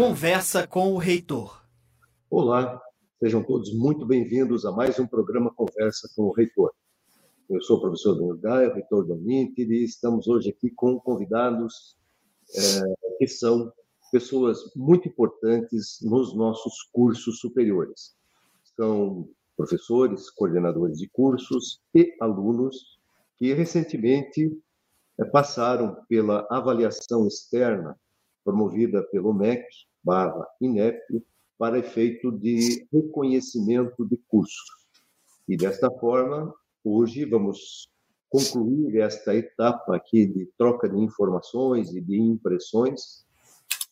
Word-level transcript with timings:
Conversa 0.00 0.66
com 0.66 0.94
o 0.94 0.96
Reitor. 0.96 1.62
Olá, 2.30 2.80
sejam 3.18 3.44
todos 3.44 3.70
muito 3.74 4.06
bem-vindos 4.06 4.64
a 4.64 4.72
mais 4.72 4.98
um 4.98 5.06
programa 5.06 5.52
Conversa 5.52 6.10
com 6.16 6.22
o 6.22 6.32
Reitor. 6.32 6.72
Eu 7.50 7.60
sou 7.60 7.76
o 7.76 7.80
professor 7.82 8.14
Daniel 8.14 8.38
Gaia, 8.38 8.72
reitor 8.72 9.04
do 9.04 9.12
Uninter, 9.12 9.70
e 9.70 9.84
estamos 9.84 10.26
hoje 10.26 10.48
aqui 10.48 10.70
com 10.70 10.98
convidados 10.98 11.98
é, 12.56 13.16
que 13.18 13.26
são 13.28 13.70
pessoas 14.10 14.72
muito 14.74 15.06
importantes 15.06 15.98
nos 16.00 16.34
nossos 16.34 16.82
cursos 16.94 17.38
superiores. 17.38 18.16
São 18.74 19.28
professores, 19.54 20.30
coordenadores 20.30 20.96
de 20.96 21.10
cursos 21.10 21.78
e 21.94 22.16
alunos 22.22 22.98
que 23.36 23.52
recentemente 23.52 24.50
é, 25.18 25.26
passaram 25.26 25.94
pela 26.08 26.46
avaliação 26.50 27.26
externa 27.26 27.94
promovida 28.42 29.02
pelo 29.12 29.34
MEC, 29.34 29.62
barra 30.02 30.46
INEP, 30.60 31.00
para 31.58 31.78
efeito 31.78 32.32
de 32.32 32.86
reconhecimento 32.90 34.06
de 34.06 34.16
cursos. 34.28 34.86
E 35.46 35.56
desta 35.56 35.90
forma, 35.90 36.54
hoje 36.82 37.24
vamos 37.26 37.90
concluir 38.30 39.00
esta 39.00 39.34
etapa 39.34 39.96
aqui 39.96 40.24
de 40.24 40.46
troca 40.56 40.88
de 40.88 40.96
informações 40.98 41.92
e 41.92 42.00
de 42.00 42.18
impressões 42.18 43.26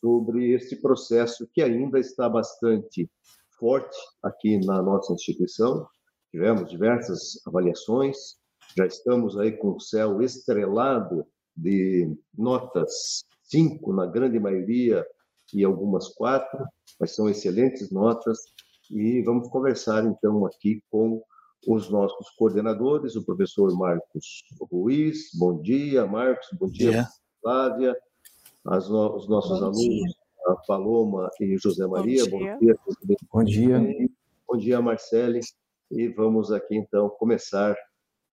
sobre 0.01 0.53
este 0.55 0.77
processo 0.77 1.47
que 1.53 1.61
ainda 1.61 1.99
está 1.99 2.29
bastante 2.29 3.11
forte 3.59 3.99
aqui 4.23 4.65
na 4.65 4.81
nossa 4.81 5.13
instituição. 5.13 5.87
Tivemos 6.31 6.71
diversas 6.71 7.45
avaliações, 7.47 8.37
já 8.77 8.87
estamos 8.87 9.37
aí 9.37 9.53
com 9.53 9.73
o 9.73 9.81
céu 9.81 10.23
estrelado 10.23 11.27
de 11.57 12.17
notas 12.37 13.25
cinco 13.43 13.93
na 13.93 14.07
grande 14.07 14.39
maioria 14.39 15.05
e 15.55 15.65
algumas 15.65 16.09
quatro, 16.09 16.65
mas 16.99 17.15
são 17.15 17.29
excelentes 17.29 17.91
notas 17.91 18.39
e 18.91 19.23
vamos 19.23 19.49
conversar 19.49 20.05
então 20.05 20.47
aqui 20.47 20.83
com 20.91 21.23
os 21.67 21.91
nossos 21.91 22.31
coordenadores, 22.31 23.17
o 23.17 23.25
professor 23.25 23.77
Marcos 23.77 24.45
Ruiz, 24.71 25.31
bom 25.35 25.61
dia, 25.61 26.07
Marcos, 26.07 26.49
bom 26.59 26.69
dia, 26.69 26.91
yeah. 26.91 27.11
Flávia, 27.43 27.97
as, 28.65 28.89
os 28.89 29.29
nossos 29.29 29.59
bom 29.61 29.67
alunos, 29.67 29.79
dia. 29.79 30.15
a 30.47 30.57
Paloma 30.67 31.31
e 31.41 31.57
José 31.59 31.87
Maria, 31.87 32.25
bom 32.27 32.39
dia. 32.39 32.57
Bom 32.57 32.59
dia. 32.59 33.19
Bom 33.33 33.45
dia, 33.45 34.09
bom 34.47 34.57
dia 34.57 34.83
Marcele, 34.83 35.41
e 35.91 36.09
vamos 36.09 36.53
aqui 36.53 36.77
então 36.77 37.09
começar 37.11 37.77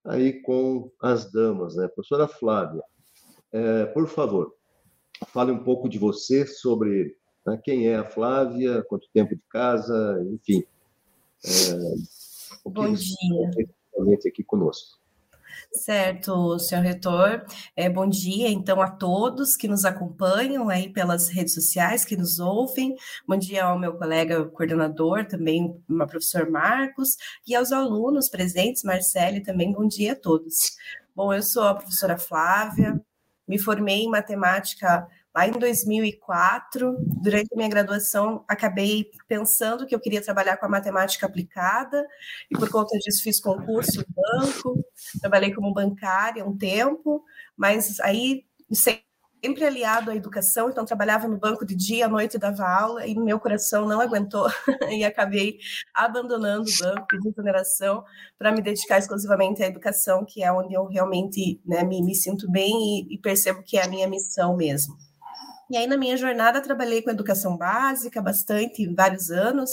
aí 0.05 0.41
com 0.41 0.91
as 1.01 1.31
damas, 1.31 1.75
né? 1.75 1.87
Professora 1.87 2.27
Flávia, 2.27 2.83
é, 3.51 3.85
por 3.87 4.07
favor, 4.07 4.53
fale 5.27 5.51
um 5.51 5.63
pouco 5.63 5.87
de 5.87 5.97
você, 5.97 6.45
sobre 6.45 7.15
né, 7.45 7.59
quem 7.63 7.87
é 7.87 7.95
a 7.95 8.05
Flávia, 8.05 8.83
quanto 8.83 9.09
tempo 9.13 9.35
de 9.35 9.41
casa, 9.49 10.25
enfim. 10.31 10.63
É, 11.45 12.69
Bom 12.69 12.93
dia. 12.93 13.51
Aqui 14.27 14.43
conosco. 14.43 14.99
Certo, 15.71 16.57
senhor 16.59 16.81
reitor. 16.81 17.45
É, 17.75 17.89
bom 17.89 18.07
dia, 18.07 18.49
então, 18.49 18.81
a 18.81 18.89
todos 18.89 19.55
que 19.55 19.67
nos 19.67 19.85
acompanham 19.85 20.69
aí 20.69 20.91
pelas 20.91 21.29
redes 21.29 21.53
sociais, 21.53 22.03
que 22.03 22.17
nos 22.17 22.39
ouvem. 22.39 22.95
Bom 23.27 23.37
dia 23.37 23.65
ao 23.65 23.77
meu 23.77 23.93
colega 23.97 24.45
coordenador, 24.45 25.25
também, 25.25 25.81
o 25.89 26.07
professor 26.07 26.49
Marcos, 26.49 27.17
e 27.47 27.55
aos 27.55 27.71
alunos 27.71 28.29
presentes, 28.29 28.83
Marcele, 28.83 29.41
também 29.41 29.71
bom 29.71 29.87
dia 29.87 30.13
a 30.13 30.15
todos. 30.15 30.75
Bom, 31.15 31.33
eu 31.33 31.43
sou 31.43 31.63
a 31.63 31.75
professora 31.75 32.17
Flávia, 32.17 33.01
me 33.47 33.59
formei 33.59 34.03
em 34.03 34.09
matemática 34.09 35.07
lá 35.35 35.47
em 35.47 35.51
2004. 35.51 36.95
Durante 37.21 37.53
a 37.53 37.57
minha 37.57 37.69
graduação, 37.69 38.43
acabei 38.47 39.11
pensando 39.27 39.85
que 39.85 39.93
eu 39.93 39.99
queria 39.99 40.21
trabalhar 40.21 40.57
com 40.57 40.65
a 40.65 40.69
matemática 40.69 41.25
aplicada 41.25 42.05
e 42.49 42.57
por 42.57 42.69
conta 42.69 42.97
disso 42.97 43.23
fiz 43.23 43.41
concurso 43.41 44.01
em 44.01 44.05
banco, 44.13 44.85
trabalhei 45.19 45.53
como 45.53 45.73
bancária 45.73 46.45
um 46.45 46.57
tempo, 46.57 47.23
mas 47.57 47.99
aí 47.99 48.45
sempre 49.45 49.63
aliado 49.63 50.09
à 50.09 50.15
educação, 50.15 50.69
então 50.69 50.83
trabalhava 50.83 51.27
no 51.27 51.37
banco 51.37 51.63
de 51.63 51.75
dia, 51.75 52.07
à 52.07 52.09
noite 52.09 52.37
dava 52.37 52.67
aula, 52.67 53.05
e 53.05 53.13
meu 53.15 53.39
coração 53.39 53.87
não 53.87 54.01
aguentou 54.01 54.47
e 54.89 55.03
acabei 55.03 55.59
abandonando 55.93 56.67
o 56.67 56.83
banco, 56.83 57.19
de 57.19 57.29
exoneração, 57.29 58.03
para 58.39 58.51
me 58.51 58.61
dedicar 58.61 58.97
exclusivamente 58.97 59.61
à 59.61 59.67
educação, 59.67 60.25
que 60.25 60.43
é 60.43 60.51
onde 60.51 60.73
eu 60.73 60.85
realmente 60.85 61.61
né, 61.63 61.83
me, 61.83 62.01
me 62.01 62.15
sinto 62.15 62.49
bem 62.49 63.05
e, 63.07 63.15
e 63.15 63.17
percebo 63.19 63.61
que 63.63 63.77
é 63.77 63.83
a 63.83 63.87
minha 63.87 64.07
missão 64.07 64.55
mesmo. 64.57 64.95
E 65.69 65.77
aí, 65.77 65.85
na 65.85 65.97
minha 65.97 66.17
jornada, 66.17 66.61
trabalhei 66.61 67.03
com 67.03 67.11
educação 67.11 67.55
básica 67.55 68.21
bastante, 68.21 68.91
vários 68.95 69.29
anos, 69.29 69.69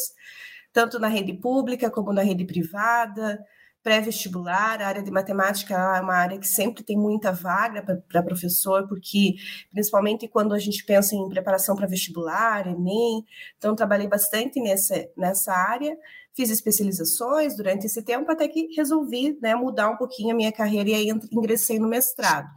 tanto 0.70 0.98
na 0.98 1.08
rede 1.08 1.32
pública 1.32 1.90
como 1.90 2.12
na 2.12 2.22
rede 2.22 2.44
privada, 2.44 3.42
pré-vestibular, 3.82 4.80
a 4.80 4.86
área 4.86 5.02
de 5.02 5.10
matemática 5.10 5.74
é 5.74 6.00
uma 6.00 6.14
área 6.14 6.38
que 6.38 6.46
sempre 6.46 6.84
tem 6.84 6.96
muita 6.96 7.32
vaga 7.32 7.82
para 8.08 8.22
professor, 8.22 8.86
porque 8.86 9.34
principalmente 9.70 10.28
quando 10.28 10.54
a 10.54 10.58
gente 10.58 10.84
pensa 10.84 11.16
em 11.16 11.28
preparação 11.28 11.74
para 11.74 11.86
vestibular, 11.86 12.66
Enem, 12.66 13.24
então 13.58 13.74
trabalhei 13.74 14.06
bastante 14.06 14.60
nessa, 14.60 15.08
nessa 15.16 15.52
área, 15.52 15.96
fiz 16.34 16.48
especializações 16.50 17.56
durante 17.56 17.86
esse 17.86 18.02
tempo 18.02 18.30
até 18.30 18.46
que 18.46 18.68
resolvi 18.74 19.36
né, 19.42 19.54
mudar 19.54 19.90
um 19.90 19.96
pouquinho 19.96 20.32
a 20.32 20.36
minha 20.36 20.52
carreira 20.52 20.90
e 20.90 20.94
aí 20.94 21.08
ingressei 21.32 21.78
no 21.78 21.88
mestrado. 21.88 22.48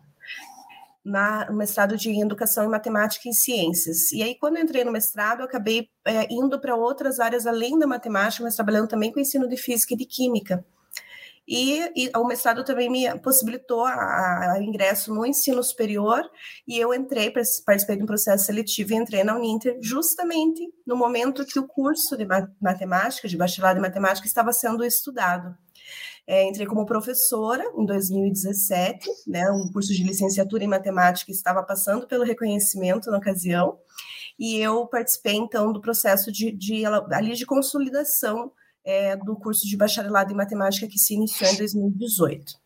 Na, 1.04 1.46
no 1.52 1.58
mestrado 1.58 1.96
de 1.96 2.10
Educação 2.20 2.66
em 2.66 2.68
Matemática 2.68 3.30
e 3.30 3.34
Ciências. 3.34 4.12
E 4.12 4.24
aí, 4.24 4.34
quando 4.40 4.58
entrei 4.58 4.84
no 4.84 4.92
mestrado, 4.92 5.44
acabei 5.44 5.88
é, 6.04 6.26
indo 6.34 6.60
para 6.60 6.76
outras 6.76 7.20
áreas 7.20 7.46
além 7.46 7.78
da 7.78 7.86
matemática, 7.86 8.44
mas 8.44 8.56
trabalhando 8.56 8.88
também 8.88 9.12
com 9.12 9.20
ensino 9.20 9.48
de 9.48 9.56
Física 9.56 9.94
e 9.94 9.98
de 9.98 10.06
Química. 10.06 10.66
E, 11.48 11.80
e, 11.96 12.12
o 12.16 12.26
mestrado 12.26 12.64
também 12.64 12.90
me 12.90 13.20
possibilitou 13.20 13.86
a, 13.86 14.58
ingresso 14.60 15.14
no 15.14 15.26
ensino 15.26 15.62
superior 15.64 16.24
e 16.68 16.80
eu 16.80 16.94
entrei, 16.94 17.32
participei 17.32 17.98
de 17.98 18.04
um 18.04 18.08
processo 18.08 18.46
seletivo 18.46 18.94
e 18.94 18.96
entrei 18.96 19.24
na 19.24 19.36
Uninter 19.36 19.78
justamente 19.82 20.62
no 20.88 20.96
momento 20.96 21.46
que 21.46 21.60
o 21.60 21.68
curso 21.68 22.18
de 22.18 22.26
matemática, 22.60 23.28
de 23.28 23.38
bacharelado 23.38 23.78
em 23.78 23.82
matemática, 23.82 24.26
estava 24.26 24.52
sendo 24.52 24.84
estudado. 24.84 25.56
É, 26.28 26.44
entrei 26.44 26.66
como 26.66 26.88
professora 26.88 27.64
em 27.78 27.86
2017, 27.86 29.08
né, 29.28 29.52
um 29.52 29.72
curso 29.72 29.94
de 29.94 30.04
licenciatura 30.04 30.64
em 30.64 30.68
matemática 30.68 31.32
estava 31.32 31.62
passando 31.62 32.08
pelo 32.08 32.24
reconhecimento 32.24 33.12
na 33.12 33.18
ocasião, 33.20 33.78
e 34.40 34.58
eu 34.58 34.88
participei 34.88 35.36
então 35.36 35.72
do 35.72 35.80
processo 35.80 36.32
de, 36.32 36.52
de 36.52 36.84
ali 36.86 37.34
de 37.34 37.46
consolidação 37.46 38.52
é, 38.86 39.16
do 39.16 39.36
curso 39.36 39.68
de 39.68 39.76
bacharelado 39.76 40.32
em 40.32 40.36
matemática 40.36 40.88
que 40.88 41.00
se 41.00 41.16
iniciou 41.16 41.52
em 41.52 41.58
2018. 41.58 42.66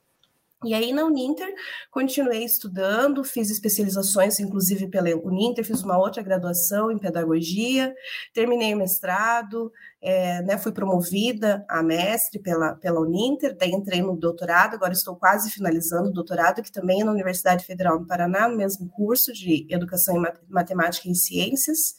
E 0.66 0.74
aí, 0.74 0.92
na 0.92 1.06
Uninter, 1.06 1.48
continuei 1.90 2.44
estudando, 2.44 3.24
fiz 3.24 3.50
especializações, 3.50 4.42
inclusive 4.42 4.90
pela 4.90 5.08
Uninter, 5.16 5.64
fiz 5.64 5.82
uma 5.84 5.98
outra 5.98 6.22
graduação 6.22 6.92
em 6.92 6.98
pedagogia, 6.98 7.96
terminei 8.34 8.74
o 8.74 8.78
mestrado, 8.78 9.72
é, 10.02 10.42
né, 10.42 10.58
fui 10.58 10.74
promovida 10.74 11.66
a 11.70 11.82
mestre 11.82 12.42
pela, 12.42 12.76
pela 12.76 13.00
Uninter, 13.00 13.56
daí 13.58 13.72
entrei 13.72 14.02
no 14.02 14.18
doutorado, 14.18 14.74
agora 14.74 14.92
estou 14.92 15.16
quase 15.16 15.50
finalizando 15.50 16.10
o 16.10 16.14
doutorado, 16.14 16.62
que 16.62 16.74
também 16.74 17.00
é 17.00 17.06
na 17.06 17.14
Universidade 17.14 17.66
Federal 17.66 17.98
do 17.98 18.06
Paraná, 18.06 18.50
no 18.50 18.58
mesmo 18.58 18.90
curso 18.90 19.32
de 19.32 19.66
Educação 19.70 20.18
em 20.18 20.28
Matemática 20.50 21.08
e 21.08 21.16
Ciências. 21.16 21.96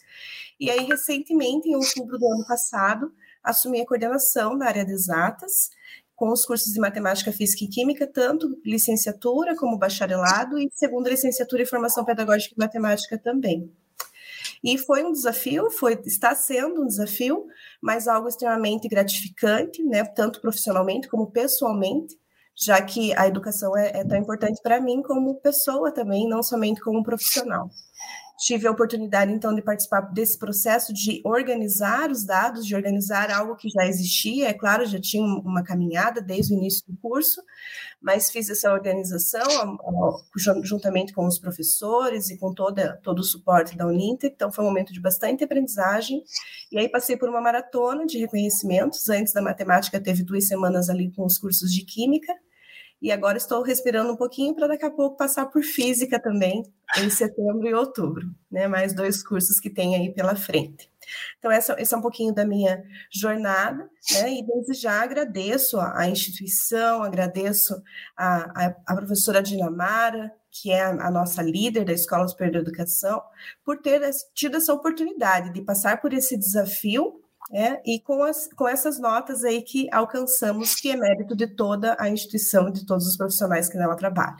E 0.60 0.70
aí, 0.70 0.84
recentemente, 0.84 1.66
em 1.66 1.76
outubro 1.76 2.18
do 2.18 2.26
ano 2.26 2.46
passado, 2.46 3.10
assumi 3.42 3.80
a 3.80 3.86
coordenação 3.86 4.56
da 4.56 4.66
área 4.66 4.84
de 4.84 4.92
exatas, 4.92 5.70
com 6.14 6.30
os 6.30 6.44
cursos 6.44 6.72
de 6.72 6.78
matemática, 6.78 7.32
física 7.32 7.64
e 7.64 7.68
química, 7.68 8.06
tanto 8.06 8.60
licenciatura 8.64 9.56
como 9.56 9.78
bacharelado 9.78 10.58
e 10.58 10.68
segunda 10.72 11.08
licenciatura 11.08 11.62
em 11.62 11.66
formação 11.66 12.04
pedagógica 12.04 12.54
e 12.54 12.60
matemática 12.60 13.18
também. 13.18 13.72
E 14.62 14.76
foi 14.76 15.02
um 15.02 15.12
desafio, 15.12 15.70
foi, 15.70 15.98
está 16.04 16.34
sendo 16.34 16.82
um 16.82 16.86
desafio, 16.86 17.46
mas 17.80 18.06
algo 18.06 18.28
extremamente 18.28 18.86
gratificante, 18.86 19.82
né, 19.82 20.04
tanto 20.04 20.40
profissionalmente 20.40 21.08
como 21.08 21.30
pessoalmente, 21.30 22.14
já 22.54 22.82
que 22.82 23.14
a 23.16 23.26
educação 23.26 23.74
é, 23.74 24.00
é 24.00 24.04
tão 24.04 24.18
importante 24.18 24.60
para 24.62 24.78
mim 24.78 25.00
como 25.00 25.40
pessoa 25.40 25.90
também, 25.90 26.28
não 26.28 26.42
somente 26.42 26.82
como 26.82 27.02
profissional. 27.02 27.70
Tive 28.40 28.66
a 28.66 28.70
oportunidade, 28.70 29.30
então, 29.30 29.54
de 29.54 29.60
participar 29.60 30.00
desse 30.00 30.38
processo 30.38 30.94
de 30.94 31.20
organizar 31.26 32.10
os 32.10 32.24
dados, 32.24 32.64
de 32.64 32.74
organizar 32.74 33.30
algo 33.30 33.54
que 33.54 33.68
já 33.68 33.86
existia. 33.86 34.48
É 34.48 34.54
claro, 34.54 34.86
já 34.86 34.98
tinha 34.98 35.22
uma 35.22 35.62
caminhada 35.62 36.22
desde 36.22 36.54
o 36.54 36.56
início 36.56 36.82
do 36.88 36.96
curso, 36.96 37.42
mas 38.00 38.30
fiz 38.30 38.48
essa 38.48 38.72
organização 38.72 39.78
juntamente 40.62 41.12
com 41.12 41.26
os 41.26 41.38
professores 41.38 42.30
e 42.30 42.38
com 42.38 42.54
toda, 42.54 42.98
todo 43.02 43.18
o 43.18 43.24
suporte 43.24 43.76
da 43.76 43.86
Uninter. 43.86 44.32
Então, 44.34 44.50
foi 44.50 44.64
um 44.64 44.68
momento 44.68 44.90
de 44.90 45.00
bastante 45.00 45.44
aprendizagem. 45.44 46.24
E 46.72 46.78
aí, 46.78 46.88
passei 46.88 47.18
por 47.18 47.28
uma 47.28 47.42
maratona 47.42 48.06
de 48.06 48.16
reconhecimentos. 48.16 49.06
Antes 49.10 49.34
da 49.34 49.42
matemática, 49.42 50.00
teve 50.00 50.22
duas 50.22 50.46
semanas 50.46 50.88
ali 50.88 51.12
com 51.12 51.26
os 51.26 51.36
cursos 51.36 51.70
de 51.70 51.84
Química 51.84 52.32
e 53.00 53.10
agora 53.10 53.38
estou 53.38 53.62
respirando 53.62 54.12
um 54.12 54.16
pouquinho 54.16 54.54
para 54.54 54.66
daqui 54.66 54.84
a 54.84 54.90
pouco 54.90 55.16
passar 55.16 55.46
por 55.46 55.62
física 55.62 56.20
também, 56.20 56.62
em 56.98 57.08
setembro 57.08 57.66
e 57.66 57.74
outubro, 57.74 58.26
né? 58.50 58.68
Mais 58.68 58.94
dois 58.94 59.22
cursos 59.22 59.58
que 59.58 59.70
tem 59.70 59.96
aí 59.96 60.12
pela 60.12 60.36
frente. 60.36 60.90
Então, 61.38 61.50
essa, 61.50 61.74
esse 61.80 61.94
é 61.94 61.96
um 61.96 62.02
pouquinho 62.02 62.34
da 62.34 62.44
minha 62.44 62.82
jornada, 63.10 63.88
né? 64.12 64.32
E 64.32 64.46
desde 64.46 64.74
já 64.74 65.02
agradeço 65.02 65.78
a, 65.78 66.00
a 66.00 66.08
instituição, 66.08 67.02
agradeço 67.02 67.80
a, 68.16 68.66
a, 68.66 68.74
a, 68.86 68.96
professora 68.96 69.42
Dinamara, 69.42 70.32
que 70.50 70.70
é 70.70 70.82
a, 70.82 71.10
nossa 71.10 71.42
líder 71.42 71.84
da 71.84 71.92
Escola 71.92 72.28
Superior 72.28 72.62
de 72.62 72.68
Educação, 72.68 73.22
por 73.64 73.78
ter 73.78 74.00
tido 74.34 74.56
essa 74.56 74.74
oportunidade 74.74 75.52
de 75.52 75.62
passar 75.62 76.00
por 76.00 76.12
esse 76.12 76.36
desafio 76.36 77.20
é, 77.52 77.80
e 77.84 78.00
com, 78.00 78.22
as, 78.22 78.48
com 78.52 78.68
essas 78.68 78.98
notas 78.98 79.42
aí 79.44 79.62
que 79.62 79.88
alcançamos, 79.92 80.74
que 80.74 80.90
é 80.90 80.96
mérito 80.96 81.34
de 81.34 81.46
toda 81.48 81.96
a 81.98 82.08
instituição 82.08 82.68
e 82.68 82.72
de 82.72 82.86
todos 82.86 83.06
os 83.06 83.16
profissionais 83.16 83.68
que 83.68 83.76
nela 83.76 83.96
trabalham. 83.96 84.38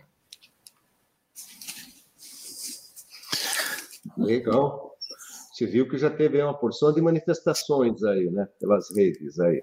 Legal. 4.17 4.97
Você 5.53 5.67
viu 5.67 5.89
que 5.89 5.99
já 5.99 6.11
teve 6.11 6.41
uma 6.43 6.55
porção 6.55 6.93
de 6.93 7.03
manifestações 7.03 8.03
aí, 8.05 8.31
né, 8.31 8.49
pelas 8.59 8.95
redes 8.95 9.39
aí, 9.41 9.63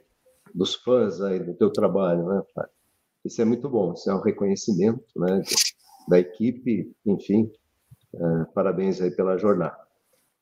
dos 0.54 0.76
fãs 0.76 1.22
aí 1.22 1.40
do 1.40 1.54
teu 1.54 1.72
trabalho, 1.72 2.28
né? 2.28 2.44
Isso 3.24 3.42
é 3.42 3.46
muito 3.46 3.70
bom, 3.70 3.94
isso 3.94 4.10
é 4.10 4.16
um 4.16 4.22
reconhecimento, 4.22 5.04
né, 5.16 5.42
da 6.08 6.20
equipe, 6.20 6.96
enfim, 7.06 7.52
é, 8.14 8.46
parabéns 8.54 9.02
aí 9.02 9.12
pela 9.12 9.38
jornada. 9.38 9.87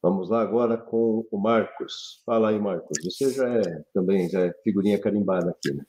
Vamos 0.05 0.29
lá 0.29 0.39
agora 0.39 0.77
com 0.77 1.25
o 1.31 1.37
Marcos. 1.39 2.21
Fala 2.23 2.51
aí, 2.51 2.59
Marcos. 2.59 2.95
Você 3.03 3.33
já 3.33 3.49
é 3.49 3.83
também 3.91 4.29
já 4.29 4.39
é 4.41 4.53
figurinha 4.63 4.99
carimbada 4.99 5.49
aqui, 5.49 5.73
né? 5.73 5.83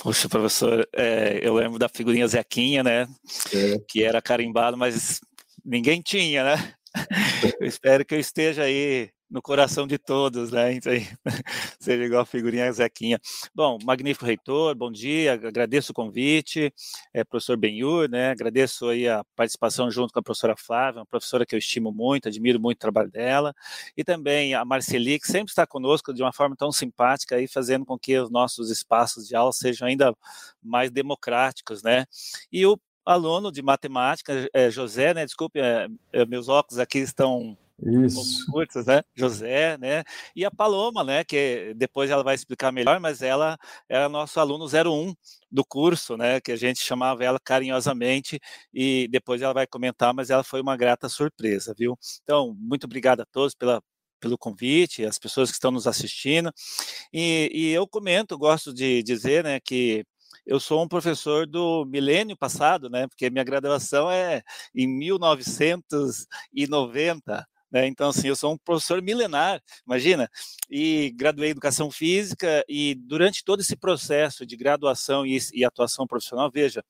Poxa, 0.00 0.28
professor, 0.28 0.88
é, 0.94 1.40
eu 1.42 1.54
lembro 1.54 1.76
da 1.76 1.88
figurinha 1.88 2.28
Zequinha, 2.28 2.84
né? 2.84 3.08
É. 3.52 3.76
Que 3.88 4.04
era 4.04 4.22
carimbado, 4.22 4.76
mas 4.76 5.20
ninguém 5.64 6.00
tinha, 6.00 6.44
né? 6.44 6.72
Eu 7.60 7.66
espero 7.66 8.04
que 8.04 8.14
eu 8.14 8.20
esteja 8.20 8.62
aí 8.62 9.10
no 9.30 9.42
coração 9.42 9.86
de 9.86 9.98
todos, 9.98 10.50
né? 10.50 10.72
Então, 10.72 10.92
seja 11.78 12.04
igual 12.04 12.22
a 12.22 12.26
figurinha 12.26 12.72
Zequinha. 12.72 13.20
Bom, 13.54 13.78
magnífico 13.84 14.24
reitor, 14.24 14.74
bom 14.74 14.90
dia, 14.90 15.34
agradeço 15.34 15.92
o 15.92 15.94
convite, 15.94 16.72
é, 17.12 17.22
professor 17.24 17.56
Benhur, 17.56 18.08
né? 18.08 18.30
Agradeço 18.30 18.88
aí 18.88 19.06
a 19.08 19.22
participação 19.36 19.90
junto 19.90 20.12
com 20.12 20.20
a 20.20 20.22
professora 20.22 20.56
Flávia, 20.56 21.00
uma 21.00 21.06
professora 21.06 21.44
que 21.44 21.54
eu 21.54 21.58
estimo 21.58 21.92
muito, 21.92 22.28
admiro 22.28 22.58
muito 22.58 22.78
o 22.78 22.80
trabalho 22.80 23.10
dela, 23.10 23.54
e 23.96 24.02
também 24.02 24.54
a 24.54 24.64
Marceli, 24.64 25.20
que 25.20 25.26
sempre 25.26 25.50
está 25.50 25.66
conosco 25.66 26.14
de 26.14 26.22
uma 26.22 26.32
forma 26.32 26.56
tão 26.56 26.72
simpática 26.72 27.36
aí, 27.36 27.46
fazendo 27.46 27.84
com 27.84 27.98
que 27.98 28.18
os 28.18 28.30
nossos 28.30 28.70
espaços 28.70 29.28
de 29.28 29.36
aula 29.36 29.52
sejam 29.52 29.88
ainda 29.88 30.14
mais 30.62 30.90
democráticos, 30.90 31.82
né? 31.82 32.06
E 32.50 32.64
o 32.66 32.78
aluno 33.04 33.50
de 33.52 33.62
matemática, 33.62 34.48
é, 34.52 34.70
José, 34.70 35.14
né? 35.14 35.24
Desculpe, 35.24 35.58
é, 35.60 35.88
meus 36.26 36.48
óculos 36.48 36.78
aqui 36.78 36.98
estão 36.98 37.56
isso. 37.80 38.44
Curtas, 38.50 38.86
né? 38.86 39.02
José, 39.14 39.78
né? 39.78 40.02
E 40.34 40.44
a 40.44 40.50
Paloma, 40.50 41.04
né? 41.04 41.22
Que 41.24 41.72
depois 41.76 42.10
ela 42.10 42.24
vai 42.24 42.34
explicar 42.34 42.72
melhor, 42.72 42.98
mas 42.98 43.22
ela 43.22 43.56
era 43.88 44.08
nosso 44.08 44.40
aluno 44.40 44.66
01 44.66 45.14
do 45.50 45.64
curso, 45.64 46.16
né? 46.16 46.40
Que 46.40 46.52
a 46.52 46.56
gente 46.56 46.80
chamava 46.80 47.24
ela 47.24 47.38
carinhosamente 47.38 48.40
e 48.72 49.06
depois 49.08 49.42
ela 49.42 49.54
vai 49.54 49.66
comentar, 49.66 50.12
mas 50.12 50.30
ela 50.30 50.42
foi 50.42 50.60
uma 50.60 50.76
grata 50.76 51.08
surpresa, 51.08 51.74
viu? 51.76 51.96
Então, 52.22 52.54
muito 52.58 52.84
obrigado 52.84 53.20
a 53.20 53.26
todos 53.26 53.54
pela 53.54 53.82
pelo 54.20 54.36
convite, 54.36 55.04
as 55.04 55.16
pessoas 55.16 55.48
que 55.48 55.54
estão 55.54 55.70
nos 55.70 55.86
assistindo. 55.86 56.52
E, 57.12 57.50
e 57.52 57.70
eu 57.70 57.86
comento, 57.86 58.36
gosto 58.36 58.74
de 58.74 59.00
dizer, 59.02 59.44
né, 59.44 59.60
que 59.60 60.04
eu 60.46 60.58
sou 60.58 60.82
um 60.82 60.88
professor 60.88 61.46
do 61.46 61.84
milênio 61.86 62.36
passado, 62.36 62.90
né? 62.90 63.06
Porque 63.06 63.30
minha 63.30 63.44
graduação 63.44 64.10
é 64.10 64.42
em 64.74 64.88
1990. 64.88 67.46
Né? 67.70 67.86
Então, 67.86 68.08
assim, 68.08 68.28
eu 68.28 68.36
sou 68.36 68.52
um 68.54 68.58
professor 68.58 69.02
milenar, 69.02 69.60
imagina, 69.86 70.28
e 70.70 71.10
graduei 71.14 71.48
em 71.48 71.50
Educação 71.50 71.90
Física, 71.90 72.64
e 72.68 72.94
durante 72.94 73.44
todo 73.44 73.60
esse 73.60 73.76
processo 73.76 74.46
de 74.46 74.56
graduação 74.56 75.26
e, 75.26 75.38
e 75.52 75.64
atuação 75.64 76.06
profissional, 76.06 76.50
veja, 76.50 76.82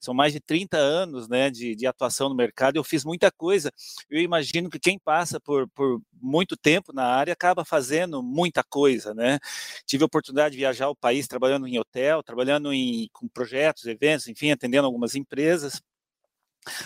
são 0.00 0.14
mais 0.14 0.32
de 0.32 0.40
30 0.40 0.76
anos 0.76 1.28
né, 1.28 1.50
de, 1.50 1.74
de, 1.74 1.86
atuação 1.86 2.28
no 2.28 2.34
mercado, 2.34 2.76
eu 2.76 2.84
fiz 2.84 3.04
muita 3.04 3.30
coisa, 3.30 3.70
eu 4.10 4.20
imagino 4.20 4.70
que 4.70 4.78
quem 4.78 4.98
passa 4.98 5.38
por, 5.38 5.68
por 5.70 6.00
muito 6.20 6.56
tempo 6.56 6.92
na 6.92 7.04
área 7.04 7.32
acaba 7.32 7.64
fazendo 7.64 8.22
muita 8.22 8.62
coisa, 8.62 9.12
né? 9.12 9.38
Tive 9.86 10.04
a 10.04 10.06
oportunidade 10.06 10.52
de 10.52 10.58
viajar 10.58 10.88
o 10.88 10.96
país 10.96 11.26
trabalhando 11.26 11.66
em 11.66 11.78
hotel, 11.78 12.22
trabalhando 12.22 12.72
em, 12.72 13.08
com 13.12 13.28
projetos, 13.28 13.86
eventos, 13.86 14.28
enfim, 14.28 14.50
atendendo 14.50 14.86
algumas 14.86 15.14
empresas, 15.14 15.82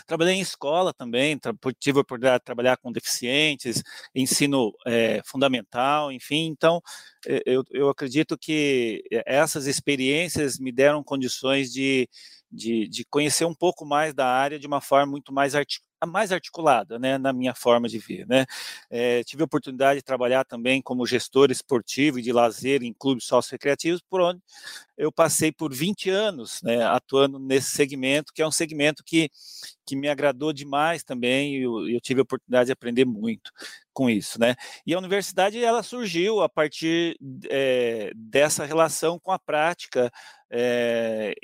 Trabalhei 0.06 0.34
em 0.34 0.40
escola 0.40 0.92
também, 0.94 1.38
tive 1.78 1.98
a 1.98 2.02
oportunidade 2.02 2.40
de 2.40 2.44
trabalhar 2.44 2.76
com 2.76 2.90
deficientes, 2.92 3.82
ensino 4.14 4.72
é, 4.86 5.20
fundamental, 5.24 6.10
enfim. 6.10 6.46
Então, 6.46 6.80
eu, 7.44 7.64
eu 7.70 7.88
acredito 7.88 8.38
que 8.38 9.02
essas 9.26 9.66
experiências 9.66 10.58
me 10.58 10.72
deram 10.72 11.02
condições 11.02 11.72
de, 11.72 12.08
de, 12.50 12.88
de 12.88 13.04
conhecer 13.04 13.44
um 13.44 13.54
pouco 13.54 13.84
mais 13.84 14.14
da 14.14 14.26
área 14.26 14.58
de 14.58 14.66
uma 14.66 14.80
forma 14.80 15.06
muito 15.10 15.32
mais 15.32 15.54
mais 16.04 16.32
articulada, 16.32 16.98
né, 16.98 17.16
na 17.16 17.32
minha 17.32 17.54
forma 17.54 17.88
de 17.88 17.98
ver, 17.98 18.26
né. 18.26 18.44
É, 18.90 19.22
tive 19.24 19.42
a 19.42 19.46
oportunidade 19.46 20.00
de 20.00 20.04
trabalhar 20.04 20.44
também 20.44 20.82
como 20.82 21.06
gestor 21.06 21.50
esportivo 21.50 22.18
e 22.18 22.22
de 22.22 22.32
lazer 22.32 22.82
em 22.82 22.92
clubes 22.92 23.24
sócio-recreativos, 23.24 24.02
por 24.02 24.20
onde 24.20 24.40
eu 24.98 25.12
passei 25.12 25.52
por 25.52 25.72
20 25.74 26.10
anos, 26.10 26.60
né, 26.62 26.82
atuando 26.84 27.38
nesse 27.38 27.70
segmento, 27.70 28.32
que 28.34 28.42
é 28.42 28.46
um 28.46 28.50
segmento 28.50 29.04
que, 29.04 29.30
que 29.86 29.94
me 29.94 30.08
agradou 30.08 30.52
demais 30.52 31.04
também, 31.04 31.56
e 31.56 31.62
eu, 31.62 31.88
eu 31.88 32.00
tive 32.00 32.20
a 32.20 32.22
oportunidade 32.24 32.66
de 32.66 32.72
aprender 32.72 33.04
muito 33.04 33.50
com 33.92 34.10
isso, 34.10 34.38
né. 34.40 34.54
E 34.86 34.94
a 34.94 34.98
universidade, 34.98 35.62
ela 35.62 35.82
surgiu 35.82 36.42
a 36.42 36.48
partir 36.48 37.16
é, 37.48 38.10
dessa 38.14 38.64
relação 38.64 39.18
com 39.18 39.32
a 39.32 39.38
prática, 39.38 40.10
é, 40.50 41.34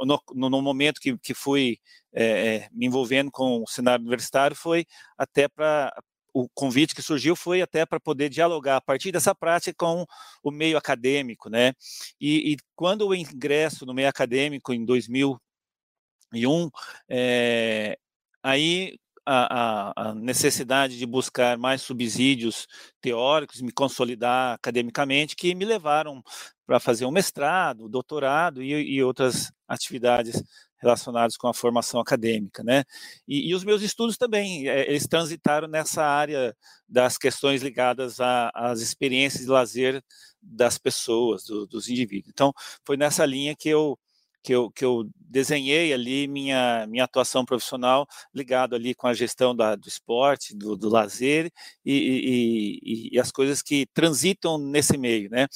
no, 0.00 0.20
no, 0.34 0.62
momento 0.62 1.00
que, 1.00 1.16
que 1.18 1.34
fui 1.34 1.78
é, 2.12 2.68
me 2.72 2.86
envolvendo 2.86 3.30
com 3.30 3.62
o 3.62 3.66
cenário 3.66 4.02
universitário, 4.02 4.56
foi 4.56 4.86
até 5.16 5.48
para 5.48 5.92
o 6.34 6.48
convite 6.54 6.94
que 6.94 7.02
surgiu 7.02 7.36
foi 7.36 7.60
até 7.60 7.84
para 7.84 8.00
poder 8.00 8.28
dialogar 8.30 8.76
a 8.76 8.80
partir 8.80 9.12
dessa 9.12 9.34
prática 9.34 9.74
com 9.76 10.06
o 10.42 10.50
meio 10.50 10.78
acadêmico, 10.78 11.50
né? 11.50 11.74
E, 12.20 12.52
e 12.52 12.56
quando 12.74 13.02
eu 13.02 13.14
ingresso 13.14 13.84
no 13.84 13.92
meio 13.92 14.08
acadêmico 14.08 14.72
em 14.72 14.84
2001, 14.84 16.70
é, 17.08 17.98
aí 18.42 18.96
a, 19.26 19.92
a, 20.10 20.14
necessidade 20.14 20.98
de 20.98 21.06
buscar 21.06 21.56
mais 21.56 21.82
subsídios 21.82 22.66
teóricos, 23.00 23.60
me 23.60 23.70
consolidar 23.70 24.54
academicamente, 24.54 25.36
que 25.36 25.54
me 25.54 25.64
levaram 25.64 26.22
para 26.66 26.80
fazer 26.80 27.04
um 27.04 27.10
mestrado, 27.10 27.88
doutorado 27.88 28.62
e, 28.62 28.72
e, 28.72 29.02
outras 29.02 29.52
atividades 29.68 30.42
relacionadas 30.82 31.36
com 31.36 31.46
a 31.46 31.54
formação 31.54 32.00
acadêmica, 32.00 32.62
né? 32.64 32.84
E, 33.26 33.50
e, 33.50 33.54
os 33.54 33.62
meus 33.62 33.80
estudos 33.82 34.18
também, 34.18 34.68
é, 34.68 34.90
eles 34.90 35.06
transitaram 35.06 35.68
nessa 35.68 36.04
área 36.04 36.54
das 36.88 37.16
questões 37.16 37.62
ligadas 37.62 38.18
às 38.52 38.80
experiências 38.80 39.44
de 39.44 39.50
lazer 39.50 40.02
das 40.42 40.76
pessoas, 40.76 41.44
do, 41.44 41.66
dos 41.66 41.88
indivíduos. 41.88 42.30
Então, 42.30 42.52
foi 42.84 42.96
nessa 42.96 43.24
linha 43.24 43.54
que 43.54 43.68
eu 43.68 43.96
que 44.42 44.52
eu, 44.52 44.70
que 44.70 44.84
eu 44.84 45.08
desenhei 45.16 45.92
ali 45.92 46.26
minha, 46.26 46.86
minha 46.86 47.04
atuação 47.04 47.44
profissional 47.44 48.06
ligado 48.34 48.74
ali 48.74 48.94
com 48.94 49.06
a 49.06 49.14
gestão 49.14 49.54
da, 49.54 49.76
do 49.76 49.88
esporte, 49.88 50.54
do, 50.54 50.76
do 50.76 50.88
lazer 50.88 51.50
e, 51.84 52.80
e, 52.82 53.08
e, 53.12 53.20
as 53.20 53.30
coisas 53.30 53.62
que 53.62 53.86
transitam 53.94 54.58
nesse 54.58 54.98
meio, 54.98 55.30
né? 55.30 55.46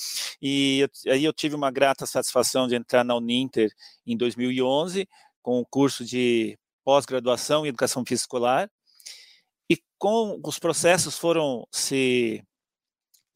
E 0.40 0.80
eu, 0.80 1.12
aí 1.12 1.24
eu 1.24 1.32
tive 1.32 1.54
uma 1.54 1.70
grata 1.70 2.06
satisfação 2.06 2.68
de 2.68 2.76
entrar 2.76 3.04
na 3.04 3.16
Uninter 3.16 3.70
em 4.06 4.16
2011 4.16 5.06
com 5.42 5.60
o 5.60 5.66
curso 5.66 6.04
de 6.04 6.58
pós-graduação 6.84 7.66
em 7.66 7.68
educação 7.68 8.04
física 8.06 8.24
escolar 8.26 8.70
e 9.68 9.78
com 9.98 10.40
os 10.44 10.58
processos 10.58 11.18
foram 11.18 11.66
se 11.72 12.42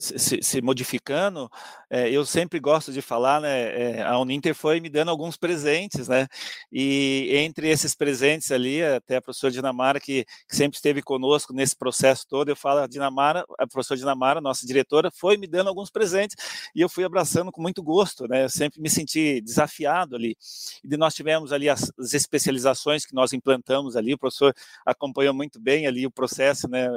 se, 0.00 0.42
se, 0.42 0.62
modificando, 0.62 1.50
é, 1.90 2.10
eu 2.10 2.24
sempre 2.24 2.58
gosto 2.58 2.90
de 2.90 3.02
falar, 3.02 3.38
né, 3.38 3.98
é, 3.98 4.02
a 4.02 4.18
Uninter 4.18 4.54
foi 4.54 4.80
me 4.80 4.88
dando 4.88 5.10
alguns 5.10 5.36
presentes, 5.36 6.08
né, 6.08 6.26
e 6.72 7.28
entre 7.32 7.68
esses 7.68 7.94
presentes 7.94 8.50
ali, 8.50 8.82
até 8.82 9.16
a 9.16 9.22
professora 9.22 9.52
Dinamara, 9.52 10.00
que, 10.00 10.24
que, 10.48 10.56
sempre 10.56 10.76
esteve 10.76 11.02
conosco 11.02 11.52
nesse 11.52 11.76
processo 11.76 12.26
todo, 12.26 12.48
eu 12.48 12.56
falo, 12.56 12.80
a 12.80 12.86
Dinamara, 12.86 13.44
a 13.58 13.66
professora 13.66 13.98
Dinamara, 13.98 14.40
nossa 14.40 14.66
diretora, 14.66 15.10
foi 15.10 15.36
me 15.36 15.46
dando 15.46 15.68
alguns 15.68 15.90
presentes, 15.90 16.34
e 16.74 16.80
eu 16.80 16.88
fui 16.88 17.04
abraçando 17.04 17.52
com 17.52 17.60
muito 17.60 17.82
gosto, 17.82 18.26
né, 18.26 18.44
eu 18.44 18.48
sempre 18.48 18.80
me 18.80 18.88
senti 18.88 19.42
desafiado 19.42 20.16
ali, 20.16 20.34
e 20.82 20.96
nós 20.96 21.14
tivemos 21.14 21.52
ali 21.52 21.68
as, 21.68 21.92
as 21.98 22.14
especializações 22.14 23.04
que 23.04 23.14
nós 23.14 23.34
implantamos 23.34 23.96
ali, 23.96 24.14
o 24.14 24.18
professor 24.18 24.54
acompanhou 24.86 25.34
muito 25.34 25.60
bem 25.60 25.86
ali 25.86 26.06
o 26.06 26.10
processo, 26.10 26.66
né, 26.68 26.88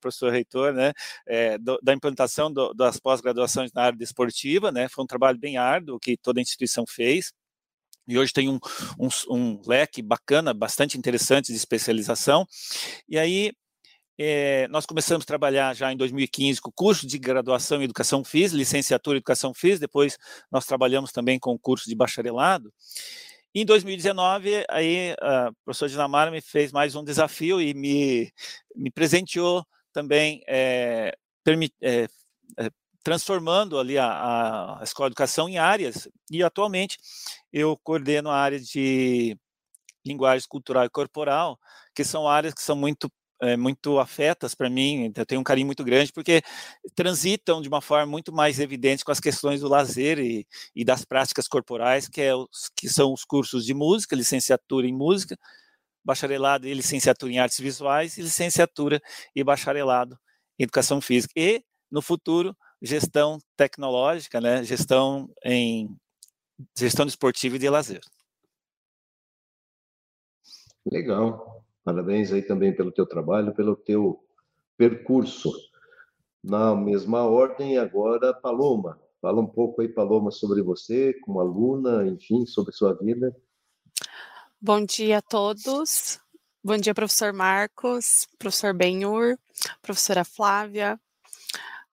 professor 0.00 0.32
reitor, 0.32 0.72
né, 0.72 0.92
é, 1.24 1.56
do, 1.56 1.78
da 1.80 1.94
implantação 1.94 2.47
do, 2.50 2.72
das 2.74 2.98
pós-graduações 2.98 3.72
na 3.72 3.82
área 3.82 3.98
desportiva, 3.98 4.70
né? 4.72 4.88
Foi 4.88 5.04
um 5.04 5.06
trabalho 5.06 5.38
bem 5.38 5.56
árduo 5.56 5.98
que 6.00 6.16
toda 6.16 6.40
a 6.40 6.42
instituição 6.42 6.84
fez 6.88 7.32
e 8.08 8.18
hoje 8.18 8.32
tem 8.32 8.48
um, 8.48 8.58
um, 8.98 9.08
um, 9.30 9.60
leque 9.66 10.00
bacana, 10.00 10.54
bastante 10.54 10.96
interessante 10.96 11.48
de 11.48 11.58
especialização. 11.58 12.46
E 13.06 13.18
aí 13.18 13.52
é, 14.18 14.66
nós 14.68 14.86
começamos 14.86 15.24
a 15.24 15.26
trabalhar 15.26 15.74
já 15.76 15.92
em 15.92 15.96
2015 15.96 16.60
com 16.60 16.70
o 16.70 16.72
curso 16.72 17.06
de 17.06 17.18
graduação 17.18 17.80
em 17.80 17.84
Educação 17.84 18.24
Física, 18.24 18.56
licenciatura 18.56 19.16
em 19.16 19.18
Educação 19.18 19.52
Física, 19.52 19.80
depois 19.80 20.18
nós 20.50 20.64
trabalhamos 20.64 21.12
também 21.12 21.38
com 21.38 21.52
o 21.52 21.58
curso 21.58 21.88
de 21.88 21.94
bacharelado. 21.94 22.72
Em 23.54 23.64
2019, 23.64 24.64
aí 24.70 25.14
a 25.20 25.50
professora 25.64 25.90
Dinamara 25.90 26.30
me 26.30 26.40
fez 26.40 26.72
mais 26.72 26.94
um 26.94 27.04
desafio 27.04 27.60
e 27.60 27.74
me, 27.74 28.32
me 28.74 28.90
presenteou 28.90 29.64
também 29.92 30.42
é, 30.46 31.14
é, 31.82 32.08
transformando 33.02 33.78
ali 33.78 33.96
a, 33.96 34.78
a 34.78 34.84
Escola 34.84 35.08
de 35.08 35.12
Educação 35.12 35.48
em 35.48 35.58
áreas, 35.58 36.08
e 36.30 36.42
atualmente 36.42 36.98
eu 37.52 37.76
coordeno 37.82 38.30
a 38.30 38.36
área 38.36 38.60
de 38.60 39.36
linguagem 40.04 40.46
cultural 40.48 40.84
e 40.84 40.90
corporal, 40.90 41.58
que 41.94 42.04
são 42.04 42.28
áreas 42.28 42.54
que 42.54 42.62
são 42.62 42.76
muito 42.76 43.10
é, 43.40 43.56
muito 43.56 43.98
afetas 44.00 44.54
para 44.54 44.68
mim, 44.68 45.12
eu 45.16 45.24
tenho 45.24 45.40
um 45.40 45.44
carinho 45.44 45.66
muito 45.66 45.84
grande, 45.84 46.12
porque 46.12 46.42
transitam 46.94 47.62
de 47.62 47.68
uma 47.68 47.80
forma 47.80 48.06
muito 48.06 48.32
mais 48.32 48.58
evidente 48.58 49.04
com 49.04 49.12
as 49.12 49.20
questões 49.20 49.60
do 49.60 49.68
lazer 49.68 50.18
e, 50.18 50.46
e 50.74 50.84
das 50.84 51.04
práticas 51.04 51.46
corporais, 51.46 52.08
que, 52.08 52.20
é 52.20 52.34
os, 52.34 52.48
que 52.76 52.88
são 52.88 53.12
os 53.12 53.24
cursos 53.24 53.64
de 53.64 53.74
música, 53.74 54.16
licenciatura 54.16 54.86
em 54.88 54.92
música, 54.92 55.38
bacharelado 56.04 56.66
e 56.66 56.74
licenciatura 56.74 57.32
em 57.32 57.38
artes 57.38 57.60
visuais, 57.60 58.18
e 58.18 58.22
licenciatura 58.22 59.00
e 59.34 59.44
bacharelado 59.44 60.18
em 60.58 60.64
educação 60.64 61.00
física. 61.00 61.32
E, 61.36 61.62
no 61.90 62.02
futuro, 62.02 62.56
gestão 62.80 63.38
tecnológica, 63.56 64.40
né, 64.40 64.62
gestão 64.62 65.30
em 65.44 65.96
gestão 66.76 67.06
esportiva 67.06 67.56
e 67.56 67.58
de 67.58 67.68
lazer. 67.68 68.00
Legal. 70.84 71.64
Parabéns 71.84 72.32
aí 72.32 72.42
também 72.42 72.74
pelo 72.74 72.92
teu 72.92 73.06
trabalho, 73.06 73.54
pelo 73.54 73.76
teu 73.76 74.22
percurso. 74.76 75.52
Na 76.42 76.74
mesma 76.74 77.24
ordem, 77.24 77.78
agora, 77.78 78.32
Paloma. 78.32 79.00
Fala 79.20 79.40
um 79.40 79.46
pouco 79.46 79.82
aí, 79.82 79.88
Paloma, 79.88 80.30
sobre 80.30 80.62
você, 80.62 81.12
como 81.20 81.40
aluna, 81.40 82.06
enfim, 82.06 82.46
sobre 82.46 82.72
sua 82.72 82.94
vida. 82.94 83.34
Bom 84.60 84.84
dia 84.84 85.18
a 85.18 85.22
todos. 85.22 86.20
Bom 86.62 86.76
dia, 86.76 86.94
professor 86.94 87.32
Marcos, 87.32 88.26
professor 88.38 88.74
Benhur, 88.74 89.38
professora 89.80 90.24
Flávia, 90.24 91.00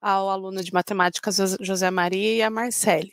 ao 0.06 0.30
aluno 0.30 0.64
de 0.64 0.72
matemática 0.72 1.32
José 1.60 1.90
Maria 1.90 2.36
e 2.36 2.42
a 2.44 2.50
Marcele. 2.52 3.12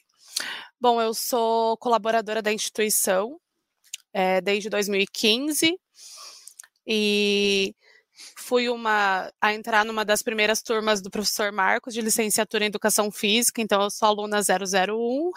Bom, 0.78 1.00
eu 1.00 1.14
sou 1.14 1.74
colaboradora 1.78 2.42
da 2.42 2.52
instituição 2.52 3.40
é, 4.12 4.42
desde 4.42 4.68
2015 4.68 5.74
e 6.86 7.74
fui 8.36 8.68
uma 8.68 9.32
a 9.40 9.54
entrar 9.54 9.86
numa 9.86 10.04
das 10.04 10.22
primeiras 10.22 10.60
turmas 10.60 11.00
do 11.00 11.10
professor 11.10 11.50
Marcos 11.50 11.94
de 11.94 12.02
licenciatura 12.02 12.64
em 12.64 12.66
educação 12.66 13.10
física, 13.10 13.62
então 13.62 13.80
eu 13.80 13.90
sou 13.90 14.08
aluna 14.08 14.40
001 14.42 15.30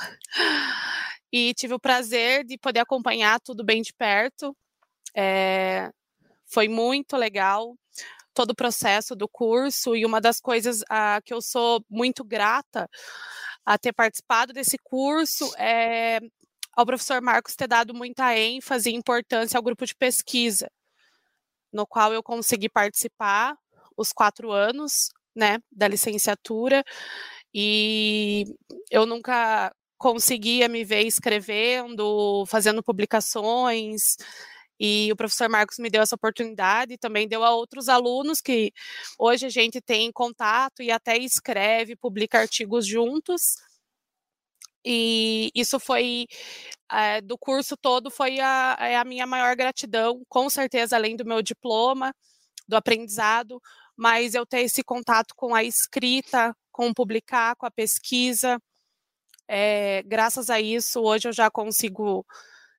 e 1.32 1.54
tive 1.54 1.74
o 1.74 1.80
prazer 1.80 2.44
de 2.44 2.58
poder 2.58 2.82
acompanhar 2.82 3.40
tudo 3.40 3.64
bem 3.64 3.82
de 3.82 3.94
perto. 3.94 4.54
É, 5.16 5.90
foi 6.46 6.68
muito 6.68 7.16
legal 7.16 7.78
todo 8.36 8.52
o 8.52 8.56
processo 8.56 9.16
do 9.16 9.28
curso 9.28 9.96
e 9.96 10.06
uma 10.06 10.22
das 10.22 10.40
coisas 10.40 10.84
a, 10.90 11.16
ah, 11.16 11.22
que 11.22 11.34
eu 11.34 11.42
sou 11.42 11.84
muito 11.90 12.24
grata 12.24 12.88
a 13.66 13.78
ter 13.78 13.94
participado 13.94 14.54
desse 14.54 14.78
curso 14.84 15.52
é 15.58 16.20
ao 16.76 16.86
professor 16.86 17.22
Marcos 17.22 17.56
ter 17.56 17.68
dado 17.68 17.94
muita 17.94 18.38
ênfase 18.38 18.90
e 18.90 18.96
importância 18.96 19.58
ao 19.58 19.64
grupo 19.64 19.86
de 19.86 19.96
pesquisa, 19.96 20.70
no 21.72 21.88
qual 21.88 22.14
eu 22.14 22.22
consegui 22.22 22.68
participar 22.70 23.56
os 23.96 24.12
quatro 24.12 24.52
anos, 24.52 25.10
né, 25.34 25.60
da 25.72 25.88
licenciatura, 25.88 26.84
e 27.54 28.46
eu 28.92 29.06
nunca 29.06 29.74
conseguia 29.98 30.68
me 30.68 30.84
ver 30.84 31.04
escrevendo, 31.04 32.46
fazendo 32.48 32.84
publicações, 32.84 34.18
e 34.80 35.12
o 35.12 35.16
professor 35.16 35.50
Marcos 35.50 35.78
me 35.80 35.90
deu 35.90 36.02
essa 36.02 36.16
oportunidade 36.16 36.94
e 36.94 36.98
também 36.98 37.28
deu 37.28 37.44
a 37.44 37.52
outros 37.52 37.88
alunos 37.88 38.42
que 38.42 38.74
hoje 39.18 39.46
a 39.46 39.50
gente 39.50 39.82
tem 39.82 40.12
contato 40.12 40.82
e 40.82 40.92
até 40.92 41.18
escreve, 41.18 41.96
publica 41.96 42.40
artigos 42.40 42.86
juntos. 42.86 43.56
E 44.86 45.50
isso 45.56 45.80
foi, 45.80 46.28
é, 46.92 47.20
do 47.22 47.38
curso 47.38 47.76
todo, 47.76 48.12
foi 48.12 48.40
a, 48.40 48.78
é 48.80 48.98
a 48.98 49.04
minha 49.04 49.26
maior 49.26 49.56
gratidão, 49.56 50.22
com 50.30 50.50
certeza, 50.50 50.96
além 50.96 51.16
do 51.16 51.26
meu 51.26 51.42
diploma, 51.42 52.14
do 52.68 52.76
aprendizado, 52.76 53.60
mas 53.96 54.36
eu 54.36 54.46
ter 54.46 54.62
esse 54.62 54.84
contato 54.84 55.34
com 55.36 55.56
a 55.56 55.64
escrita, 55.64 56.56
com 56.72 56.94
publicar, 56.94 57.56
com 57.56 57.66
a 57.66 57.72
pesquisa. 57.72 58.60
É, 59.48 60.04
graças 60.04 60.50
a 60.50 60.60
isso, 60.60 61.02
hoje 61.02 61.30
eu 61.30 61.34
já 61.34 61.50
consigo 61.50 62.26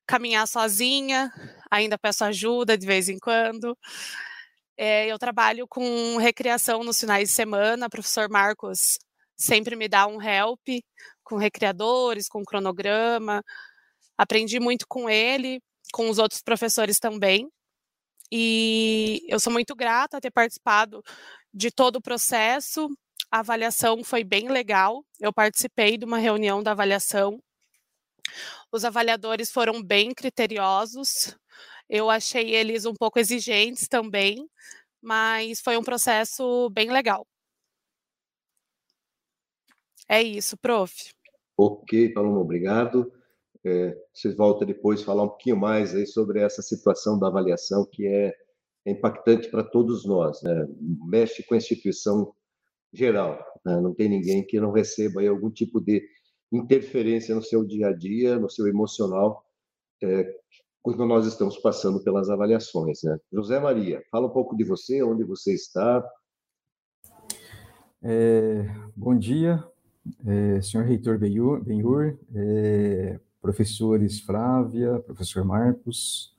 caminhar 0.07 0.47
sozinha, 0.47 1.33
ainda 1.71 1.99
peço 1.99 2.25
ajuda 2.25 2.77
de 2.77 2.87
vez 2.87 3.09
em 3.09 3.19
quando. 3.19 3.77
É, 4.77 5.07
eu 5.07 5.19
trabalho 5.19 5.67
com 5.69 6.17
recreação 6.19 6.85
nos 6.85 7.01
finais 7.01 7.29
de 7.29 7.35
semana, 7.35 7.87
o 7.87 7.91
professor 7.91 8.29
Marcos 8.29 8.99
sempre 9.37 9.77
me 9.77 9.89
dá 9.89 10.07
um 10.07 10.21
help 10.21 10.61
com 11.25 11.37
recreadores, 11.37 12.29
com 12.29 12.45
cronograma. 12.45 13.43
Aprendi 14.19 14.61
muito 14.61 14.87
com 14.89 15.09
ele, 15.11 15.61
com 15.93 16.11
os 16.11 16.19
outros 16.19 16.43
professores 16.43 16.99
também. 16.99 17.49
E 18.33 19.23
eu 19.29 19.39
sou 19.41 19.53
muito 19.53 19.75
grata 19.75 20.19
a 20.19 20.21
ter 20.21 20.31
participado 20.31 21.03
de 21.53 21.71
todo 21.71 21.97
o 21.97 22.03
processo. 22.03 22.89
A 23.31 23.41
avaliação 23.41 24.03
foi 24.05 24.25
bem 24.25 24.49
legal. 24.49 25.05
Eu 25.21 25.33
participei 25.33 25.99
de 25.99 26.05
uma 26.05 26.19
reunião 26.19 26.63
da 26.63 26.73
avaliação 26.73 27.41
os 28.71 28.85
avaliadores 28.85 29.51
foram 29.51 29.83
bem 29.83 30.13
criteriosos. 30.13 31.37
Eu 31.88 32.11
achei 32.11 32.55
eles 32.55 32.85
um 32.85 32.95
pouco 32.95 33.19
exigentes 33.19 33.88
também, 33.88 34.49
mas 35.00 35.61
foi 35.61 35.76
um 35.76 35.83
processo 35.83 36.69
bem 36.71 36.90
legal. 36.90 37.26
É 40.09 40.23
isso, 40.23 40.57
prof. 40.57 41.11
Ok, 41.57 42.12
Paloma, 42.12 42.40
obrigado. 42.40 43.12
É, 43.64 43.97
vocês 44.12 44.37
voltam 44.37 44.66
depois 44.66 45.02
falar 45.02 45.25
um 45.25 45.28
pouquinho 45.28 45.57
mais 45.57 45.95
aí 45.95 46.07
sobre 46.07 46.40
essa 46.40 46.62
situação 46.62 47.19
da 47.19 47.26
avaliação 47.26 47.85
que 47.90 48.07
é, 48.07 48.33
é 48.85 48.90
impactante 48.93 49.50
para 49.50 49.64
todos 49.64 50.05
nós, 50.05 50.40
né? 50.43 50.66
mexe 51.05 51.43
com 51.43 51.55
a 51.55 51.57
instituição 51.57 52.33
geral, 52.93 53.45
né? 53.64 53.81
não 53.81 53.93
tem 53.93 54.09
ninguém 54.09 54.47
que 54.47 54.61
não 54.61 54.71
receba 54.71 55.21
aí 55.21 55.26
algum 55.26 55.50
tipo 55.50 55.81
de 55.81 56.00
interferência 56.52 57.35
no 57.35 57.43
seu 57.43 57.64
dia 57.64 57.88
a 57.88 57.93
dia, 57.93 58.38
no 58.38 58.49
seu 58.49 58.69
emocional, 58.69 59.45
é, 60.00 60.33
quando 60.87 61.05
nós 61.05 61.26
estamos 61.26 61.59
passando 61.59 61.99
pelas 61.99 62.31
avaliações. 62.31 63.02
Né? 63.02 63.19
José 63.33 63.59
Maria, 63.59 64.00
fala 64.09 64.28
um 64.28 64.31
pouco 64.31 64.57
de 64.57 64.62
você, 64.62 65.02
onde 65.02 65.25
você 65.25 65.52
está. 65.52 66.09
É, 68.00 68.64
bom 68.95 69.19
dia, 69.19 69.64
é, 70.25 70.61
senhor 70.61 70.87
reitor 70.87 71.19
Benhur, 71.19 72.16
é, 72.33 73.19
professores 73.43 74.21
Flávia, 74.21 75.00
professor 75.00 75.45
Marcos, 75.45 76.33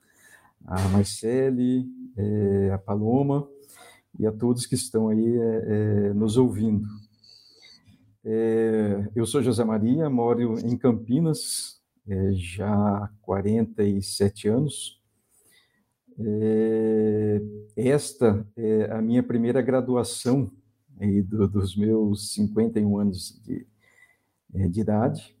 a 0.64 0.80
Marcele, 0.88 1.86
é, 2.16 2.70
a 2.72 2.78
Paloma 2.78 3.46
e 4.18 4.26
a 4.26 4.32
todos 4.32 4.64
que 4.64 4.74
estão 4.74 5.08
aí 5.08 5.36
é, 5.36 5.64
é, 6.08 6.14
nos 6.14 6.38
ouvindo. 6.38 6.88
É, 8.24 9.10
eu 9.14 9.26
sou 9.26 9.42
José 9.42 9.62
Maria, 9.62 10.08
moro 10.08 10.58
em 10.60 10.74
Campinas 10.74 11.77
é, 12.08 12.32
já 12.32 12.70
há 12.70 13.10
47 13.22 14.48
anos. 14.48 15.02
É, 16.18 17.40
esta 17.76 18.46
é 18.56 18.90
a 18.90 19.00
minha 19.00 19.22
primeira 19.22 19.62
graduação 19.62 20.50
aí, 20.98 21.22
do, 21.22 21.46
dos 21.46 21.76
meus 21.76 22.32
51 22.32 22.98
anos 22.98 23.40
de, 23.44 23.66
é, 24.54 24.68
de 24.68 24.80
idade. 24.80 25.36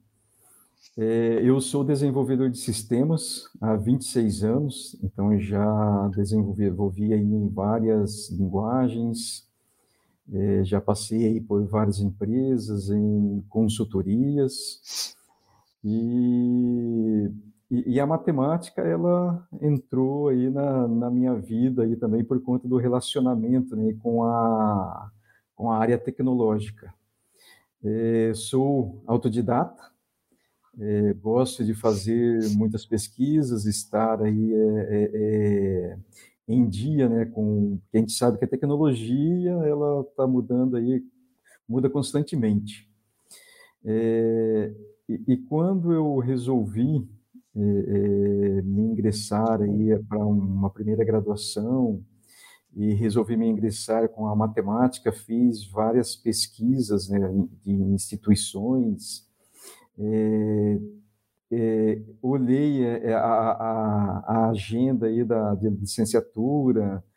É, 0.96 1.40
eu 1.42 1.60
sou 1.60 1.84
desenvolvedor 1.84 2.50
de 2.50 2.58
sistemas 2.58 3.48
há 3.60 3.76
26 3.76 4.44
anos, 4.44 4.96
então 5.02 5.38
já 5.38 6.08
desenvolvi 6.08 7.14
em 7.14 7.48
várias 7.48 8.30
linguagens, 8.30 9.48
é, 10.32 10.64
já 10.64 10.80
passei 10.80 11.40
por 11.40 11.64
várias 11.66 12.00
empresas, 12.00 12.90
em 12.90 13.44
consultorias, 13.48 15.16
e, 15.84 17.30
e, 17.70 17.94
e, 17.94 18.00
a 18.00 18.06
matemática, 18.06 18.82
ela 18.82 19.46
entrou 19.60 20.28
aí 20.28 20.50
na, 20.50 20.88
na 20.88 21.10
minha 21.10 21.34
vida 21.34 21.82
aí 21.84 21.96
também 21.96 22.24
por 22.24 22.40
conta 22.42 22.66
do 22.66 22.76
relacionamento 22.76 23.76
né, 23.76 23.94
com, 24.02 24.24
a, 24.24 25.10
com 25.54 25.70
a 25.70 25.78
área 25.78 25.98
tecnológica. 25.98 26.92
É, 27.84 28.32
sou 28.34 29.02
autodidata, 29.06 29.82
é, 30.80 31.12
gosto 31.14 31.64
de 31.64 31.74
fazer 31.74 32.40
muitas 32.56 32.84
pesquisas, 32.84 33.66
estar 33.66 34.22
aí 34.22 34.52
é, 34.54 34.84
é, 34.90 35.10
é 35.14 35.98
em 36.48 36.66
dia, 36.66 37.08
né, 37.08 37.26
com 37.26 37.78
a 37.92 37.98
gente 37.98 38.12
sabe 38.12 38.38
que 38.38 38.44
a 38.44 38.48
tecnologia 38.48 39.50
ela 39.50 40.00
está 40.00 40.26
mudando 40.26 40.76
aí, 40.76 41.04
muda 41.68 41.90
constantemente. 41.90 42.88
É, 43.84 44.72
e, 45.08 45.22
e, 45.26 45.36
quando 45.36 45.92
eu 45.92 46.18
resolvi 46.18 47.08
é, 47.56 48.62
me 48.62 48.82
ingressar 48.82 49.62
aí 49.62 49.98
para 50.04 50.24
uma 50.24 50.70
primeira 50.70 51.04
graduação 51.04 52.04
e 52.74 52.92
resolvi 52.94 53.36
me 53.36 53.48
ingressar 53.48 54.08
com 54.08 54.26
a 54.26 54.36
matemática, 54.36 55.10
fiz 55.10 55.64
várias 55.66 56.14
pesquisas 56.14 57.08
né, 57.08 57.18
de 57.64 57.72
instituições, 57.72 59.26
é, 59.98 60.78
é, 61.50 62.02
olhei 62.22 62.84
é, 62.84 63.14
a, 63.14 63.20
a, 63.20 64.24
a, 64.26 64.50
agenda 64.50 65.06
aí 65.06 65.24
da 65.24 65.54
licenciatura, 65.54 67.02
é, 67.02 67.07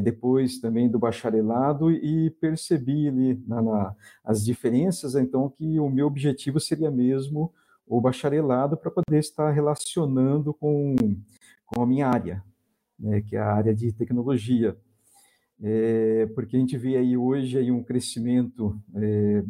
depois 0.00 0.58
também 0.58 0.90
do 0.90 0.98
bacharelado 0.98 1.90
e 1.90 2.30
percebi 2.40 3.08
ali 3.08 3.42
na, 3.46 3.62
na, 3.62 3.96
as 4.24 4.44
diferenças, 4.44 5.14
então 5.14 5.48
que 5.48 5.78
o 5.78 5.88
meu 5.88 6.06
objetivo 6.06 6.58
seria 6.58 6.90
mesmo 6.90 7.52
o 7.86 8.00
bacharelado 8.00 8.76
para 8.76 8.90
poder 8.90 9.18
estar 9.18 9.50
relacionando 9.50 10.52
com, 10.54 10.96
com 11.66 11.82
a 11.82 11.86
minha 11.86 12.08
área, 12.08 12.42
né, 12.98 13.20
que 13.20 13.36
é 13.36 13.38
a 13.38 13.52
área 13.52 13.74
de 13.74 13.92
tecnologia. 13.92 14.76
É, 15.62 16.26
porque 16.34 16.56
a 16.56 16.60
gente 16.60 16.76
vê 16.76 16.96
aí 16.96 17.16
hoje 17.16 17.56
aí 17.56 17.70
um 17.70 17.82
crescimento 17.82 18.76
é, 18.96 19.44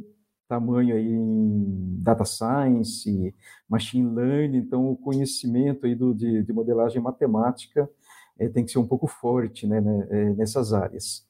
tamanho 0.46 0.94
aí 0.94 1.10
em 1.10 1.96
data 2.02 2.24
science, 2.24 3.34
machine 3.68 4.14
learning, 4.14 4.58
então 4.58 4.90
o 4.90 4.96
conhecimento 4.96 5.86
aí 5.86 5.94
do, 5.94 6.14
de, 6.14 6.42
de 6.42 6.52
modelagem 6.52 7.00
matemática 7.00 7.88
é, 8.38 8.48
tem 8.48 8.64
que 8.64 8.70
ser 8.70 8.78
um 8.78 8.86
pouco 8.86 9.06
forte 9.06 9.66
né, 9.66 9.80
né 9.80 10.06
é, 10.10 10.24
nessas 10.34 10.72
áreas. 10.72 11.26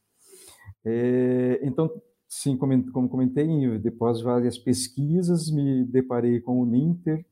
É, 0.84 1.61
então, 1.62 1.90
sim, 2.28 2.56
como, 2.56 2.92
como 2.92 3.08
comentei, 3.08 3.78
depois 3.78 4.18
de 4.18 4.25
várias 4.25 4.58
pesquisas, 4.58 5.50
me 5.50 5.84
deparei 5.84 6.40
com 6.40 6.61
o 6.61 6.66
Ninter, 6.66 7.25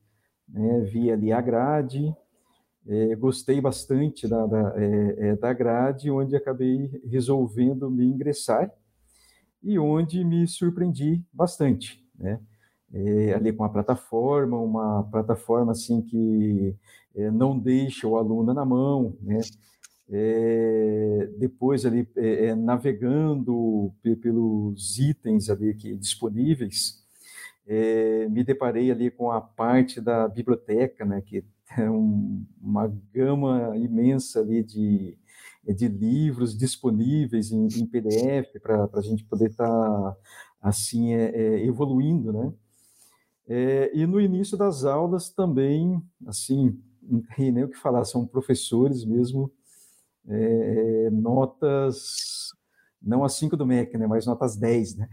né, 0.49 0.81
vi 0.81 1.11
ali 1.11 1.33
a 1.33 1.41
grade, 1.41 2.15
é, 2.87 3.15
gostei 3.15 3.61
bastante 3.61 4.27
da, 4.27 4.47
da, 4.47 4.75
é, 4.77 5.29
é, 5.29 5.37
da 5.37 5.53
grade, 5.53 6.11
onde 6.11 6.35
acabei 6.35 7.01
resolvendo 7.05 7.91
me 7.91 8.05
ingressar 8.05 8.73
e 9.63 9.79
onde 9.79 10.25
me 10.25 10.47
surpreendi 10.49 11.25
bastante, 11.33 12.05
né? 12.19 12.41
É, 12.93 13.33
ali 13.35 13.53
com 13.53 13.65
a 13.65 13.69
plataforma, 13.69 14.59
uma 14.59 15.05
plataforma 15.05 15.73
assim 15.73 16.03
que 16.03 16.75
é, 17.15 17.31
não 17.31 17.59
deixa 17.59 18.07
o 18.07 18.17
aluno 18.17 18.53
na 18.53 18.65
mão, 18.65 19.17
né? 19.21 19.41
É, 20.11 21.31
depois 21.39 21.87
ali 21.87 22.07
navegando 22.59 23.93
pelos 24.21 24.99
itens 24.99 25.49
ali 25.49 25.75
que 25.75 25.97
disponíveis, 25.97 27.03
me 28.31 28.45
deparei 28.45 28.91
ali 28.91 29.11
com 29.11 29.31
a 29.31 29.41
parte 29.41 30.01
da 30.01 30.29
biblioteca, 30.29 31.05
né? 31.05 31.23
Que 31.23 31.45
é 31.79 31.89
um, 31.91 32.45
uma 32.61 32.93
gama 33.15 33.75
imensa 33.77 34.41
ali 34.41 34.63
de 34.63 35.17
de 35.65 35.87
livros 35.87 36.57
disponíveis 36.57 37.53
em, 37.53 37.67
em 37.67 37.87
PDF 37.87 38.61
para 38.61 38.89
a 38.95 39.01
gente 39.01 39.25
poder 39.25 39.51
estar 39.51 39.67
tá, 39.67 40.17
assim 40.61 41.15
é, 41.15 41.31
é, 41.31 41.67
evoluindo, 41.67 42.33
né? 42.33 42.53
É, 43.49 43.91
e 43.95 44.07
no 44.07 44.21
início 44.21 44.57
das 44.57 44.85
aulas 44.85 45.31
também, 45.31 46.01
assim, 46.27 46.79
não 47.03 47.23
tem 47.37 47.51
nem 47.53 47.65
o 47.65 47.69
que 47.69 47.77
falar, 47.77 48.05
são 48.05 48.27
professores 48.27 49.05
mesmo, 49.05 49.51
é, 50.29 51.11
notas, 51.11 52.51
não 53.03 53.25
as 53.25 53.35
5 53.35 53.57
do 53.57 53.67
MEC, 53.67 53.99
né, 53.99 54.07
mas 54.07 54.27
notas 54.27 54.57
10, 54.57 54.97
né? 54.97 55.09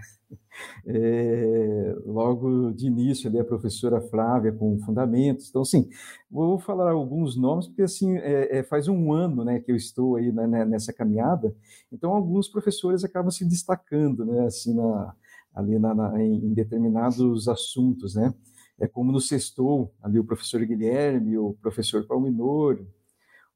É, 0.86 1.96
logo 2.06 2.72
de 2.74 2.88
início 2.88 3.30
ali 3.30 3.40
a 3.40 3.46
professora 3.46 4.02
Flávia 4.02 4.52
com 4.52 4.78
fundamentos. 4.80 5.50
Então, 5.50 5.62
assim, 5.62 5.90
vou 6.30 6.60
falar 6.60 6.92
alguns 6.92 7.38
nomes 7.38 7.68
porque 7.68 7.82
assim 7.82 8.18
é, 8.18 8.60
é, 8.60 8.64
faz 8.64 8.88
um 8.88 9.12
ano, 9.14 9.44
né, 9.44 9.60
que 9.60 9.72
eu 9.72 9.76
estou 9.76 10.18
aí 10.18 10.32
né, 10.32 10.46
né, 10.48 10.66
nessa 10.66 10.94
caminhada. 10.94 11.56
Então, 11.92 12.14
alguns 12.14 12.48
professores 12.50 13.04
acabam 13.04 13.32
se 13.32 13.46
destacando, 13.46 14.26
né, 14.26 14.46
assim 14.46 14.74
na, 14.76 15.16
ali 15.54 15.78
na, 15.80 15.94
na, 15.94 16.24
em, 16.24 16.54
determinados 16.54 17.48
assuntos, 17.48 18.16
né. 18.16 18.34
É 18.80 18.88
como 18.88 19.12
no 19.12 19.20
sextou 19.20 19.94
ali 20.02 20.20
o 20.20 20.24
professor 20.24 20.64
Guilherme, 20.66 21.38
o 21.38 21.54
professor 21.62 22.06
Palminor, 22.08 22.80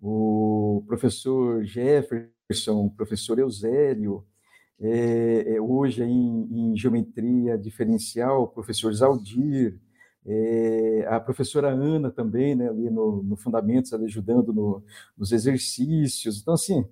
o 0.02 0.84
professor 0.86 1.64
Jefferson, 1.64 2.86
o 2.86 2.92
professor 2.92 3.40
Eusélio, 3.40 4.26
é, 4.80 5.56
é, 5.56 5.62
hoje 5.62 6.04
em, 6.04 6.48
em, 6.52 6.78
geometria 6.78 7.58
diferencial, 7.58 8.44
o 8.44 8.48
professor 8.48 8.94
Zaldir, 8.94 9.80
é, 10.26 11.06
a 11.10 11.20
professora 11.22 11.70
Ana 11.70 12.12
também, 12.12 12.56
né, 12.56 12.68
ali 12.68 12.90
no, 12.90 13.24
no 13.24 13.38
Fundamentos, 13.38 13.94
ali 13.94 14.06
ajudando 14.06 14.54
no, 14.54 14.84
nos 15.18 15.32
exercícios. 15.32 16.42
Então, 16.42 16.54
assim, 16.54 16.86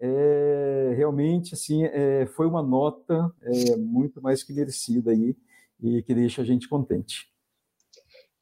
é, 0.00 0.94
realmente, 0.96 1.54
assim, 1.54 1.84
é, 1.84 2.26
foi 2.26 2.46
uma 2.46 2.62
nota 2.62 3.32
é, 3.42 3.76
muito 3.76 4.20
mais 4.20 4.42
que 4.42 4.52
merecida 4.52 5.10
aí 5.10 5.36
e 5.80 6.02
que 6.02 6.14
deixa 6.14 6.42
a 6.42 6.44
gente 6.44 6.68
contente. 6.68 7.32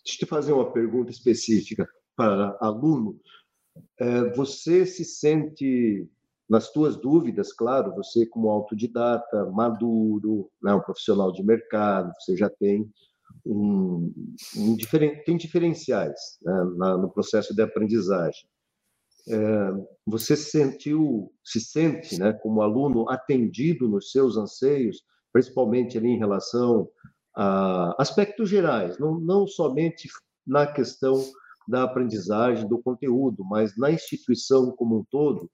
Deixa 0.04 0.16
eu 0.16 0.18
te 0.18 0.26
fazer 0.26 0.52
uma 0.52 0.72
pergunta 0.72 1.10
específica 1.10 1.88
para 2.16 2.56
aluno. 2.60 3.20
É, 3.98 4.34
você 4.34 4.84
se 4.84 5.04
sente 5.04 6.08
nas 6.48 6.70
tuas 6.70 6.96
dúvidas, 6.96 7.52
claro, 7.52 7.94
você 7.94 8.26
como 8.26 8.50
autodidata, 8.50 9.46
maduro, 9.46 10.50
né, 10.62 10.74
um 10.74 10.80
profissional 10.80 11.32
de 11.32 11.42
mercado, 11.42 12.12
você 12.18 12.36
já 12.36 12.50
tem 12.50 12.90
um, 13.46 14.12
um 14.56 14.76
diferen, 14.76 15.22
tem 15.24 15.36
diferenciais 15.36 16.38
né, 16.42 16.64
na, 16.76 16.98
no 16.98 17.10
processo 17.10 17.54
de 17.54 17.62
aprendizagem. 17.62 18.46
É, 19.28 19.70
você 20.06 20.36
se 20.36 20.50
sentiu, 20.50 21.32
se 21.44 21.60
sente, 21.60 22.18
né, 22.18 22.32
como 22.32 22.62
aluno 22.62 23.08
atendido 23.08 23.88
nos 23.88 24.10
seus 24.10 24.36
anseios, 24.36 25.02
principalmente 25.32 25.96
ali 25.96 26.08
em 26.08 26.18
relação 26.18 26.88
a 27.36 27.94
aspectos 27.98 28.48
gerais, 28.50 28.98
não, 28.98 29.18
não 29.20 29.46
somente 29.46 30.08
na 30.46 30.66
questão 30.66 31.14
da 31.68 31.84
aprendizagem 31.84 32.68
do 32.68 32.82
conteúdo, 32.82 33.44
mas 33.44 33.76
na 33.76 33.90
instituição 33.90 34.72
como 34.72 34.98
um 34.98 35.04
todo, 35.10 35.48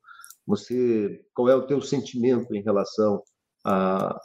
você, 0.47 1.21
qual 1.35 1.49
é 1.51 1.55
o 1.55 1.67
teu 1.67 1.81
sentimento 1.83 2.55
em 2.55 2.63
relação 2.63 3.23
a, 3.65 4.19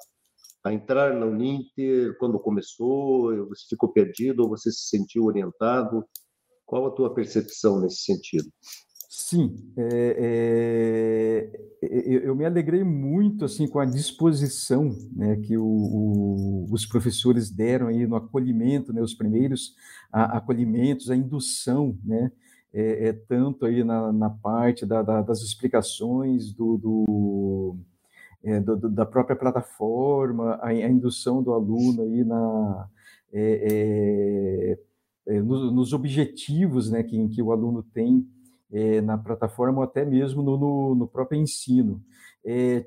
a 0.63 0.73
entrar 0.73 1.13
na 1.13 1.25
Uninter? 1.25 2.17
Quando 2.17 2.39
começou? 2.39 3.35
Você 3.49 3.65
ficou 3.69 3.91
perdido 3.91 4.43
ou 4.43 4.49
você 4.49 4.71
se 4.71 4.87
sentiu 4.87 5.25
orientado? 5.25 6.05
Qual 6.65 6.87
a 6.87 6.91
tua 6.91 7.13
percepção 7.13 7.81
nesse 7.81 8.03
sentido? 8.03 8.49
Sim, 9.15 9.55
é, 9.77 11.51
é, 11.79 12.27
eu 12.27 12.35
me 12.35 12.45
alegrei 12.45 12.83
muito 12.83 13.45
assim 13.45 13.67
com 13.67 13.77
a 13.77 13.85
disposição 13.85 14.89
né, 15.15 15.35
que 15.35 15.55
o, 15.55 15.63
o, 15.63 16.67
os 16.71 16.83
professores 16.87 17.51
deram 17.51 17.89
aí 17.89 18.07
no 18.07 18.15
acolhimento, 18.15 18.91
né, 18.91 19.03
os 19.03 19.13
primeiros 19.13 19.75
a, 20.11 20.37
acolhimentos, 20.37 21.11
a 21.11 21.15
indução, 21.15 21.95
né, 22.03 22.31
é, 22.73 23.09
é 23.09 23.13
tanto 23.13 23.67
aí 23.67 23.83
na, 23.83 24.11
na 24.11 24.31
parte 24.31 24.83
da, 24.83 25.03
da, 25.03 25.21
das 25.21 25.43
explicações 25.43 26.51
do, 26.51 26.79
do, 26.79 27.77
é, 28.43 28.59
do, 28.59 28.89
da 28.89 29.05
própria 29.05 29.35
plataforma, 29.35 30.55
a, 30.55 30.69
a, 30.69 30.89
indução 30.89 31.43
do 31.43 31.53
aluno 31.53 32.01
aí 32.01 32.23
na, 32.23 32.89
é, 33.31 34.77
é, 35.27 35.35
é 35.35 35.39
nos, 35.39 35.71
nos, 35.71 35.93
objetivos 35.93 36.89
né, 36.89 37.03
que, 37.03 37.27
que 37.29 37.43
o 37.43 37.51
aluno 37.51 37.83
tem 37.83 38.27
é, 38.73 39.01
na 39.01 39.17
plataforma 39.17 39.79
ou 39.79 39.83
até 39.83 40.03
mesmo 40.03 40.41
no, 40.41 40.57
no, 40.57 40.95
no 40.95 41.07
próprio 41.07 41.39
ensino. 41.39 42.03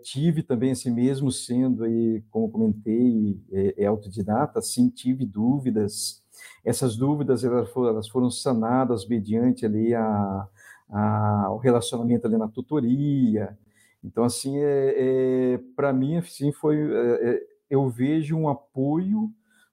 tive 0.03 0.42
também, 0.42 0.72
assim 0.72 0.90
mesmo 0.90 1.31
sendo 1.31 1.85
aí, 1.85 2.22
como 2.31 2.51
comentei, 2.51 3.40
é, 3.79 3.87
autodidata, 3.87 4.61
sim, 4.61 4.90
tive 4.90 5.25
dúvidas, 5.25 6.22
essas 6.64 6.96
dúvidas 6.96 7.44
elas 7.44 7.70
foram, 7.70 7.90
elas 7.90 8.09
foram 8.09 8.31
sanadas 8.31 9.07
mediante 9.07 9.64
ali 9.64 9.94
a, 9.94 10.49
a, 10.90 11.49
o 11.51 11.59
relacionamento 11.59 12.27
ali 12.27 12.37
na 12.37 12.49
tutoria. 12.49 13.57
Então, 14.03 14.25
assim, 14.25 14.59
é, 14.59 15.55
é 15.55 15.61
para 15.75 15.92
mim, 15.92 16.16
assim, 16.16 16.53
foi, 16.53 16.77
é, 16.77 17.31
é, 17.31 17.46
eu 17.70 17.88
vejo 17.88 18.37
um 18.37 18.49
apoio 18.49 19.31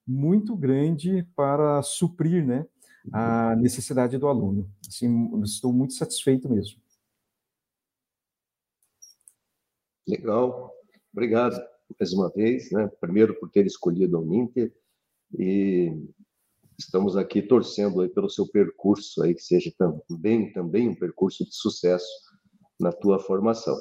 muito 0.07 0.55
grande 0.55 1.25
para 1.35 1.81
suprir, 1.81 2.45
né, 2.45 2.65
a 3.11 3.55
necessidade 3.55 4.17
do 4.17 4.27
aluno. 4.27 4.69
Assim, 4.87 5.41
estou 5.43 5.73
muito 5.73 5.93
satisfeito 5.93 6.49
mesmo. 6.49 6.81
Legal, 10.07 10.73
obrigado 11.11 11.73
mais 11.99 12.13
uma 12.13 12.29
vez, 12.29 12.71
né? 12.71 12.89
Primeiro 12.99 13.39
por 13.39 13.49
ter 13.49 13.65
escolhido 13.65 14.17
a 14.17 14.19
Uninter 14.19 14.73
e 15.37 15.91
estamos 16.77 17.15
aqui 17.15 17.41
torcendo 17.41 18.01
aí 18.01 18.09
pelo 18.09 18.29
seu 18.29 18.47
percurso 18.47 19.23
aí, 19.23 19.33
que 19.33 19.43
seja 19.43 19.71
também, 19.77 20.51
também 20.51 20.89
um 20.89 20.95
percurso 20.95 21.45
de 21.45 21.55
sucesso 21.55 22.07
na 22.79 22.91
tua 22.91 23.19
formação. 23.19 23.77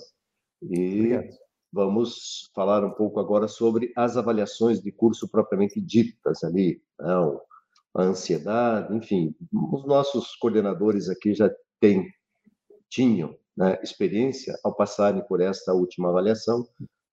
E 0.63 1.15
Obrigado. 1.15 1.39
vamos 1.73 2.51
falar 2.55 2.85
um 2.85 2.93
pouco 2.93 3.19
agora 3.19 3.49
sobre 3.49 3.93
as 3.97 4.17
avaliações 4.17 4.81
de 4.81 4.93
curso 4.93 5.29
propriamente 5.29 5.81
ditas 5.81 6.45
ali, 6.45 6.83
não, 6.99 7.41
a 7.95 8.03
ansiedade, 8.03 8.95
enfim, 8.95 9.35
os 9.53 9.85
nossos 9.85 10.35
coordenadores 10.37 11.09
aqui 11.09 11.35
já 11.35 11.51
têm, 11.81 12.11
tinham 12.89 13.37
né, 13.57 13.79
experiência 13.83 14.59
ao 14.65 14.75
passarem 14.75 15.23
por 15.27 15.41
esta 15.41 15.75
última 15.75 16.09
avaliação, 16.09 16.67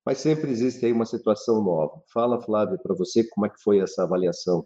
mas 0.05 0.19
sempre 0.19 0.49
existe 0.49 0.85
aí 0.85 0.91
uma 0.91 1.05
situação 1.05 1.61
nova. 1.61 2.01
Fala, 2.13 2.41
Flávia, 2.41 2.77
para 2.77 2.95
você 2.95 3.23
como 3.27 3.45
é 3.45 3.49
que 3.49 3.61
foi 3.61 3.79
essa 3.79 4.03
avaliação 4.03 4.65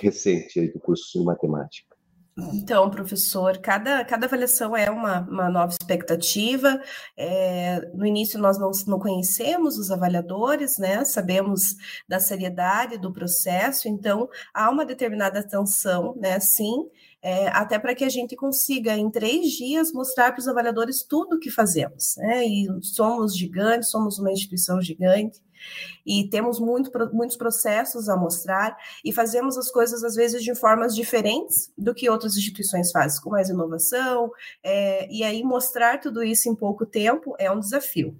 recente 0.00 0.68
do 0.68 0.80
curso 0.80 1.18
de 1.18 1.24
matemática. 1.24 1.89
Então, 2.36 2.90
professor, 2.90 3.58
cada, 3.58 4.04
cada 4.04 4.26
avaliação 4.26 4.76
é 4.76 4.90
uma, 4.90 5.20
uma 5.20 5.50
nova 5.50 5.72
expectativa. 5.72 6.80
É, 7.16 7.80
no 7.94 8.06
início, 8.06 8.38
nós 8.38 8.58
não, 8.58 8.70
não 8.86 8.98
conhecemos 8.98 9.76
os 9.78 9.90
avaliadores, 9.90 10.78
né? 10.78 11.04
Sabemos 11.04 11.76
da 12.08 12.18
seriedade 12.18 12.98
do 12.98 13.12
processo, 13.12 13.88
então 13.88 14.28
há 14.54 14.70
uma 14.70 14.86
determinada 14.86 15.40
atenção, 15.40 16.14
né? 16.16 16.40
Sim, 16.40 16.88
é, 17.22 17.48
até 17.48 17.78
para 17.78 17.94
que 17.94 18.04
a 18.04 18.08
gente 18.08 18.34
consiga, 18.34 18.96
em 18.96 19.10
três 19.10 19.52
dias, 19.52 19.92
mostrar 19.92 20.32
para 20.32 20.40
os 20.40 20.48
avaliadores 20.48 21.02
tudo 21.02 21.36
o 21.36 21.38
que 21.38 21.50
fazemos. 21.50 22.16
Né? 22.16 22.46
E 22.46 22.68
somos 22.82 23.36
gigantes, 23.36 23.90
somos 23.90 24.18
uma 24.18 24.32
instituição 24.32 24.80
gigante, 24.80 25.40
e 26.04 26.28
temos 26.28 26.58
muito, 26.58 26.90
muitos 27.12 27.36
processos 27.36 28.08
a 28.08 28.16
mostrar 28.16 28.76
e 29.04 29.12
fazemos 29.12 29.56
as 29.56 29.70
coisas 29.70 30.02
às 30.04 30.14
vezes 30.14 30.42
de 30.42 30.54
formas 30.54 30.94
diferentes 30.94 31.72
do 31.76 31.94
que 31.94 32.08
outras 32.08 32.36
instituições 32.36 32.90
fazem, 32.90 33.20
com 33.22 33.30
mais 33.30 33.48
inovação, 33.48 34.30
é, 34.62 35.10
e 35.10 35.22
aí 35.22 35.42
mostrar 35.42 35.98
tudo 36.00 36.22
isso 36.22 36.48
em 36.48 36.54
pouco 36.54 36.86
tempo 36.86 37.34
é 37.38 37.50
um 37.50 37.60
desafio. 37.60 38.18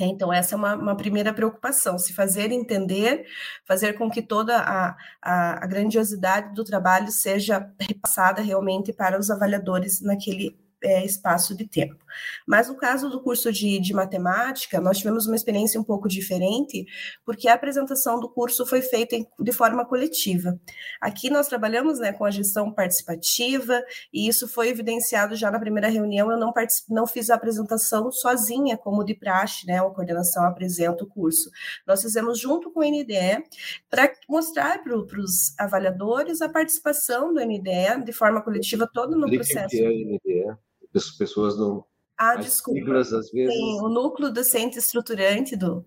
Então, 0.00 0.32
essa 0.32 0.54
é 0.54 0.56
uma, 0.56 0.74
uma, 0.74 0.96
primeira 0.96 1.34
preocupação, 1.34 1.98
se 1.98 2.14
fazer 2.14 2.50
entender, 2.50 3.26
fazer 3.66 3.92
com 3.92 4.10
que 4.10 4.22
toda 4.22 4.56
a, 4.56 4.96
a, 5.20 5.64
a, 5.64 5.66
grandiosidade 5.66 6.54
do 6.54 6.64
trabalho 6.64 7.10
seja 7.10 7.70
repassada 7.78 8.40
realmente 8.40 8.90
para 8.90 9.18
os 9.18 9.30
avaliadores 9.30 10.00
naquele 10.00 10.58
é, 10.82 11.04
espaço 11.04 11.56
de 11.56 11.66
tempo. 11.66 12.02
Mas 12.46 12.68
no 12.68 12.76
caso 12.76 13.08
do 13.08 13.20
curso 13.20 13.52
de, 13.52 13.78
de 13.78 13.94
matemática, 13.94 14.80
nós 14.80 14.98
tivemos 14.98 15.26
uma 15.26 15.36
experiência 15.36 15.80
um 15.80 15.84
pouco 15.84 16.08
diferente, 16.08 16.84
porque 17.24 17.48
a 17.48 17.54
apresentação 17.54 18.20
do 18.20 18.28
curso 18.28 18.66
foi 18.66 18.82
feita 18.82 19.16
em, 19.16 19.26
de 19.40 19.52
forma 19.52 19.84
coletiva. 19.84 20.58
Aqui 21.00 21.30
nós 21.30 21.48
trabalhamos 21.48 21.98
né, 21.98 22.12
com 22.12 22.24
a 22.24 22.30
gestão 22.30 22.72
participativa, 22.72 23.82
e 24.12 24.28
isso 24.28 24.48
foi 24.48 24.68
evidenciado 24.68 25.34
já 25.36 25.50
na 25.50 25.58
primeira 25.58 25.88
reunião. 25.88 26.30
Eu 26.30 26.38
não, 26.38 26.52
não 26.88 27.06
fiz 27.06 27.30
a 27.30 27.34
apresentação 27.34 28.10
sozinha, 28.10 28.76
como 28.76 29.04
de 29.04 29.14
praxe, 29.14 29.66
né, 29.66 29.78
a 29.78 29.90
coordenação 29.90 30.44
apresenta 30.44 31.04
o 31.04 31.06
curso. 31.06 31.50
Nós 31.86 32.02
fizemos 32.02 32.38
junto 32.38 32.70
com 32.70 32.80
o 32.80 32.84
NDE, 32.84 33.44
para 33.88 34.12
mostrar 34.28 34.82
para 34.82 34.96
os 34.96 35.58
avaliadores 35.58 36.42
a 36.42 36.48
participação 36.48 37.32
do 37.32 37.40
NDE 37.40 38.04
de 38.04 38.12
forma 38.12 38.42
coletiva 38.42 38.88
todo 38.92 39.16
no 39.16 39.30
processo. 39.30 39.68
Que 39.68 39.84
é 39.84 39.88
NDE? 39.88 40.71
As 40.98 41.10
pessoas 41.10 41.58
não. 41.58 41.84
Ah, 42.16 42.36
desculpa. 42.36 42.78
Siglas, 42.78 43.12
às 43.12 43.30
vezes. 43.30 43.54
Sim, 43.54 43.80
o 43.80 43.88
núcleo 43.88 44.32
docente 44.32 44.78
estruturante 44.78 45.56
do, 45.56 45.84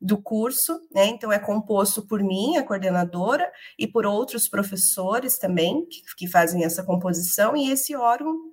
do 0.00 0.20
curso, 0.20 0.80
né? 0.92 1.06
Então 1.06 1.32
é 1.32 1.38
composto 1.38 2.02
por 2.02 2.22
mim, 2.22 2.56
a 2.56 2.62
coordenadora, 2.62 3.50
e 3.78 3.86
por 3.86 4.04
outros 4.04 4.48
professores 4.48 5.38
também 5.38 5.86
que, 5.86 6.02
que 6.16 6.26
fazem 6.28 6.64
essa 6.64 6.84
composição, 6.84 7.56
e 7.56 7.70
esse 7.70 7.94
órgão 7.96 8.52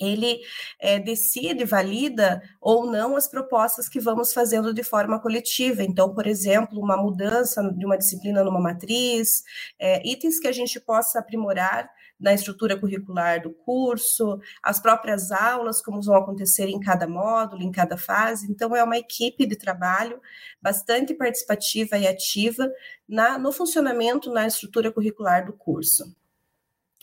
ele 0.00 0.40
é, 0.80 0.98
decide, 0.98 1.64
valida 1.64 2.42
ou 2.60 2.90
não 2.90 3.16
as 3.16 3.28
propostas 3.28 3.88
que 3.88 4.00
vamos 4.00 4.32
fazendo 4.32 4.74
de 4.74 4.82
forma 4.82 5.20
coletiva. 5.20 5.82
Então, 5.82 6.12
por 6.12 6.26
exemplo, 6.26 6.80
uma 6.80 6.96
mudança 6.96 7.62
de 7.76 7.86
uma 7.86 7.96
disciplina 7.96 8.42
numa 8.42 8.60
matriz, 8.60 9.42
é, 9.78 10.06
itens 10.06 10.40
que 10.40 10.48
a 10.48 10.52
gente 10.52 10.80
possa 10.80 11.18
aprimorar 11.18 11.88
na 12.24 12.32
estrutura 12.32 12.80
curricular 12.80 13.42
do 13.42 13.50
curso, 13.50 14.40
as 14.62 14.80
próprias 14.80 15.30
aulas, 15.30 15.82
como 15.82 16.00
vão 16.00 16.16
acontecer 16.16 16.68
em 16.68 16.80
cada 16.80 17.06
módulo, 17.06 17.62
em 17.62 17.70
cada 17.70 17.98
fase. 17.98 18.50
Então, 18.50 18.74
é 18.74 18.82
uma 18.82 18.96
equipe 18.96 19.44
de 19.44 19.54
trabalho 19.56 20.18
bastante 20.60 21.12
participativa 21.12 21.98
e 21.98 22.06
ativa 22.08 22.66
na, 23.06 23.38
no 23.38 23.52
funcionamento, 23.52 24.32
na 24.32 24.46
estrutura 24.46 24.90
curricular 24.90 25.44
do 25.44 25.52
curso. 25.52 26.16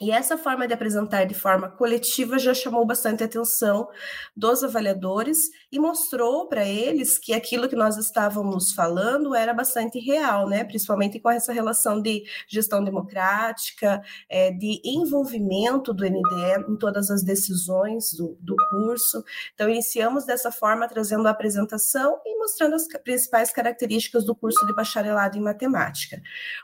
E 0.02 0.10
essa 0.10 0.36
forma 0.36 0.68
de 0.68 0.74
apresentar 0.74 1.26
de 1.26 1.36
forma 1.36 1.70
coletiva 1.70 2.40
já 2.40 2.56
chamou 2.56 2.84
bastante 2.84 3.24
atenção 3.24 3.88
dos 4.36 4.64
avaliadores 4.64 5.52
e 5.72 5.80
mostrou 5.80 6.50
para 6.50 6.66
eles 6.66 7.20
que 7.20 7.34
aquilo 7.34 7.70
que 7.70 7.76
nós 7.76 7.98
estávamos 7.98 8.72
falando 8.74 9.36
era 9.36 9.54
bastante 9.54 10.00
real, 10.00 10.50
né? 10.50 10.64
Principalmente 10.64 11.20
com 11.20 11.30
essa 11.30 11.54
relação 11.54 12.02
de 12.02 12.24
gestão 12.48 12.84
democrática, 12.84 14.02
é, 14.28 14.50
de 14.50 14.82
envolvimento 14.84 15.94
do 15.94 16.04
NDE 16.04 16.66
em 16.68 16.76
todas 16.78 17.12
as 17.12 17.22
decisões 17.22 18.12
do, 18.14 18.36
do 18.42 18.56
curso. 18.72 19.24
Então, 19.54 19.70
iniciamos 19.70 20.26
dessa 20.26 20.52
forma, 20.52 20.88
trazendo 20.88 21.28
a 21.28 21.32
apresentação 21.32 22.20
e 22.26 22.40
mostrando 22.40 22.74
as 22.74 22.88
principais 22.88 23.52
características 23.52 24.26
do 24.26 24.36
curso 24.36 24.66
de 24.66 24.74
bacharelado 24.74 25.38
em 25.38 25.42
matemática. 25.42 26.20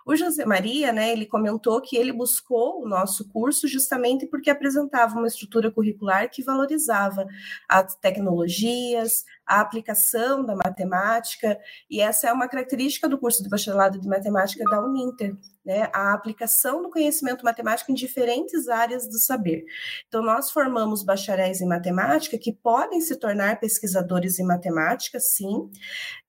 O 0.08 0.16
José 0.16 0.44
Maria, 0.44 0.92
né, 0.92 1.12
ele 1.12 1.28
comentou 1.28 1.80
que 1.80 1.96
ele 1.96 2.12
buscou 2.12 2.82
o 2.84 2.90
nosso 2.90 3.27
curso 3.28 3.68
justamente 3.68 4.26
porque 4.26 4.50
apresentava 4.50 5.18
uma 5.18 5.28
estrutura 5.28 5.72
curricular 5.72 6.30
que 6.30 6.44
valorizava 6.44 7.28
as 7.68 7.96
tecnologias, 7.96 9.26
a 9.48 9.62
aplicação 9.62 10.46
da 10.46 10.56
matemática, 10.56 11.58
e 11.90 12.02
essa 12.02 12.28
é 12.28 12.34
uma 12.34 12.48
característica 12.48 13.08
do 13.08 13.18
curso 13.18 13.42
de 13.42 13.50
bacharelado 13.50 14.00
de 14.00 14.08
matemática 14.08 14.64
da 14.66 14.84
Uninter, 14.84 15.36
né? 15.68 15.90
A 15.94 16.14
aplicação 16.14 16.82
do 16.82 16.90
conhecimento 16.90 17.44
matemático 17.44 17.92
em 17.92 17.96
diferentes 17.96 18.70
áreas 18.70 19.06
do 19.06 19.20
saber. 19.20 19.66
Então, 20.08 20.22
nós 20.22 20.50
formamos 20.50 21.04
bacharéis 21.04 21.60
em 21.60 21.68
matemática 21.68 22.38
que 22.38 22.54
podem 22.54 23.02
se 23.02 23.18
tornar 23.18 23.60
pesquisadores 23.60 24.40
em 24.40 24.46
matemática, 24.46 25.20
sim, 25.20 25.70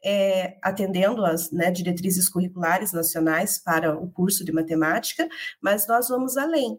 é, 0.04 0.56
atendendo 0.60 1.24
às 1.24 1.52
né, 1.52 1.70
diretrizes 1.70 2.28
curriculares 2.28 2.92
nacionais 2.92 3.58
para 3.58 3.96
o 3.96 4.10
curso 4.10 4.44
de 4.44 4.52
matemática, 4.52 5.28
mas 5.62 5.86
nós 5.86 6.08
vamos 6.08 6.36
além. 6.36 6.76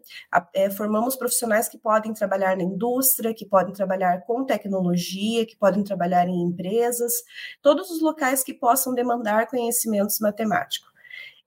É, 0.54 0.68
formamos 0.68 1.16
profissionais 1.16 1.66
que 1.66 1.78
podem 1.78 2.12
trabalhar 2.12 2.56
na 2.58 2.62
indústria, 2.62 3.32
que 3.32 3.46
podem 3.46 3.72
trabalhar 3.72 4.20
com 4.26 4.44
tecnologia, 4.44 5.46
que 5.46 5.56
podem 5.56 5.82
trabalhar 5.82 6.28
em 6.30 6.42
empresas, 6.42 7.12
todos 7.62 7.90
os 7.90 8.00
locais 8.00 8.42
que 8.42 8.54
possam 8.54 8.94
demandar 8.94 9.48
conhecimentos 9.48 10.18
matemáticos. 10.20 10.89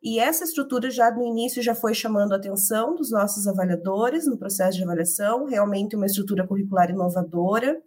E 0.03 0.19
essa 0.19 0.43
estrutura 0.43 0.91
já 0.91 1.09
no 1.09 1.25
início 1.25 1.63
já 1.63 1.73
foi 1.73 1.93
chamando 1.93 2.33
a 2.33 2.35
atenção 2.35 2.93
dos 2.93 3.09
nossos 3.09 3.47
avaliadores 3.47 4.27
no 4.27 4.37
processo 4.37 4.77
de 4.77 4.83
avaliação, 4.83 5.45
realmente 5.45 5.95
uma 5.95 6.05
estrutura 6.05 6.45
curricular 6.45 6.89
inovadora, 6.89 7.81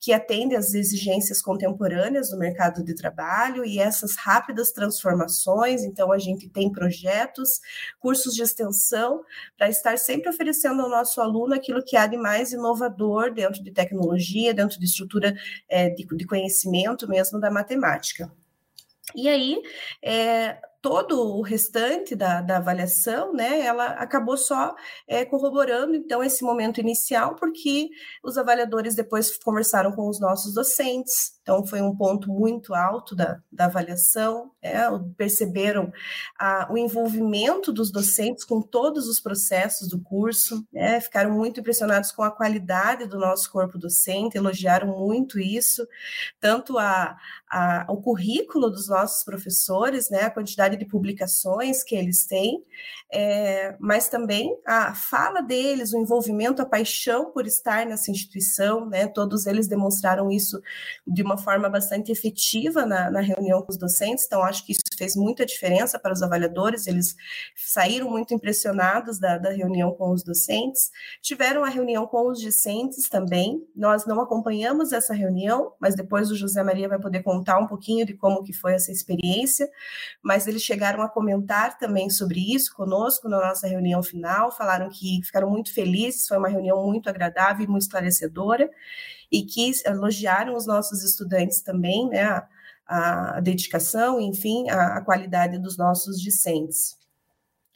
que 0.00 0.12
atende 0.12 0.54
às 0.54 0.74
exigências 0.74 1.42
contemporâneas 1.42 2.30
do 2.30 2.38
mercado 2.38 2.84
de 2.84 2.94
trabalho 2.94 3.64
e 3.64 3.80
essas 3.80 4.14
rápidas 4.14 4.70
transformações. 4.70 5.82
Então, 5.82 6.12
a 6.12 6.18
gente 6.18 6.48
tem 6.48 6.70
projetos, 6.70 7.60
cursos 7.98 8.32
de 8.32 8.42
extensão, 8.42 9.24
para 9.58 9.68
estar 9.68 9.98
sempre 9.98 10.30
oferecendo 10.30 10.82
ao 10.82 10.88
nosso 10.88 11.20
aluno 11.20 11.52
aquilo 11.52 11.82
que 11.82 11.96
há 11.96 12.06
de 12.06 12.16
mais 12.16 12.52
inovador 12.52 13.34
dentro 13.34 13.60
de 13.60 13.72
tecnologia, 13.72 14.54
dentro 14.54 14.78
de 14.78 14.84
estrutura 14.84 15.34
é, 15.68 15.90
de, 15.90 16.06
de 16.06 16.26
conhecimento 16.26 17.08
mesmo 17.08 17.40
da 17.40 17.50
matemática. 17.50 18.30
E 19.14 19.28
aí, 19.28 19.62
é, 20.02 20.58
todo 20.86 21.36
o 21.36 21.42
restante 21.42 22.14
da, 22.14 22.40
da 22.40 22.58
avaliação, 22.58 23.32
né, 23.32 23.60
ela 23.62 23.86
acabou 23.86 24.36
só 24.36 24.72
é, 25.08 25.24
corroborando, 25.24 25.96
então, 25.96 26.22
esse 26.22 26.44
momento 26.44 26.80
inicial, 26.80 27.34
porque 27.34 27.88
os 28.22 28.38
avaliadores 28.38 28.94
depois 28.94 29.36
conversaram 29.38 29.90
com 29.90 30.08
os 30.08 30.20
nossos 30.20 30.54
docentes, 30.54 31.34
então, 31.42 31.66
foi 31.66 31.80
um 31.80 31.96
ponto 31.96 32.28
muito 32.30 32.72
alto 32.72 33.16
da, 33.16 33.40
da 33.50 33.64
avaliação, 33.64 34.52
é, 34.62 34.82
perceberam 35.16 35.92
a, 36.38 36.68
o 36.70 36.78
envolvimento 36.78 37.72
dos 37.72 37.90
docentes 37.90 38.44
com 38.44 38.62
todos 38.62 39.08
os 39.08 39.18
processos 39.18 39.88
do 39.88 40.00
curso, 40.00 40.64
né, 40.72 41.00
ficaram 41.00 41.32
muito 41.32 41.58
impressionados 41.58 42.12
com 42.12 42.22
a 42.22 42.30
qualidade 42.30 43.06
do 43.06 43.18
nosso 43.18 43.50
corpo 43.50 43.76
docente, 43.76 44.36
elogiaram 44.36 44.86
muito 44.86 45.40
isso, 45.40 45.84
tanto 46.38 46.78
a, 46.78 47.16
a, 47.50 47.86
o 47.88 48.00
currículo 48.00 48.70
dos 48.70 48.88
nossos 48.88 49.24
professores, 49.24 50.10
né, 50.10 50.22
a 50.22 50.30
quantidade 50.30 50.75
de 50.76 50.84
publicações 50.84 51.82
que 51.82 51.94
eles 51.94 52.26
têm, 52.26 52.62
é, 53.12 53.76
mas 53.78 54.08
também 54.08 54.56
a 54.66 54.94
fala 54.94 55.40
deles, 55.40 55.92
o 55.92 55.98
envolvimento, 55.98 56.60
a 56.60 56.66
paixão 56.66 57.30
por 57.30 57.46
estar 57.46 57.86
nessa 57.86 58.10
instituição, 58.10 58.86
né? 58.86 59.06
Todos 59.06 59.46
eles 59.46 59.68
demonstraram 59.68 60.30
isso 60.30 60.60
de 61.06 61.22
uma 61.22 61.38
forma 61.38 61.68
bastante 61.68 62.10
efetiva 62.10 62.84
na, 62.84 63.10
na 63.10 63.20
reunião 63.20 63.62
com 63.62 63.70
os 63.70 63.78
docentes, 63.78 64.24
então 64.26 64.42
acho 64.42 64.64
que 64.66 64.72
isso 64.72 64.82
fez 64.96 65.14
muita 65.14 65.46
diferença 65.46 65.98
para 65.98 66.12
os 66.12 66.22
avaliadores, 66.22 66.86
eles 66.86 67.14
saíram 67.54 68.10
muito 68.10 68.34
impressionados 68.34 69.18
da, 69.18 69.38
da 69.38 69.50
reunião 69.50 69.92
com 69.92 70.10
os 70.10 70.24
docentes, 70.24 70.90
tiveram 71.20 71.64
a 71.64 71.68
reunião 71.68 72.06
com 72.06 72.28
os 72.28 72.40
discentes 72.40 73.08
também, 73.08 73.62
nós 73.74 74.06
não 74.06 74.20
acompanhamos 74.20 74.92
essa 74.92 75.14
reunião, 75.14 75.72
mas 75.80 75.94
depois 75.94 76.30
o 76.30 76.36
José 76.36 76.62
Maria 76.62 76.88
vai 76.88 76.98
poder 76.98 77.22
contar 77.22 77.58
um 77.58 77.66
pouquinho 77.66 78.04
de 78.04 78.14
como 78.14 78.42
que 78.42 78.52
foi 78.52 78.74
essa 78.74 78.90
experiência, 78.90 79.68
mas 80.22 80.46
eles 80.56 80.62
chegaram 80.62 81.02
a 81.02 81.08
comentar 81.08 81.78
também 81.78 82.10
sobre 82.10 82.40
isso 82.54 82.74
conosco 82.74 83.28
na 83.28 83.38
nossa 83.38 83.68
reunião 83.68 84.02
final, 84.02 84.50
falaram 84.50 84.88
que 84.88 85.20
ficaram 85.22 85.50
muito 85.50 85.72
felizes, 85.72 86.26
foi 86.26 86.38
uma 86.38 86.48
reunião 86.48 86.82
muito 86.84 87.08
agradável 87.08 87.64
e 87.64 87.68
muito 87.68 87.82
esclarecedora, 87.82 88.70
e 89.30 89.42
que 89.42 89.70
elogiaram 89.84 90.56
os 90.56 90.66
nossos 90.66 91.04
estudantes 91.04 91.60
também, 91.60 92.08
né, 92.08 92.24
a, 92.86 93.36
a 93.36 93.40
dedicação, 93.40 94.20
enfim, 94.20 94.68
a, 94.70 94.96
a 94.98 95.00
qualidade 95.02 95.58
dos 95.58 95.76
nossos 95.76 96.20
discentes. 96.20 96.96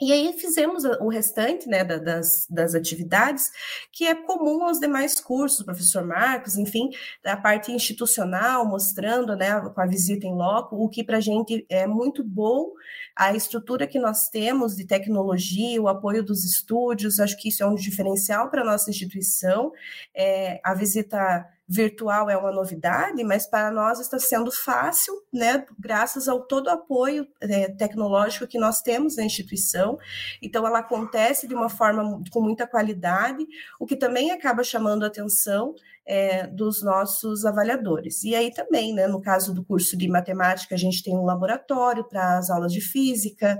E 0.00 0.12
aí 0.12 0.32
fizemos 0.32 0.82
o 0.84 1.08
restante 1.08 1.68
né, 1.68 1.84
das, 1.84 2.46
das 2.48 2.74
atividades, 2.74 3.50
que 3.92 4.06
é 4.06 4.14
comum 4.14 4.64
aos 4.64 4.80
demais 4.80 5.20
cursos, 5.20 5.64
professor 5.64 6.06
Marcos, 6.06 6.56
enfim, 6.56 6.88
da 7.22 7.36
parte 7.36 7.70
institucional, 7.70 8.66
mostrando 8.66 9.36
né, 9.36 9.60
com 9.60 9.80
a 9.80 9.86
visita 9.86 10.26
em 10.26 10.34
loco, 10.34 10.76
o 10.76 10.88
que 10.88 11.04
para 11.04 11.18
a 11.18 11.20
gente 11.20 11.66
é 11.68 11.86
muito 11.86 12.24
bom, 12.24 12.72
a 13.14 13.34
estrutura 13.34 13.86
que 13.86 13.98
nós 13.98 14.30
temos 14.30 14.74
de 14.74 14.86
tecnologia, 14.86 15.82
o 15.82 15.88
apoio 15.88 16.24
dos 16.24 16.44
estúdios, 16.44 17.20
acho 17.20 17.36
que 17.36 17.50
isso 17.50 17.62
é 17.62 17.66
um 17.66 17.74
diferencial 17.74 18.50
para 18.50 18.62
a 18.62 18.64
nossa 18.64 18.88
instituição. 18.88 19.70
É, 20.14 20.60
a 20.64 20.72
visita 20.72 21.46
virtual 21.70 22.28
é 22.28 22.36
uma 22.36 22.50
novidade, 22.50 23.22
mas 23.22 23.46
para 23.46 23.70
nós 23.70 24.00
está 24.00 24.18
sendo 24.18 24.50
fácil, 24.50 25.14
né, 25.32 25.64
graças 25.78 26.26
ao 26.26 26.40
todo 26.40 26.66
o 26.66 26.70
apoio 26.70 27.28
é, 27.40 27.68
tecnológico 27.68 28.48
que 28.48 28.58
nós 28.58 28.82
temos 28.82 29.16
na 29.16 29.22
instituição. 29.22 29.96
Então, 30.42 30.66
ela 30.66 30.80
acontece 30.80 31.46
de 31.46 31.54
uma 31.54 31.68
forma 31.68 32.20
com 32.32 32.40
muita 32.40 32.66
qualidade, 32.66 33.46
o 33.78 33.86
que 33.86 33.94
também 33.94 34.32
acaba 34.32 34.64
chamando 34.64 35.04
a 35.04 35.06
atenção 35.06 35.72
é, 36.04 36.44
dos 36.48 36.82
nossos 36.82 37.44
avaliadores. 37.44 38.24
E 38.24 38.34
aí 38.34 38.52
também, 38.52 38.92
né, 38.92 39.06
no 39.06 39.20
caso 39.20 39.54
do 39.54 39.64
curso 39.64 39.96
de 39.96 40.08
matemática, 40.08 40.74
a 40.74 40.78
gente 40.78 41.04
tem 41.04 41.16
um 41.16 41.24
laboratório 41.24 42.02
para 42.02 42.36
as 42.36 42.50
aulas 42.50 42.72
de 42.72 42.80
física, 42.80 43.56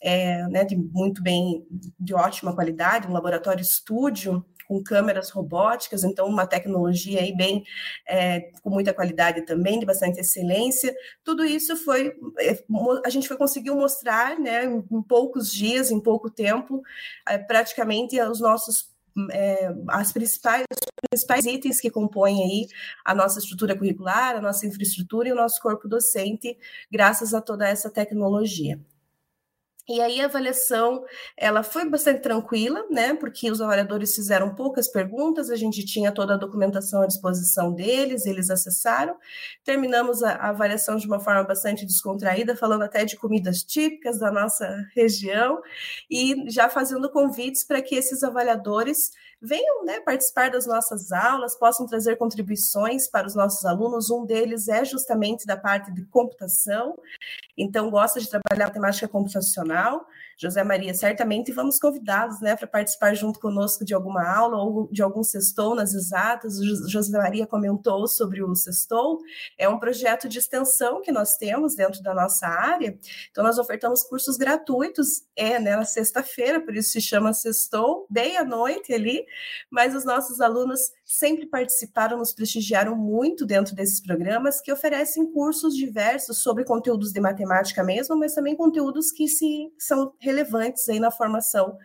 é, 0.00 0.48
né, 0.48 0.64
de 0.64 0.76
muito 0.76 1.22
bem, 1.22 1.62
de 1.98 2.14
ótima 2.14 2.54
qualidade, 2.54 3.06
um 3.06 3.12
laboratório 3.12 3.60
estúdio 3.60 4.42
com 4.70 4.80
câmeras 4.80 5.30
robóticas, 5.30 6.04
então 6.04 6.28
uma 6.28 6.46
tecnologia 6.46 7.20
aí 7.20 7.36
bem 7.36 7.64
é, 8.06 8.52
com 8.62 8.70
muita 8.70 8.94
qualidade 8.94 9.44
também, 9.44 9.80
de 9.80 9.84
bastante 9.84 10.20
excelência. 10.20 10.94
Tudo 11.24 11.44
isso 11.44 11.76
foi 11.76 12.14
é, 12.38 12.56
a 13.04 13.10
gente 13.10 13.26
foi 13.26 13.36
conseguiu 13.36 13.74
mostrar, 13.74 14.38
né, 14.38 14.66
em 14.66 15.02
poucos 15.02 15.52
dias, 15.52 15.90
em 15.90 15.98
pouco 15.98 16.30
tempo, 16.30 16.82
é, 17.28 17.36
praticamente 17.36 18.20
os 18.20 18.38
nossos 18.38 18.88
é, 19.32 19.74
as 19.88 20.12
principais, 20.12 20.64
principais 21.10 21.44
itens 21.44 21.80
que 21.80 21.90
compõem 21.90 22.40
aí 22.40 22.68
a 23.04 23.12
nossa 23.12 23.40
estrutura 23.40 23.76
curricular, 23.76 24.36
a 24.36 24.40
nossa 24.40 24.64
infraestrutura 24.68 25.28
e 25.28 25.32
o 25.32 25.34
nosso 25.34 25.60
corpo 25.60 25.88
docente, 25.88 26.56
graças 26.88 27.34
a 27.34 27.40
toda 27.40 27.68
essa 27.68 27.90
tecnologia. 27.90 28.78
E 29.90 30.00
aí 30.00 30.20
a 30.20 30.26
avaliação, 30.26 31.04
ela 31.36 31.64
foi 31.64 31.84
bastante 31.84 32.22
tranquila, 32.22 32.86
né? 32.88 33.12
Porque 33.12 33.50
os 33.50 33.60
avaliadores 33.60 34.14
fizeram 34.14 34.54
poucas 34.54 34.86
perguntas, 34.86 35.50
a 35.50 35.56
gente 35.56 35.84
tinha 35.84 36.12
toda 36.12 36.34
a 36.34 36.36
documentação 36.36 37.02
à 37.02 37.08
disposição 37.08 37.74
deles, 37.74 38.24
eles 38.24 38.50
acessaram. 38.50 39.16
Terminamos 39.64 40.22
a, 40.22 40.30
a 40.34 40.50
avaliação 40.50 40.94
de 40.96 41.08
uma 41.08 41.18
forma 41.18 41.42
bastante 41.42 41.84
descontraída, 41.84 42.54
falando 42.54 42.82
até 42.82 43.04
de 43.04 43.16
comidas 43.16 43.64
típicas 43.64 44.16
da 44.20 44.30
nossa 44.30 44.64
região 44.94 45.60
e 46.08 46.48
já 46.48 46.68
fazendo 46.70 47.10
convites 47.10 47.64
para 47.64 47.82
que 47.82 47.96
esses 47.96 48.22
avaliadores 48.22 49.10
venham 49.40 49.84
né, 49.84 50.00
participar 50.00 50.50
das 50.50 50.66
nossas 50.66 51.12
aulas, 51.12 51.56
possam 51.56 51.86
trazer 51.86 52.16
contribuições 52.16 53.08
para 53.08 53.26
os 53.26 53.34
nossos 53.34 53.64
alunos. 53.64 54.10
Um 54.10 54.26
deles 54.26 54.68
é 54.68 54.84
justamente 54.84 55.46
da 55.46 55.56
parte 55.56 55.92
de 55.92 56.04
computação, 56.06 56.98
então 57.56 57.90
gosta 57.90 58.20
de 58.20 58.28
trabalhar 58.28 58.66
matemática 58.66 59.08
computacional. 59.08 60.06
José 60.40 60.64
Maria, 60.64 60.94
certamente 60.94 61.52
vamos 61.52 61.78
convidá-los 61.78 62.40
né, 62.40 62.56
para 62.56 62.66
participar 62.66 63.14
junto 63.14 63.38
conosco 63.38 63.84
de 63.84 63.92
alguma 63.92 64.26
aula 64.26 64.56
ou 64.56 64.88
de 64.90 65.02
algum 65.02 65.22
sextou 65.22 65.74
nas 65.74 65.92
exatas. 65.92 66.58
O 66.58 66.88
José 66.88 67.18
Maria 67.18 67.46
comentou 67.46 68.08
sobre 68.08 68.42
o 68.42 68.54
sextou, 68.54 69.18
é 69.58 69.68
um 69.68 69.78
projeto 69.78 70.30
de 70.30 70.38
extensão 70.38 71.02
que 71.02 71.12
nós 71.12 71.36
temos 71.36 71.74
dentro 71.74 72.02
da 72.02 72.14
nossa 72.14 72.46
área. 72.46 72.98
Então, 73.30 73.44
nós 73.44 73.58
ofertamos 73.58 74.02
cursos 74.02 74.38
gratuitos, 74.38 75.24
é 75.36 75.58
né, 75.58 75.76
na 75.76 75.84
sexta-feira, 75.84 76.58
por 76.58 76.74
isso 76.74 76.92
se 76.92 77.02
chama 77.02 77.34
sextou, 77.34 78.06
bem 78.08 78.38
à 78.38 78.44
noite 78.44 78.94
ali, 78.94 79.26
mas 79.70 79.94
os 79.94 80.06
nossos 80.06 80.40
alunos 80.40 80.80
sempre 81.04 81.44
participaram, 81.44 82.16
nos 82.16 82.32
prestigiaram 82.32 82.96
muito 82.96 83.44
dentro 83.44 83.74
desses 83.74 84.00
programas 84.00 84.58
que 84.60 84.72
oferecem 84.72 85.30
cursos 85.32 85.76
diversos 85.76 86.38
sobre 86.38 86.64
conteúdos 86.64 87.12
de 87.12 87.20
matemática 87.20 87.84
mesmo, 87.84 88.16
mas 88.16 88.34
também 88.34 88.56
conteúdos 88.56 89.10
que 89.10 89.28
se 89.28 89.70
são 89.76 90.14
relevantes 90.30 90.88
aí 90.88 91.00
na 91.00 91.10
formação 91.10 91.76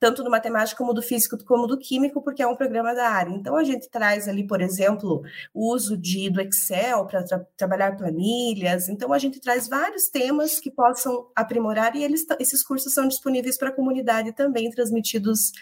tanto 0.00 0.22
do 0.22 0.30
matemático 0.30 0.78
como 0.78 0.94
do 0.94 1.02
físico 1.02 1.36
como 1.44 1.66
do 1.66 1.78
químico, 1.78 2.22
porque 2.22 2.42
é 2.42 2.46
um 2.46 2.54
programa 2.54 2.94
da 2.94 3.08
área. 3.08 3.30
Então 3.30 3.56
a 3.56 3.64
gente 3.64 3.88
traz 3.88 4.28
ali, 4.28 4.46
por 4.46 4.60
exemplo, 4.60 5.22
o 5.52 5.72
uso 5.72 5.96
de, 5.96 6.30
do 6.30 6.40
Excel 6.40 7.06
para 7.06 7.24
tra 7.24 7.40
trabalhar 7.56 7.96
planilhas. 7.96 8.88
Então 8.88 9.12
a 9.12 9.18
gente 9.18 9.40
traz 9.40 9.68
vários 9.68 10.08
temas 10.08 10.60
que 10.60 10.70
possam 10.70 11.26
aprimorar 11.34 11.96
e 11.96 12.04
eles, 12.04 12.24
esses 12.38 12.62
cursos 12.62 12.94
são 12.94 13.08
disponíveis 13.08 13.58
para 13.58 13.70
a 13.70 13.74
comunidade 13.74 14.32
também, 14.32 14.70
transmitidos 14.70 15.52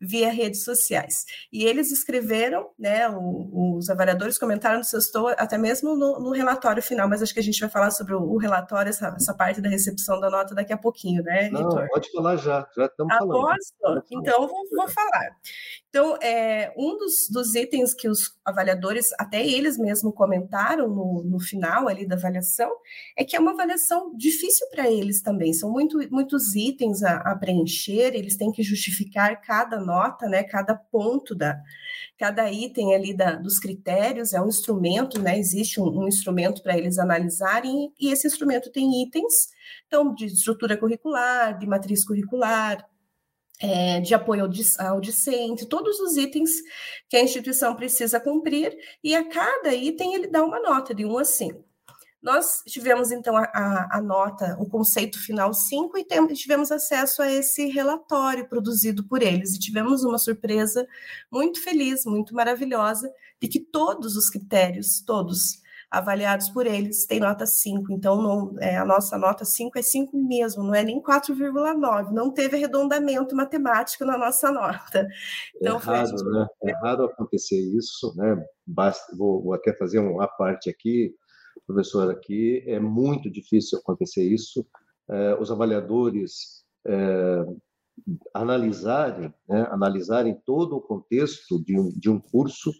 via 0.00 0.30
redes 0.30 0.64
sociais. 0.64 1.24
E 1.52 1.64
eles 1.64 1.90
escreveram, 1.90 2.70
né, 2.78 3.08
o, 3.08 3.76
os 3.76 3.88
avaliadores 3.88 4.38
comentaram 4.38 4.78
no 4.78 4.84
seu 4.84 4.98
estou 4.98 5.28
até 5.28 5.56
mesmo 5.56 5.96
no, 5.96 6.20
no, 6.20 6.32
relatório 6.32 6.82
final, 6.82 7.08
mas 7.08 7.22
acho 7.22 7.32
que 7.32 7.40
a 7.40 7.42
gente 7.42 7.60
vai 7.60 7.68
falar 7.68 7.90
sobre 7.90 8.14
o, 8.14 8.20
o 8.20 8.38
relatório, 8.38 8.90
essa, 8.90 9.14
essa, 9.16 9.34
parte 9.34 9.60
da 9.60 9.68
recepção 9.68 10.20
da 10.20 10.30
nota 10.30 10.54
daqui 10.54 10.72
a 10.72 10.78
pouquinho, 10.78 11.22
né, 11.22 11.48
Não, 11.50 11.68
pode 11.88 12.10
falar 12.12 12.36
já, 12.36 12.66
já 12.76 12.86
estamos 12.86 13.14
ah, 13.14 13.18
falando. 13.18 14.04
Então, 14.10 14.46
vou, 14.46 14.62
vou 14.74 14.88
falar. 14.88 15.36
Então, 15.96 16.14
é, 16.20 16.74
um 16.76 16.94
dos, 16.98 17.26
dos, 17.30 17.54
itens 17.54 17.94
que 17.94 18.06
os 18.06 18.36
avaliadores, 18.44 19.14
até 19.18 19.42
eles 19.42 19.78
mesmos 19.78 20.14
comentaram 20.14 20.90
no, 20.90 21.24
no 21.24 21.40
final 21.40 21.88
ali 21.88 22.06
da 22.06 22.16
avaliação, 22.16 22.70
é 23.16 23.24
que 23.24 23.34
é 23.34 23.40
uma 23.40 23.52
avaliação 23.52 24.14
difícil 24.14 24.68
para 24.68 24.90
eles 24.90 25.22
também. 25.22 25.54
São 25.54 25.72
muito, 25.72 25.96
muitos 26.10 26.54
itens 26.54 27.02
a, 27.02 27.16
a, 27.16 27.34
preencher, 27.34 28.14
eles 28.14 28.36
têm 28.36 28.52
que 28.52 28.62
justificar 28.62 29.40
cada 29.40 29.80
nota, 29.80 30.28
né, 30.28 30.42
cada 30.42 30.74
ponto 30.74 31.34
da, 31.34 31.58
cada 32.18 32.52
item 32.52 32.94
ali 32.94 33.16
da, 33.16 33.34
dos 33.34 33.58
critérios, 33.58 34.34
é 34.34 34.40
um 34.42 34.48
instrumento, 34.48 35.18
né, 35.18 35.38
existe 35.38 35.80
um, 35.80 36.02
um 36.02 36.06
instrumento 36.06 36.62
para 36.62 36.76
eles 36.76 36.98
analisarem, 36.98 37.90
e 37.98 38.12
esse 38.12 38.26
instrumento 38.26 38.70
tem 38.70 39.02
itens, 39.02 39.48
então, 39.86 40.14
de 40.14 40.26
estrutura 40.26 40.76
curricular, 40.76 41.56
de 41.56 41.66
matriz 41.66 42.04
curricular, 42.04 42.86
é, 43.60 44.00
de 44.00 44.14
apoio 44.14 44.44
ao, 44.78 45.00
discente, 45.00 45.66
todos 45.66 45.98
os 46.00 46.16
itens 46.16 46.50
que 47.08 47.16
a 47.16 47.22
instituição 47.22 47.74
precisa 47.74 48.20
cumprir, 48.20 48.76
e 49.02 49.14
a 49.14 49.28
cada 49.28 49.74
item 49.74 50.14
ele 50.14 50.26
dá 50.26 50.44
uma 50.44 50.60
nota 50.60 50.94
de 50.94 51.04
1 51.04 51.18
a 51.18 51.24
5. 51.24 51.64
Nós 52.22 52.62
tivemos, 52.66 53.12
então, 53.12 53.36
a, 53.36 53.44
a, 53.44 53.98
a 53.98 54.00
nota, 54.00 54.56
o 54.58 54.68
conceito 54.68 55.18
final 55.22 55.54
5, 55.54 55.96
e 55.96 56.04
temos, 56.04 56.38
tivemos 56.38 56.72
acesso 56.72 57.22
a 57.22 57.30
esse 57.30 57.68
relatório 57.68 58.48
produzido 58.48 59.04
por 59.04 59.22
eles, 59.22 59.54
e 59.54 59.60
tivemos 59.60 60.02
uma 60.02 60.18
surpresa 60.18 60.86
muito 61.30 61.62
feliz, 61.62 62.04
muito 62.04 62.34
maravilhosa, 62.34 63.08
de 63.40 63.48
que 63.48 63.60
todos 63.60 64.16
os 64.16 64.28
critérios, 64.28 65.00
todos, 65.00 65.60
avaliados 65.90 66.48
por 66.50 66.66
eles 66.66 67.06
têm 67.06 67.20
nota 67.20 67.46
5. 67.46 67.92
Então, 67.92 68.20
não, 68.20 68.56
é, 68.58 68.76
a 68.76 68.84
nossa 68.84 69.16
nota 69.16 69.44
5 69.44 69.78
é 69.78 69.82
5 69.82 70.16
mesmo, 70.16 70.62
não 70.62 70.74
é 70.74 70.82
nem 70.82 71.00
4,9. 71.00 72.12
Não 72.12 72.32
teve 72.32 72.56
arredondamento 72.56 73.34
matemático 73.34 74.04
na 74.04 74.18
nossa 74.18 74.50
nota. 74.50 75.06
Então, 75.56 75.76
é 75.76 75.80
raro, 75.80 76.18
foi... 76.18 76.32
né? 76.32 76.46
É 76.64 76.72
raro 76.80 77.04
acontecer 77.04 77.58
isso, 77.58 78.14
né? 78.16 78.44
Basta, 78.66 79.16
vou, 79.16 79.42
vou 79.42 79.54
até 79.54 79.72
fazer 79.74 79.98
uma 79.98 80.26
parte 80.26 80.68
aqui, 80.68 81.14
professor, 81.66 82.10
aqui. 82.10 82.62
É 82.66 82.80
muito 82.80 83.30
difícil 83.30 83.78
acontecer 83.78 84.24
isso. 84.24 84.66
É, 85.08 85.36
os 85.40 85.52
avaliadores 85.52 86.64
é, 86.84 87.44
analisarem, 88.34 89.32
né, 89.48 89.66
analisarem 89.70 90.34
todo 90.44 90.76
o 90.76 90.80
contexto 90.80 91.62
de 91.64 91.78
um, 91.78 91.88
de 91.90 92.10
um 92.10 92.20
curso 92.20 92.72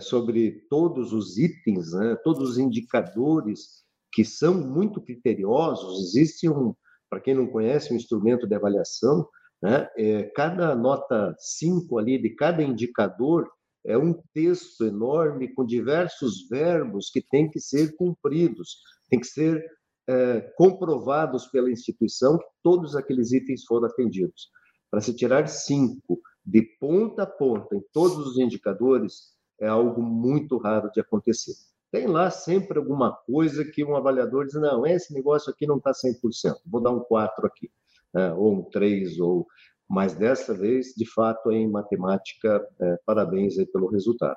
sobre 0.00 0.66
todos 0.70 1.12
os 1.12 1.36
itens, 1.36 1.92
né, 1.92 2.16
todos 2.24 2.50
os 2.50 2.58
indicadores 2.58 3.84
que 4.12 4.24
são 4.24 4.54
muito 4.54 5.00
criteriosos. 5.00 6.00
Existe 6.08 6.48
um, 6.48 6.74
para 7.08 7.20
quem 7.20 7.34
não 7.34 7.46
conhece, 7.46 7.92
um 7.92 7.96
instrumento 7.96 8.46
de 8.46 8.54
avaliação, 8.54 9.28
né? 9.62 9.88
É, 9.96 10.22
cada 10.34 10.74
nota 10.74 11.34
5 11.38 11.98
ali 11.98 12.20
de 12.20 12.30
cada 12.30 12.62
indicador 12.62 13.48
é 13.84 13.96
um 13.96 14.14
texto 14.32 14.84
enorme 14.84 15.52
com 15.54 15.64
diversos 15.64 16.48
verbos 16.48 17.10
que 17.10 17.22
têm 17.22 17.50
que 17.50 17.60
ser 17.60 17.94
cumpridos, 17.96 18.78
tem 19.08 19.20
que 19.20 19.26
ser 19.26 19.64
é, 20.08 20.40
comprovados 20.56 21.46
pela 21.46 21.70
instituição 21.70 22.38
que 22.38 22.44
todos 22.62 22.96
aqueles 22.96 23.32
itens 23.32 23.64
foram 23.64 23.86
atendidos. 23.86 24.48
Para 24.90 25.00
se 25.00 25.14
tirar 25.14 25.46
cinco 25.46 26.20
de 26.44 26.62
ponta 26.80 27.22
a 27.22 27.26
ponta 27.26 27.76
em 27.76 27.82
todos 27.92 28.26
os 28.26 28.38
indicadores 28.38 29.34
é 29.60 29.68
algo 29.68 30.02
muito 30.02 30.56
raro 30.58 30.90
de 30.90 31.00
acontecer. 31.00 31.52
Tem 31.92 32.06
lá 32.06 32.30
sempre 32.30 32.78
alguma 32.78 33.12
coisa 33.12 33.64
que 33.64 33.84
um 33.84 33.96
avaliador 33.96 34.46
diz: 34.46 34.54
não, 34.54 34.86
esse 34.86 35.12
negócio 35.12 35.52
aqui 35.52 35.66
não 35.66 35.78
está 35.78 35.92
100%, 35.92 36.54
vou 36.66 36.80
dar 36.80 36.90
um 36.90 37.00
4 37.00 37.46
aqui, 37.46 37.70
né? 38.14 38.32
ou 38.32 38.54
um 38.54 38.62
3, 38.70 39.18
ou... 39.18 39.46
mas 39.88 40.14
dessa 40.14 40.54
vez, 40.54 40.94
de 40.96 41.04
fato, 41.10 41.50
em 41.50 41.68
matemática, 41.68 42.66
é, 42.80 42.98
parabéns 43.04 43.58
aí 43.58 43.66
pelo 43.66 43.88
resultado. 43.88 44.36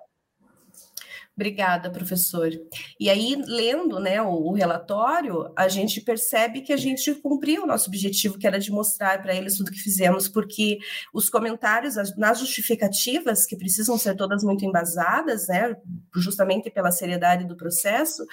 Obrigada, 1.35 1.89
professor. 1.89 2.51
E 2.99 3.09
aí, 3.09 3.35
lendo 3.47 3.99
né, 3.99 4.21
o, 4.21 4.49
o, 4.49 4.53
relatório, 4.53 5.51
a 5.55 5.67
gente 5.67 5.99
percebe 5.99 6.61
que 6.61 6.71
a 6.71 6.77
gente 6.77 7.11
cumpriu 7.15 7.63
o 7.63 7.65
nosso 7.65 7.89
objetivo, 7.89 8.37
que 8.37 8.45
era 8.45 8.59
de 8.59 8.71
mostrar 8.71 9.19
para 9.19 9.33
eles 9.33 9.57
tudo 9.57 9.71
que 9.71 9.79
fizemos, 9.79 10.27
porque 10.27 10.77
os 11.11 11.31
comentários 11.31 11.95
nas 12.17 12.39
justificativas, 12.39 13.47
que 13.47 13.57
precisam 13.57 13.97
ser 13.97 14.15
todas 14.15 14.43
muito 14.43 14.63
embasadas, 14.63 15.47
né, 15.47 15.75
justamente 16.15 16.69
pela 16.69 16.91
seriedade 16.91 17.47
do 17.47 17.57
processo, 17.57 18.23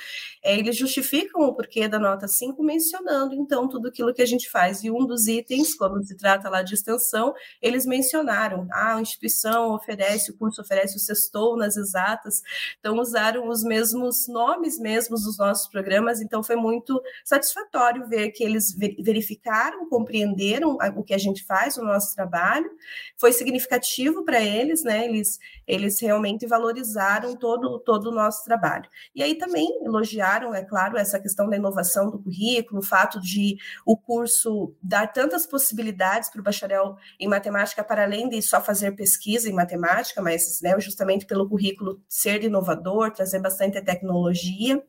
é, 0.44 0.58
eles 0.58 0.76
justificam 0.76 1.40
o 1.40 1.54
porquê 1.54 1.88
da 1.88 1.98
nota 1.98 2.28
5, 2.28 2.62
mencionando, 2.62 3.34
então, 3.34 3.66
tudo 3.66 3.88
aquilo 3.88 4.12
que 4.12 4.20
a 4.20 4.26
gente 4.26 4.50
faz. 4.50 4.84
E 4.84 4.90
um 4.90 5.06
dos 5.06 5.26
itens, 5.26 5.74
quando 5.74 6.04
se 6.04 6.14
trata 6.18 6.50
lá 6.50 6.60
de 6.60 6.74
extensão, 6.74 7.32
eles 7.62 7.86
mencionaram, 7.86 8.68
ah, 8.70 8.96
a 8.96 9.00
instituição 9.00 9.70
oferece, 9.70 10.30
o 10.30 10.36
curso 10.36 10.60
oferece 10.60 10.96
o 10.96 11.00
sextou 11.00 11.56
nas 11.56 11.78
exatas, 11.78 12.42
então, 12.78 12.89
então 12.90 13.00
usaram 13.00 13.48
os 13.48 13.62
mesmos 13.62 14.26
nomes 14.26 14.76
mesmos 14.76 15.22
dos 15.22 15.38
nossos 15.38 15.68
programas, 15.68 16.20
então 16.20 16.42
foi 16.42 16.56
muito 16.56 17.00
satisfatório 17.24 18.08
ver 18.08 18.30
que 18.32 18.42
eles 18.42 18.74
verificaram, 18.74 19.88
compreenderam 19.88 20.76
o 20.96 21.04
que 21.04 21.14
a 21.14 21.18
gente 21.18 21.44
faz, 21.44 21.76
o 21.76 21.84
nosso 21.84 22.12
trabalho, 22.16 22.68
foi 23.16 23.32
significativo 23.32 24.24
para 24.24 24.40
eles, 24.40 24.82
né? 24.82 25.04
Eles, 25.04 25.38
eles 25.68 26.00
realmente 26.00 26.48
valorizaram 26.48 27.36
todo, 27.36 27.78
todo 27.78 28.06
o 28.06 28.14
nosso 28.14 28.44
trabalho. 28.44 28.90
E 29.14 29.22
aí 29.22 29.36
também 29.36 29.68
elogiaram, 29.84 30.52
é 30.52 30.64
claro, 30.64 30.96
essa 30.96 31.20
questão 31.20 31.48
da 31.48 31.56
inovação 31.56 32.10
do 32.10 32.18
currículo, 32.18 32.80
o 32.80 32.84
fato 32.84 33.20
de 33.20 33.56
o 33.86 33.96
curso 33.96 34.74
dar 34.82 35.06
tantas 35.12 35.46
possibilidades 35.46 36.28
para 36.28 36.40
o 36.40 36.44
bacharel 36.44 36.96
em 37.20 37.28
matemática, 37.28 37.84
para 37.84 38.02
além 38.02 38.28
de 38.28 38.42
só 38.42 38.60
fazer 38.60 38.96
pesquisa 38.96 39.48
em 39.48 39.52
matemática, 39.52 40.20
mas 40.20 40.60
né, 40.60 40.78
justamente 40.80 41.24
pelo 41.24 41.48
currículo 41.48 42.00
ser 42.08 42.42
inovador 42.42 42.79
inovador, 42.80 43.12
trazer 43.12 43.38
bastante 43.38 43.80
tecnologia. 43.82 44.82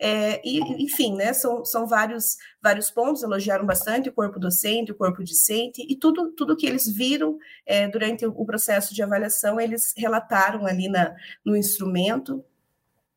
É, 0.00 0.40
e, 0.44 0.58
enfim, 0.82 1.14
né, 1.14 1.32
são, 1.32 1.64
são 1.64 1.86
vários, 1.86 2.36
vários 2.62 2.90
pontos, 2.90 3.22
elogiaram 3.22 3.66
bastante 3.66 4.08
o 4.08 4.12
corpo 4.12 4.40
docente, 4.40 4.90
o 4.90 4.96
corpo 4.96 5.22
discente, 5.22 5.86
e 5.88 5.96
tudo, 5.96 6.32
tudo 6.32 6.56
que 6.56 6.66
eles 6.66 6.86
viram 6.88 7.38
é, 7.64 7.86
durante 7.88 8.26
o 8.26 8.44
processo 8.44 8.94
de 8.94 9.02
avaliação, 9.02 9.60
eles 9.60 9.92
relataram 9.96 10.66
ali 10.66 10.88
na, 10.88 11.14
no 11.44 11.56
instrumento. 11.56 12.44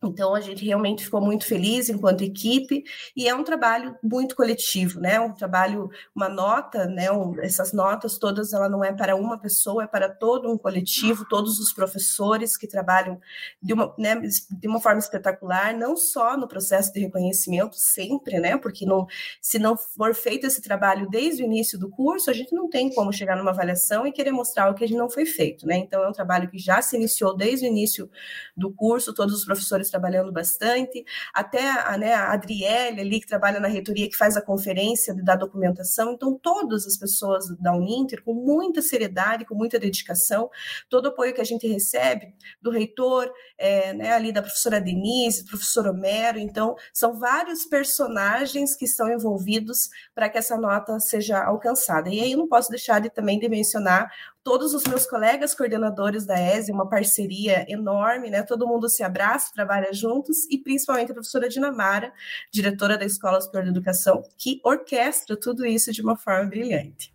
Então, 0.02 0.34
a 0.34 0.40
gente 0.40 0.64
realmente 0.64 1.04
ficou 1.04 1.20
muito 1.20 1.46
feliz 1.46 1.90
enquanto 1.90 2.24
equipe, 2.24 2.86
e 3.16 3.28
é 3.28 3.36
um 3.36 3.44
trabalho 3.44 3.98
muito 4.02 4.34
coletivo, 4.34 4.98
né? 4.98 5.20
Um 5.20 5.34
trabalho, 5.34 5.90
uma 6.16 6.30
nota, 6.30 6.86
né? 6.86 7.12
Um, 7.12 7.38
essas 7.42 7.74
notas 7.74 8.18
todas, 8.18 8.54
ela 8.54 8.70
não 8.70 8.82
é 8.82 8.94
para 8.94 9.14
uma 9.18 9.38
pessoa, 9.38 9.84
é 9.84 9.88
para 9.88 10.08
todo 10.08 10.50
um 10.50 10.58
coletivo, 10.58 11.26
todos 11.28 11.60
os 11.60 11.74
professores 11.74 12.56
que 12.56 12.66
trabalham 12.66 13.20
de 13.62 13.74
uma, 13.74 13.94
né, 13.98 14.16
de 14.16 14.68
uma 14.70 14.80
forma 14.80 15.00
espetacular, 15.00 15.74
não 15.74 15.98
só 15.98 16.38
no 16.38 16.48
processo 16.48 16.94
de 16.94 17.02
reconhecimento, 17.02 17.76
sempre, 17.76 18.40
né? 18.40 18.58
Porque 18.58 18.86
não, 18.86 19.06
se 19.42 19.60
não 19.60 19.76
for 19.76 20.16
feito 20.16 20.48
esse 20.48 20.62
trabalho 20.62 21.10
desde 21.10 21.44
o 21.44 21.46
início 21.46 21.78
do 21.78 21.90
curso, 21.90 22.30
a 22.30 22.34
gente 22.34 22.56
não 22.56 22.70
tem 22.70 22.90
como 22.94 23.12
chegar 23.12 23.36
numa 23.36 23.52
avaliação 23.52 24.08
e 24.08 24.14
querer 24.14 24.32
mostrar 24.32 24.70
o 24.72 24.74
que 24.74 24.90
não 24.96 25.10
foi 25.10 25.26
feito, 25.26 25.68
né? 25.68 25.76
Então, 25.76 26.02
é 26.04 26.08
um 26.08 26.14
trabalho 26.14 26.50
que 26.50 26.58
já 26.58 26.82
se 26.82 26.96
iniciou 26.96 27.36
desde 27.36 27.66
o 27.66 27.68
início 27.68 28.10
do 28.56 28.72
curso, 28.72 29.14
todos 29.14 29.36
os 29.36 29.46
professores 29.46 29.89
trabalhando 29.90 30.32
bastante, 30.32 31.04
até 31.34 31.70
a, 31.70 31.98
né, 31.98 32.14
a 32.14 32.32
Adriele 32.32 33.02
ali, 33.02 33.20
que 33.20 33.28
trabalha 33.28 33.60
na 33.60 33.68
reitoria, 33.68 34.10
que 34.10 34.16
faz 34.16 34.38
a 34.38 34.42
conferência 34.42 35.14
da 35.14 35.36
documentação, 35.36 36.14
então 36.14 36.38
todas 36.38 36.86
as 36.86 36.98
pessoas 36.98 37.48
da 37.60 37.74
Uninter, 37.74 38.24
com 38.24 38.34
muita 38.34 38.82
seriedade, 38.82 39.46
com 39.46 39.56
muita 39.56 39.80
dedicação, 39.80 40.50
todo 40.90 41.06
o 41.06 41.10
apoio 41.10 41.34
que 41.34 41.42
a 41.42 41.46
gente 41.46 41.68
recebe 41.68 42.34
do 42.62 42.72
reitor, 42.72 43.32
é, 43.58 43.94
né, 43.94 44.14
ali 44.14 44.32
da 44.32 44.42
professora 44.42 44.80
Denise, 44.80 45.44
do 45.44 45.50
professor 45.50 45.88
Homero, 45.88 46.40
então 46.40 46.76
são 46.94 47.20
vários 47.20 47.66
personagens 47.66 48.76
que 48.76 48.86
estão 48.86 49.12
envolvidos 49.12 49.90
para 50.14 50.30
que 50.30 50.38
essa 50.38 50.58
nota 50.58 51.00
seja 51.00 51.44
alcançada. 51.44 52.10
E 52.10 52.20
aí 52.20 52.32
eu 52.32 52.38
não 52.38 52.48
posso 52.48 52.70
deixar 52.70 53.00
de 53.00 53.10
também 53.10 53.40
de 53.40 53.50
mencionar 53.50 54.12
todos 54.44 54.74
os 54.74 54.84
meus 54.84 55.06
colegas 55.06 55.54
coordenadores 55.54 56.26
da 56.26 56.40
ESE, 56.40 56.72
uma 56.72 56.88
parceria 56.88 57.66
enorme, 57.72 58.30
né? 58.30 58.44
Todo 58.44 58.68
mundo 58.68 58.90
se 58.90 59.04
abraça, 59.04 59.52
trabalha 59.54 59.94
juntos, 59.94 60.50
e 60.50 60.58
principalmente 60.58 61.12
a 61.12 61.14
professora 61.14 61.50
Dinamara, 61.50 62.14
diretora 62.52 62.98
da 62.98 63.06
Escola 63.06 63.42
Superior 63.42 63.66
de 63.66 63.78
Educação, 63.78 64.24
que 64.38 64.60
orquestra 64.64 65.38
tudo 65.38 65.66
isso 65.66 65.92
de 65.92 66.02
uma 66.02 66.16
forma 66.16 66.50
brilhante. 66.50 67.14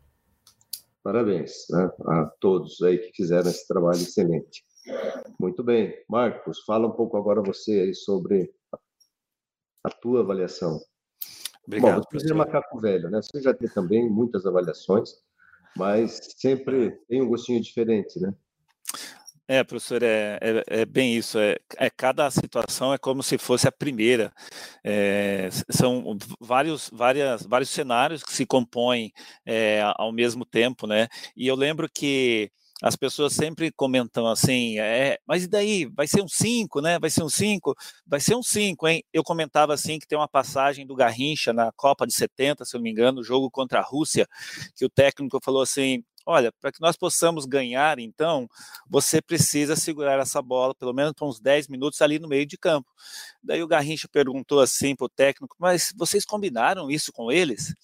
Parabéns 1.03 1.67
né, 1.71 1.91
a 2.07 2.27
todos 2.41 2.81
aí 2.83 2.99
que 2.99 3.13
fizeram 3.15 3.51
esse 3.51 3.67
trabalho 3.69 3.99
excelente. 3.99 4.65
Muito 5.39 5.63
bem. 5.63 5.95
Marcos, 6.09 6.61
fala 6.65 6.87
um 6.87 6.93
pouco 6.93 7.17
agora 7.17 7.43
você 7.43 7.81
aí 7.81 7.95
sobre 7.95 8.51
a 9.83 9.91
tua 9.91 10.21
avaliação. 10.21 10.81
Obrigado, 11.67 12.03
Bom, 12.03 12.19
você 12.19 12.31
é 12.31 12.35
macaco 12.35 12.81
velho, 12.81 13.11
né? 13.11 13.21
Você 13.23 13.41
já 13.41 13.55
tem 13.55 13.69
também 13.69 14.09
muitas 14.09 14.45
avaliações, 14.47 15.15
mas 15.77 16.21
sempre 16.37 16.93
tem 17.09 17.23
um 17.23 17.29
gostinho 17.29 17.61
diferente, 17.61 18.21
né? 18.21 18.33
É, 19.47 19.63
professor, 19.63 20.03
é, 20.03 20.39
é, 20.41 20.81
é, 20.81 20.85
bem 20.87 21.17
isso. 21.17 21.39
É, 21.39 21.57
é, 21.77 21.91
cada 21.91 22.31
situação 22.31 22.95
é 22.95 22.99
como 22.99 23.23
se 23.23 23.37
fosse 23.37 23.69
a 23.69 23.73
primeira. 23.73 24.33
É, 24.83 25.51
são 25.71 26.17
vários, 26.41 26.89
várias, 26.91 27.43
vários 27.43 27.69
cenários 27.69 28.23
que 28.23 28.33
se 28.33 28.47
compõem 28.47 29.13
é, 29.45 29.83
ao 29.97 30.11
mesmo 30.13 30.47
tempo, 30.47 30.87
né? 30.87 31.09
E 31.37 31.47
eu 31.47 31.55
lembro 31.55 31.91
que 31.93 32.51
as 32.83 32.97
pessoas 32.97 33.33
sempre 33.33 33.71
comentam 33.73 34.27
assim, 34.27 34.79
é, 34.79 35.19
mas 35.27 35.45
e 35.45 35.49
daí? 35.49 35.87
Vai 35.87 36.07
ser 36.07 36.23
um 36.23 36.29
5, 36.29 36.81
né? 36.81 36.99
Vai 36.99 37.09
ser 37.09 37.23
um 37.23 37.29
5? 37.29 37.75
Vai 38.07 38.21
ser 38.21 38.35
um 38.35 38.43
5, 38.43 38.89
hein? 38.89 39.03
Eu 39.13 39.23
comentava 39.23 39.73
assim 39.73 39.99
que 39.99 40.07
tem 40.07 40.19
uma 40.19 40.29
passagem 40.29 40.87
do 40.87 40.95
Garrincha 40.95 41.53
na 41.53 41.71
Copa 41.73 42.07
de 42.07 42.13
70, 42.13 42.65
se 42.65 42.77
eu 42.77 42.79
não 42.79 42.85
me 42.85 42.91
engano, 42.91 43.23
jogo 43.23 43.51
contra 43.51 43.81
a 43.81 43.83
Rússia, 43.83 44.27
que 44.77 44.85
o 44.85 44.91
técnico 44.91 45.39
falou 45.43 45.63
assim: 45.63 46.03
olha, 46.27 46.53
para 46.61 46.73
que 46.73 46.81
nós 46.81 46.97
possamos 46.97 47.45
ganhar, 47.45 47.99
então, 47.99 48.49
você 48.89 49.21
precisa 49.21 49.77
segurar 49.77 50.19
essa 50.19 50.41
bola 50.41 50.75
pelo 50.75 50.93
menos 50.93 51.13
por 51.13 51.29
uns 51.29 51.41
10 51.41 51.69
minutos 51.69 52.01
ali 52.01 52.19
no 52.19 52.29
meio 52.29 52.47
de 52.47 52.57
campo. 52.57 52.91
Daí 53.43 53.63
o 53.63 53.67
Garrincha 53.67 54.09
perguntou 54.11 54.61
assim 54.61 54.97
para 54.97 55.05
o 55.07 55.09
técnico, 55.09 55.55
mas 55.59 55.93
vocês 55.97 56.25
combinaram 56.25 56.91
isso 56.91 57.13
com 57.13 57.31
eles? 57.31 57.75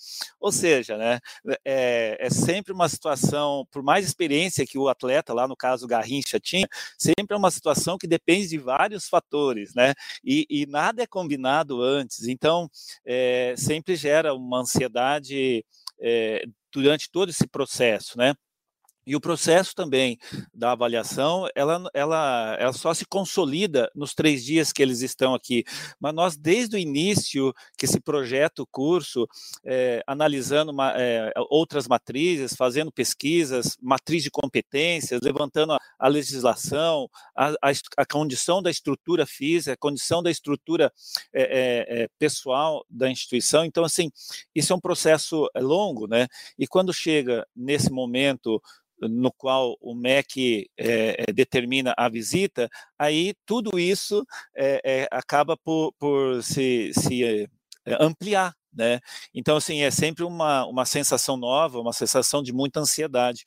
Ou 0.40 0.50
seja, 0.50 0.96
né, 0.96 1.18
é, 1.64 2.16
é, 2.18 2.30
sempre 2.30 2.72
uma 2.72 2.88
situação, 2.88 3.66
por 3.70 3.82
mais 3.82 4.06
experiência 4.06 4.66
que 4.66 4.78
o 4.78 4.88
atleta, 4.88 5.34
lá 5.34 5.46
no 5.46 5.56
caso 5.56 5.84
o 5.84 5.88
Garrincha, 5.88 6.40
tinha, 6.40 6.66
sempre 6.98 7.34
é 7.34 7.36
uma 7.36 7.50
situação 7.50 7.98
que 7.98 8.06
depende 8.06 8.48
de 8.48 8.58
vários 8.58 9.08
fatores, 9.08 9.74
né? 9.74 9.94
E, 10.24 10.46
e 10.48 10.66
nada 10.66 11.02
é 11.02 11.06
combinado 11.06 11.82
antes. 11.82 12.26
Então, 12.26 12.68
é, 13.04 13.54
sempre 13.56 13.96
gera 13.96 14.34
uma 14.34 14.60
ansiedade 14.60 15.64
é, 16.00 16.44
durante 16.78 17.10
todo 17.10 17.30
esse 17.30 17.46
processo, 17.46 18.16
né? 18.18 18.34
E 19.10 19.16
o 19.16 19.20
processo 19.20 19.74
também 19.74 20.16
da 20.54 20.70
avaliação, 20.70 21.48
ela, 21.56 21.82
ela, 21.92 22.56
ela 22.60 22.72
só 22.72 22.94
se 22.94 23.04
consolida 23.04 23.90
nos 23.92 24.14
três 24.14 24.44
dias 24.44 24.72
que 24.72 24.80
eles 24.80 25.00
estão 25.00 25.34
aqui. 25.34 25.64
Mas 25.98 26.14
nós, 26.14 26.36
desde 26.36 26.76
o 26.76 26.78
início 26.78 27.52
que 27.76 27.86
esse 27.86 27.98
projeto, 27.98 28.64
curso, 28.70 29.26
é, 29.66 30.00
analisando 30.06 30.70
uma, 30.70 30.92
é, 30.96 31.32
outras 31.50 31.88
matrizes, 31.88 32.54
fazendo 32.54 32.92
pesquisas, 32.92 33.76
matriz 33.82 34.22
de 34.22 34.30
competências, 34.30 35.20
levantando 35.20 35.72
a, 35.72 35.78
a 35.98 36.06
legislação, 36.06 37.08
a, 37.34 37.48
a, 37.48 37.72
a, 37.96 38.06
condição 38.06 38.62
da 38.62 38.70
estrutura 38.70 39.26
física, 39.26 39.72
a 39.72 39.76
condição 39.76 40.22
da 40.22 40.30
estrutura 40.30 40.92
é, 41.34 42.06
pessoal 42.16 42.86
da 42.88 43.10
instituição. 43.10 43.64
Então, 43.64 43.82
assim, 43.82 44.08
isso 44.54 44.72
é 44.72 44.76
um 44.76 44.80
processo 44.80 45.50
longo, 45.56 46.06
né? 46.06 46.28
E 46.56 46.64
quando 46.64 46.92
chega 46.92 47.44
nesse 47.56 47.90
momento 47.90 48.62
no 49.00 49.32
qual 49.32 49.76
o 49.80 49.94
MEC 49.94 50.68
é, 50.76 51.32
determina 51.32 51.94
a 51.96 52.08
visita, 52.08 52.68
aí 52.98 53.34
tudo 53.46 53.78
isso 53.78 54.24
é, 54.56 55.08
acaba 55.10 55.56
por, 55.56 55.92
por 55.98 56.42
se, 56.42 56.92
se 56.94 57.48
ampliar 58.00 58.54
né? 58.72 59.00
Então, 59.34 59.56
assim, 59.56 59.82
é 59.82 59.90
sempre 59.90 60.24
uma, 60.24 60.64
uma 60.66 60.84
sensação 60.84 61.36
nova, 61.36 61.80
uma 61.80 61.92
sensação 61.92 62.42
de 62.42 62.52
muita 62.52 62.80
ansiedade. 62.80 63.44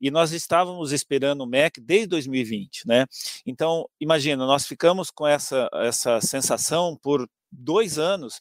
E 0.00 0.10
nós 0.10 0.32
estávamos 0.32 0.92
esperando 0.92 1.42
o 1.42 1.46
MEC 1.46 1.80
desde 1.80 2.08
2020, 2.08 2.86
né? 2.86 3.06
Então, 3.44 3.88
imagina, 4.00 4.44
nós 4.44 4.66
ficamos 4.66 5.10
com 5.10 5.26
essa, 5.26 5.68
essa 5.74 6.20
sensação 6.20 6.96
por 7.00 7.28
dois 7.50 7.98
anos, 7.98 8.40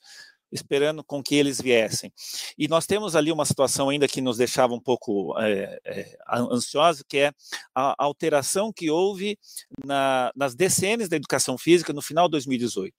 esperando 0.52 1.04
com 1.04 1.22
que 1.22 1.36
eles 1.36 1.60
viessem. 1.60 2.12
E 2.58 2.68
nós 2.68 2.86
temos 2.86 3.16
ali 3.16 3.32
uma 3.32 3.46
situação 3.46 3.90
ainda 3.90 4.08
que 4.08 4.22
nos 4.22 4.38
deixava 4.38 4.74
um 4.74 4.80
pouco 4.80 5.38
é, 5.40 5.80
é, 5.86 6.18
ansiosos, 6.30 7.04
que 7.08 7.18
é 7.18 7.32
a 7.74 7.96
alteração 7.98 8.72
que 8.72 8.90
houve 8.90 9.38
na, 9.86 10.32
nas 10.36 10.56
DCNs 10.56 11.10
da 11.10 11.16
educação 11.16 11.58
física 11.58 11.94
no 11.94 12.02
final 12.02 12.28
de 12.28 12.32
2018. 12.34 12.94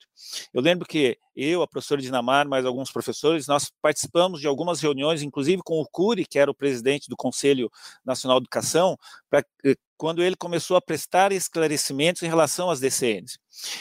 Eu 0.53 0.61
lembro 0.61 0.87
que 0.87 1.17
eu, 1.35 1.61
a 1.61 1.67
professora 1.67 2.01
Dinamar, 2.01 2.47
mais 2.47 2.65
alguns 2.65 2.91
professores, 2.91 3.47
nós 3.47 3.71
participamos 3.81 4.41
de 4.41 4.47
algumas 4.47 4.81
reuniões, 4.81 5.21
inclusive 5.21 5.61
com 5.63 5.79
o 5.79 5.85
Cury, 5.85 6.25
que 6.25 6.39
era 6.39 6.49
o 6.49 6.55
presidente 6.55 7.07
do 7.07 7.15
Conselho 7.15 7.69
Nacional 8.03 8.39
de 8.39 8.45
Educação, 8.45 8.97
para 9.29 9.45
eh, 9.63 9.75
quando 9.95 10.23
ele 10.23 10.35
começou 10.35 10.77
a 10.77 10.81
prestar 10.81 11.31
esclarecimentos 11.31 12.23
em 12.23 12.27
relação 12.27 12.69
às 12.69 12.79
DCNs. 12.79 13.37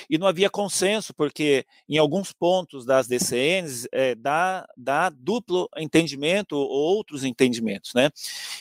E 0.09 0.19
não 0.19 0.27
havia 0.27 0.51
consenso, 0.51 1.15
porque 1.15 1.65
em 1.89 1.99
alguns 1.99 2.33
pontos 2.33 2.85
das 2.85 3.07
DCNs 3.07 3.89
é, 3.93 4.15
dá, 4.15 4.67
dá 4.77 5.11
duplo 5.11 5.69
entendimento 5.77 6.57
ou 6.57 6.69
outros 6.69 7.25
entendimentos, 7.25 7.93
né? 7.95 8.11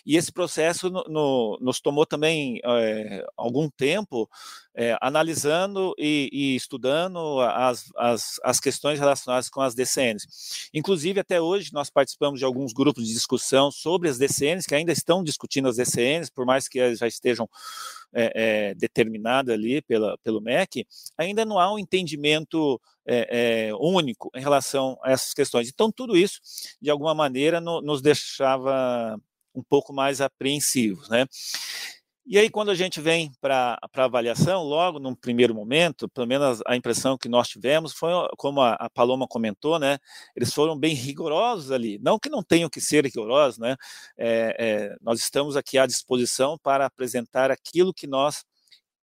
E 0.05 0.17
esse 0.17 0.31
processo 0.31 0.89
no, 0.89 1.03
no, 1.07 1.57
nos 1.61 1.79
tomou 1.79 2.05
também 2.05 2.59
é, 2.63 3.25
algum 3.37 3.69
tempo 3.69 4.29
é, 4.75 4.97
analisando 5.01 5.95
e, 5.97 6.29
e, 6.31 6.55
estudando 6.55 7.39
as, 7.39 7.91
as, 7.95 8.39
as 8.43 8.59
questões 8.59 8.99
relacionadas 8.99 9.49
com 9.49 9.61
as 9.61 9.73
DCNs. 9.73 10.69
Inclusive, 10.73 11.19
até 11.19 11.39
hoje, 11.39 11.71
nós 11.73 11.89
participamos 11.89 12.39
de 12.39 12.45
alguns 12.45 12.73
grupos 12.73 13.07
de 13.07 13.13
discussão 13.13 13.71
sobre 13.71 14.09
as 14.09 14.17
DCNs, 14.17 14.67
que 14.67 14.75
ainda 14.75 14.91
estão 14.91 15.23
discutindo 15.23 15.69
as 15.69 15.77
DCNs, 15.77 16.29
por 16.29 16.45
mais 16.45 16.67
que 16.67 16.79
elas 16.79 16.99
já 16.99 17.07
estejam 17.07 17.49
é, 18.15 18.31
é, 18.69 18.75
determinadas 18.75 19.53
ali 19.53 19.81
pela, 19.81 20.17
pelo 20.19 20.41
MEC, 20.41 20.87
ainda 21.17 21.43
não 21.43 21.59
há 21.59 21.71
um 21.71 21.77
entendimento 21.77 22.81
é, 23.05 23.71
único 23.77 24.31
em 24.33 24.41
relação 24.41 24.97
a 25.03 25.11
essas 25.11 25.33
questões. 25.33 25.69
Então, 25.69 25.91
tudo 25.91 26.15
isso, 26.15 26.39
de 26.81 26.89
alguma 26.89 27.13
maneira, 27.13 27.59
no, 27.59 27.81
nos 27.81 28.01
deixava 28.01 29.19
um 29.53 29.61
pouco 29.61 29.93
mais 29.93 30.21
apreensivos, 30.21 31.09
né? 31.09 31.25
E 32.27 32.39
aí, 32.39 32.49
quando 32.49 32.71
a 32.71 32.75
gente 32.75 32.99
vem 32.99 33.31
para 33.39 33.77
a 33.79 34.03
avaliação, 34.03 34.63
logo 34.63 34.97
no 34.97 35.15
primeiro 35.15 35.53
momento, 35.53 36.09
pelo 36.09 36.25
menos 36.25 36.59
a 36.65 36.75
impressão 36.75 37.15
que 37.19 37.29
nós 37.29 37.47
tivemos 37.47 37.93
foi, 37.93 38.11
como 38.35 38.61
a, 38.61 38.73
a, 38.73 38.89
Paloma 38.89 39.27
comentou, 39.27 39.77
né? 39.77 39.99
Eles 40.35 40.51
foram 40.51 40.75
bem 40.75 40.95
rigorosos 40.95 41.71
ali. 41.71 41.99
Não 42.01 42.17
que 42.17 42.27
não 42.27 42.41
tenham 42.41 42.67
que 42.67 42.81
ser 42.81 43.05
rigorosos, 43.05 43.59
né? 43.59 43.75
É, 44.17 44.55
é, 44.57 44.95
nós 45.01 45.19
estamos 45.19 45.55
aqui 45.55 45.77
à 45.77 45.85
disposição 45.85 46.57
para 46.57 46.87
apresentar 46.87 47.51
aquilo 47.51 47.93
que 47.93 48.07
nós 48.07 48.43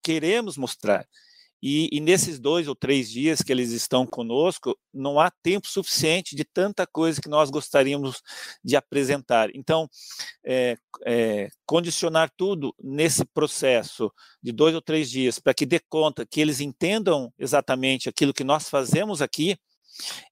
queremos 0.02 0.56
mostrar. 0.56 1.06
E, 1.62 1.88
e, 1.92 2.00
nesses 2.00 2.40
dois 2.40 2.66
ou 2.66 2.74
três 2.74 3.08
dias 3.08 3.40
que 3.40 3.52
eles 3.52 3.70
estão 3.70 4.04
conosco, 4.04 4.76
não 4.92 5.20
há 5.20 5.30
tempo 5.30 5.68
suficiente 5.68 6.34
de 6.34 6.44
tanta 6.44 6.86
coisa 6.86 7.20
que 7.20 7.28
nós 7.28 7.50
gostaríamos 7.50 8.20
de 8.64 8.74
apresentar. 8.74 9.48
Então, 9.54 9.88
é, 10.44 10.76
é, 11.06 11.48
condicionar 11.64 12.32
tudo 12.36 12.74
nesse 12.82 13.24
processo 13.24 14.12
de 14.42 14.50
dois 14.50 14.74
ou 14.74 14.82
três 14.82 15.08
dias 15.08 15.38
para 15.38 15.54
que 15.54 15.64
dê 15.64 15.78
conta 15.88 16.26
que 16.26 16.40
eles 16.40 16.60
entendam 16.60 17.32
exatamente 17.38 18.08
aquilo 18.08 18.34
que 18.34 18.42
nós 18.42 18.68
fazemos 18.68 19.22
aqui 19.22 19.56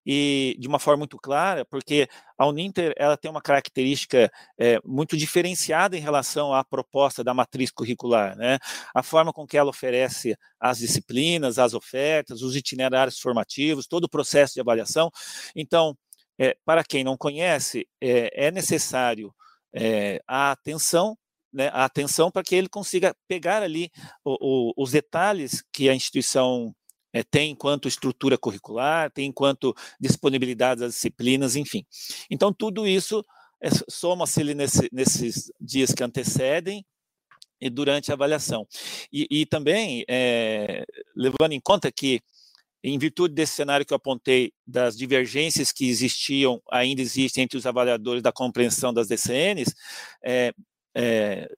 e 0.05 0.57
de 0.59 0.69
uma 0.69 0.79
forma 0.79 0.99
muito 0.99 1.19
clara, 1.19 1.65
porque 1.65 2.09
a 2.39 2.47
Uninter 2.47 2.93
ela 2.97 3.17
tem 3.17 3.31
uma 3.31 3.43
característica 3.43 4.31
é, 4.59 4.79
muito 4.85 5.17
diferenciada 5.17 5.97
em 5.97 6.01
relação 6.01 6.55
à 6.55 6.65
proposta 6.65 7.23
da 7.23 7.35
matriz 7.35 7.71
curricular, 7.71 8.37
né? 8.37 8.59
A 8.95 9.03
forma 9.03 9.33
com 9.33 9.47
que 9.47 9.57
ela 9.57 9.71
oferece 9.71 10.37
as 10.59 10.79
disciplinas, 10.79 11.59
as 11.59 11.75
ofertas, 11.75 12.43
os 12.43 12.57
itinerários 12.57 13.19
formativos, 13.19 13.87
todo 13.87 14.05
o 14.05 14.11
processo 14.11 14.55
de 14.55 14.61
avaliação. 14.61 15.11
Então, 15.55 15.97
é, 16.39 16.57
para 16.65 16.83
quem 16.85 17.05
não 17.05 17.17
conhece, 17.17 17.87
é, 18.01 18.47
é 18.49 18.51
necessário 18.51 19.35
a 20.27 20.51
atenção 20.51 21.17
né, 21.53 21.69
a 21.73 21.85
atenção 21.85 22.31
para 22.31 22.43
que 22.43 22.55
ele 22.55 22.69
consiga 22.69 23.15
pegar 23.27 23.63
ali 23.63 23.91
o, 24.25 24.71
o, 24.71 24.73
os 24.77 24.93
detalhes 24.93 25.65
que 25.73 25.89
a 25.89 25.95
instituição 25.95 26.75
é, 27.13 27.23
tem 27.23 27.51
enquanto 27.51 27.89
estrutura 27.89 28.39
curricular, 28.39 29.11
tem 29.11 29.27
enquanto 29.27 29.75
disponibilidade 30.01 30.81
das 30.81 30.95
disciplinas, 30.95 31.57
enfim. 31.57 31.85
Então, 32.31 32.53
tudo 32.53 32.87
isso 32.87 33.25
é, 33.61 33.69
soma-se 33.89 34.43
nesse, 34.55 34.89
nesses 34.93 35.53
dias 35.61 35.93
que 35.93 36.03
antecedem 36.03 36.85
e 37.61 37.69
durante 37.69 38.11
a 38.11 38.15
avaliação. 38.15 38.67
E, 39.13 39.27
e 39.31 39.47
também, 39.47 40.05
é, 40.09 40.85
levando 41.15 41.53
em 41.53 41.61
conta 41.61 41.93
que, 41.93 42.21
em 42.83 42.99
virtude 42.99 43.35
desse 43.35 43.55
cenário 43.55 43.85
que 43.85 43.93
eu 43.93 43.97
apontei, 43.97 44.53
das 44.67 44.97
divergências 44.97 45.71
que 45.71 45.89
existiam, 45.89 46.63
ainda 46.71 47.03
existem 47.03 47.45
entre 47.45 47.59
os 47.59 47.67
avaliadores 47.67 48.23
da 48.23 48.33
compreensão 48.33 48.95
das 48.95 49.09
DCNs, 49.09 49.75
é, 50.25 50.55
é, 50.95 51.49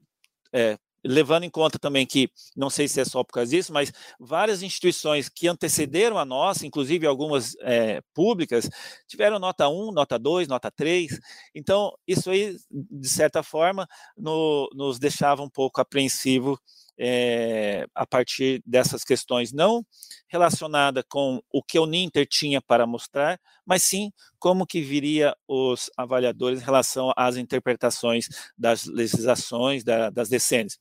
é, 0.53 0.79
levando 1.05 1.45
em 1.45 1.51
conta 1.51 1.79
também 1.79 2.07
que, 2.07 2.31
não 2.57 2.71
sei 2.71 2.89
se 2.89 3.01
é 3.01 3.05
só 3.05 3.25
por 3.25 3.35
causa 3.35 3.51
disso, 3.51 3.73
mas 3.73 3.93
várias 4.19 4.63
instituições 4.63 5.29
que 5.29 5.49
antecederam 5.49 6.19
a 6.19 6.25
nossa, 6.25 6.67
inclusive 6.67 7.07
algumas 7.07 7.55
é, 7.61 8.01
públicas, 8.15 8.69
tiveram 9.07 9.39
nota 9.39 9.69
1, 9.69 9.93
nota 9.93 10.19
2, 10.19 10.49
nota 10.49 10.71
3. 10.71 11.19
Então, 11.55 11.93
isso 12.07 12.31
aí, 12.31 12.57
de 12.71 13.09
certa 13.09 13.43
forma, 13.43 13.87
no, 14.17 14.69
nos 14.75 14.99
deixava 14.99 15.43
um 15.43 15.51
pouco 15.51 15.81
apreensivo 15.81 16.59
é, 16.99 17.87
a 17.95 18.07
partir 18.07 18.63
dessas 18.67 19.05
questões, 19.05 19.53
não 19.53 19.85
relacionada 20.29 21.05
com 21.09 21.41
o 21.53 21.63
que 21.63 21.79
o 21.79 21.87
Ninter 21.87 22.27
tinha 22.27 22.61
para 22.61 22.87
mostrar, 22.87 23.39
mas 23.67 23.83
sim 23.83 24.11
como 24.39 24.67
que 24.67 24.81
viria 24.81 25.37
os 25.47 25.91
avaliadores 25.97 26.61
em 26.61 26.65
relação 26.65 27.13
às 27.17 27.37
interpretações 27.37 28.29
das 28.57 28.85
legislações, 28.85 29.85
da, 29.85 30.11
das 30.11 30.29
decênias. 30.29 30.79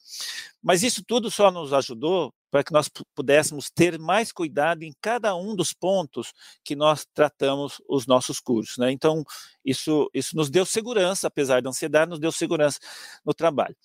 Mas 0.61 0.83
isso 0.83 1.03
tudo 1.05 1.29
só 1.29 1.51
nos 1.51 1.73
ajudou 1.73 2.33
para 2.51 2.63
que 2.63 2.73
nós 2.73 2.89
pudéssemos 3.15 3.71
ter 3.71 3.97
mais 3.97 4.31
cuidado 4.31 4.83
em 4.83 4.93
cada 5.01 5.33
um 5.35 5.55
dos 5.55 5.71
pontos 5.71 6.33
que 6.63 6.75
nós 6.75 7.07
tratamos 7.13 7.81
os 7.87 8.05
nossos 8.05 8.39
cursos. 8.39 8.77
Né? 8.77 8.91
Então, 8.91 9.23
isso, 9.63 10.09
isso 10.13 10.35
nos 10.35 10.49
deu 10.49 10.65
segurança, 10.65 11.27
apesar 11.27 11.61
da 11.61 11.69
ansiedade, 11.69 12.11
nos 12.11 12.19
deu 12.19 12.31
segurança 12.31 12.77
no 13.25 13.33
trabalho. 13.33 13.75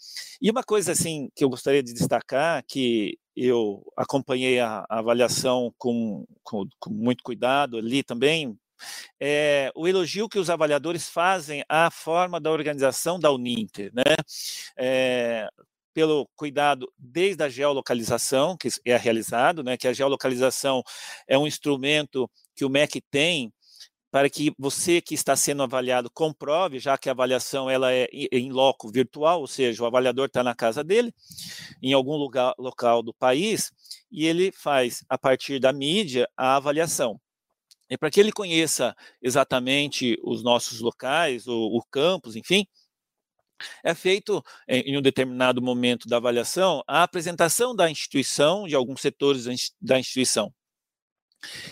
E 0.42 0.50
uma 0.50 0.64
coisa 0.64 0.92
assim 0.92 1.30
que 1.34 1.44
eu 1.44 1.48
gostaria 1.48 1.82
de 1.82 1.94
destacar, 1.94 2.64
que 2.66 3.18
eu 3.36 3.82
acompanhei 3.96 4.58
a, 4.58 4.84
a 4.88 4.98
avaliação 4.98 5.72
com, 5.78 6.26
com, 6.42 6.66
com 6.80 6.90
muito 6.90 7.22
cuidado 7.22 7.76
ali 7.76 8.02
também, 8.02 8.58
é, 9.20 9.70
o 9.74 9.86
elogio 9.88 10.28
que 10.28 10.38
os 10.38 10.50
avaliadores 10.50 11.08
fazem 11.08 11.64
à 11.68 11.90
forma 11.90 12.40
da 12.40 12.50
organização 12.50 13.18
da 13.18 13.30
Uninter, 13.30 13.90
né? 13.94 14.02
É, 14.76 15.48
pelo 15.96 16.28
cuidado 16.36 16.92
desde 16.98 17.42
a 17.42 17.48
geolocalização 17.48 18.54
que 18.54 18.68
é 18.84 18.98
realizado, 18.98 19.64
né, 19.64 19.78
que 19.78 19.88
a 19.88 19.94
geolocalização 19.94 20.82
é 21.26 21.38
um 21.38 21.46
instrumento 21.46 22.30
que 22.54 22.66
o 22.66 22.68
MEC 22.68 23.00
tem 23.10 23.50
para 24.10 24.28
que 24.28 24.52
você 24.58 25.00
que 25.00 25.14
está 25.14 25.34
sendo 25.34 25.62
avaliado 25.62 26.10
comprove, 26.12 26.78
já 26.78 26.98
que 26.98 27.08
a 27.08 27.12
avaliação 27.12 27.70
ela 27.70 27.94
é 27.94 28.06
em 28.12 28.52
loco 28.52 28.90
virtual, 28.90 29.40
ou 29.40 29.46
seja, 29.46 29.82
o 29.82 29.86
avaliador 29.86 30.26
está 30.26 30.44
na 30.44 30.54
casa 30.54 30.84
dele, 30.84 31.14
em 31.82 31.94
algum 31.94 32.16
lugar 32.16 32.52
local 32.58 33.02
do 33.02 33.14
país, 33.14 33.72
e 34.12 34.26
ele 34.26 34.52
faz 34.52 35.02
a 35.08 35.16
partir 35.16 35.58
da 35.58 35.72
mídia 35.72 36.28
a 36.36 36.56
avaliação. 36.56 37.18
E 37.88 37.96
para 37.96 38.10
que 38.10 38.20
ele 38.20 38.32
conheça 38.32 38.94
exatamente 39.22 40.18
os 40.22 40.42
nossos 40.42 40.78
locais, 40.78 41.46
o, 41.46 41.54
o 41.54 41.82
campus, 41.90 42.36
enfim, 42.36 42.66
é 43.84 43.94
feito 43.94 44.42
em 44.68 44.96
um 44.96 45.02
determinado 45.02 45.62
momento 45.62 46.08
da 46.08 46.16
avaliação 46.16 46.82
a 46.86 47.02
apresentação 47.02 47.74
da 47.74 47.90
instituição, 47.90 48.66
de 48.66 48.74
alguns 48.74 49.00
setores 49.00 49.46
da 49.80 49.98
instituição. 49.98 50.52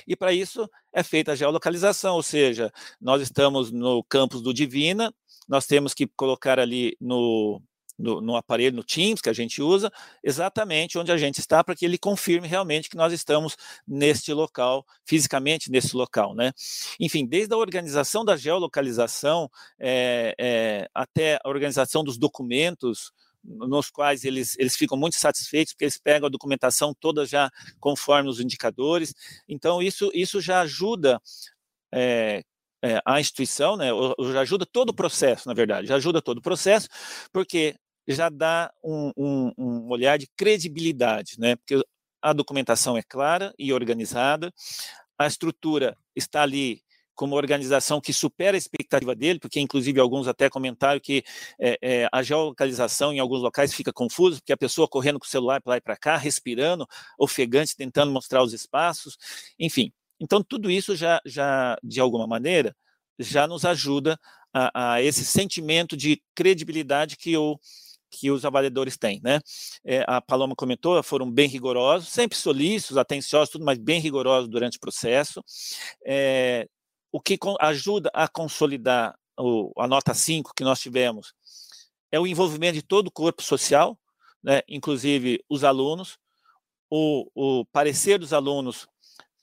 E 0.07 0.15
para 0.15 0.33
isso 0.33 0.69
é 0.93 1.03
feita 1.03 1.33
a 1.33 1.37
geolocalização, 1.37 2.15
ou 2.17 2.23
seja, 2.23 2.71
nós 3.01 3.23
estamos 3.23 3.71
no 3.71 4.05
campus 4.05 4.43
do 4.43 4.55
Divina, 4.55 5.13
nós 5.49 5.67
temos 5.67 5.93
que 5.95 6.07
colocar 6.07 6.59
ali 6.59 6.97
no, 7.01 7.61
no, 7.99 8.21
no, 8.21 8.37
aparelho, 8.37 8.77
no 8.77 8.85
Teams 8.85 9.21
que 9.21 9.29
a 9.29 9.33
gente 9.33 9.63
usa, 9.63 9.91
exatamente 10.23 10.99
onde 10.99 11.13
a 11.13 11.17
gente 11.17 11.39
está, 11.39 11.63
para 11.63 11.75
que 11.75 11.85
ele 11.85 11.99
confirme 11.99 12.49
realmente 12.49 12.91
que 12.91 12.97
nós 12.97 13.13
estamos 13.13 13.57
neste 13.87 14.33
local, 14.33 14.85
fisicamente 15.05 15.71
nesse 15.71 15.97
local. 15.97 16.35
Né? 16.35 16.53
Enfim, 16.99 17.27
desde 17.27 17.55
a 17.55 17.59
organização 17.59 18.25
da 18.25 18.37
geolocalização 18.37 19.51
é, 19.79 20.35
é, 20.39 20.89
até 20.95 21.39
a 21.43 21.49
organização 21.49 22.03
dos 22.03 22.19
documentos, 22.19 23.13
nos 23.45 23.91
quais 23.91 24.25
eles, 24.25 24.57
eles 24.59 24.75
ficam 24.75 24.97
muito 24.97 25.17
satisfeitos, 25.17 25.75
porque 25.75 25.85
eles 25.85 25.99
pegam 25.99 26.27
a 26.27 26.31
documentação 26.31 26.95
toda 26.95 27.27
já 27.27 27.51
conforme 27.79 28.29
os 28.29 28.41
indicadores. 28.41 29.15
Então, 29.49 29.83
isso, 29.83 30.11
isso 30.15 30.41
já 30.41 30.63
ajuda 30.63 31.21
é, 31.93 32.43
é, 32.83 33.01
a 33.05 33.21
instituição, 33.21 33.77
né, 33.77 33.89
já 34.33 34.41
ajuda 34.41 34.67
todo 34.67 34.91
o 34.91 34.95
processo, 34.95 35.49
na 35.49 35.55
verdade, 35.55 35.89
já 35.89 35.97
ajuda 35.97 36.21
todo 36.21 36.39
o 36.39 36.43
processo, 36.43 36.89
porque 37.33 37.75
já 38.07 38.29
dá 38.29 38.73
um, 38.83 39.13
um, 39.17 39.53
um 39.57 39.89
olhar 39.89 40.19
de 40.19 40.29
credibilidade, 40.37 41.35
né, 41.39 41.57
porque 41.57 41.83
a 42.21 42.33
documentação 42.33 42.97
é 42.97 43.03
clara 43.03 43.53
e 43.59 43.73
organizada, 43.73 44.53
a 45.19 45.27
estrutura 45.27 45.97
está 46.17 46.43
ali 46.43 46.83
como 47.15 47.37
organização 47.37 48.01
que 48.01 48.13
supera 48.13 48.57
a 48.57 48.59
expectativa 48.59 49.15
dele, 49.15 49.39
porque 49.39 49.61
inclusive 49.61 50.01
alguns 50.01 50.27
até 50.27 50.51
comentaram 50.51 51.01
que 51.01 51.23
é, 51.61 51.79
é, 51.81 52.09
a 52.13 52.23
geolocalização 52.23 53.13
em 53.13 53.21
alguns 53.21 53.41
locais 53.41 53.73
fica 53.73 53.93
confusa, 53.93 54.39
porque 54.39 54.53
a 54.53 54.57
pessoa 54.57 54.89
correndo 54.89 55.19
com 55.19 55.27
o 55.27 55.29
celular 55.29 55.63
para 55.63 55.73
lá 55.73 55.77
e 55.77 55.81
para 55.81 55.97
cá, 55.97 56.17
respirando, 56.17 56.87
ofegante, 57.19 57.77
tentando 57.77 58.11
mostrar 58.11 58.43
os 58.43 58.53
espaços, 58.53 59.17
enfim. 59.59 59.93
Então, 60.21 60.43
tudo 60.43 60.71
isso 60.71 60.97
já, 60.97 61.21
já 61.25 61.77
de 61.83 62.01
alguma 62.01 62.27
maneira, 62.27 62.75
já 63.19 63.47
nos 63.47 63.65
ajuda 63.65 64.19
a, 64.53 64.95
a 64.95 65.03
esse 65.03 65.25
sentimento 65.25 65.97
de 65.97 66.21
credibilidade 66.35 67.17
que 67.17 67.37
o 67.37 67.59
que 68.15 68.31
os 68.31 68.45
avaliadores 68.45 68.97
têm, 68.97 69.21
né? 69.23 69.41
É, 69.85 70.05
a 70.07 70.21
Paloma 70.21 70.55
comentou, 70.55 71.03
foram 71.03 71.31
bem 71.31 71.49
rigorosos, 71.49 72.09
sempre 72.09 72.37
solícitos, 72.39 72.97
atenciosos, 72.97 73.51
tudo, 73.51 73.65
mas 73.65 73.79
bem 73.79 74.01
rigorosos 74.01 74.49
durante 74.49 74.77
o 74.77 74.81
processo. 74.81 75.43
É, 76.07 76.69
o 77.13 77.21
que 77.21 77.39
ajuda 77.61 78.11
a 78.15 78.29
consolidar 78.29 79.15
o, 79.39 79.73
a 79.79 79.87
nota 79.87 80.15
5 80.15 80.53
que 80.57 80.65
nós 80.65 80.81
tivemos 80.81 81.35
é 82.11 82.19
o 82.21 82.27
envolvimento 82.27 82.75
de 82.75 82.83
todo 82.83 83.09
o 83.09 83.13
corpo 83.13 83.43
social, 83.43 83.99
né, 84.43 84.63
inclusive 84.69 85.43
os 85.49 85.65
alunos, 85.65 86.17
o, 86.91 87.29
o 87.35 87.65
parecer 87.67 88.19
dos 88.19 88.33
alunos, 88.33 88.87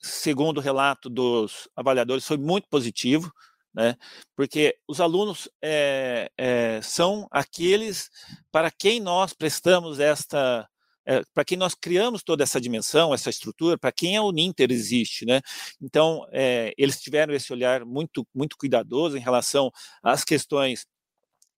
segundo 0.00 0.58
o 0.58 0.60
relato 0.60 1.10
dos 1.10 1.68
avaliadores, 1.76 2.26
foi 2.26 2.38
muito 2.38 2.68
positivo, 2.68 3.32
né? 3.74 3.96
Porque 4.36 4.76
os 4.86 5.00
alunos 5.00 5.48
é, 5.62 6.30
é, 6.36 6.80
são 6.82 7.26
aqueles 7.30 8.10
para 8.50 8.70
quem 8.70 9.00
nós 9.00 9.32
prestamos 9.32 9.98
esta 10.00 10.68
é, 11.04 11.20
para 11.34 11.44
quem 11.44 11.58
nós 11.58 11.74
criamos 11.74 12.22
toda 12.22 12.44
essa 12.44 12.60
dimensão, 12.60 13.12
essa 13.12 13.28
estrutura, 13.28 13.76
para 13.76 13.90
quem 13.90 14.16
a 14.16 14.22
Uninter 14.22 14.70
existe, 14.70 15.26
né? 15.26 15.40
Então, 15.80 16.24
é, 16.30 16.72
eles 16.78 17.00
tiveram 17.00 17.34
esse 17.34 17.52
olhar 17.52 17.84
muito, 17.84 18.26
muito 18.32 18.56
cuidadoso 18.56 19.16
em 19.16 19.20
relação 19.20 19.70
às 20.02 20.22
questões 20.22 20.86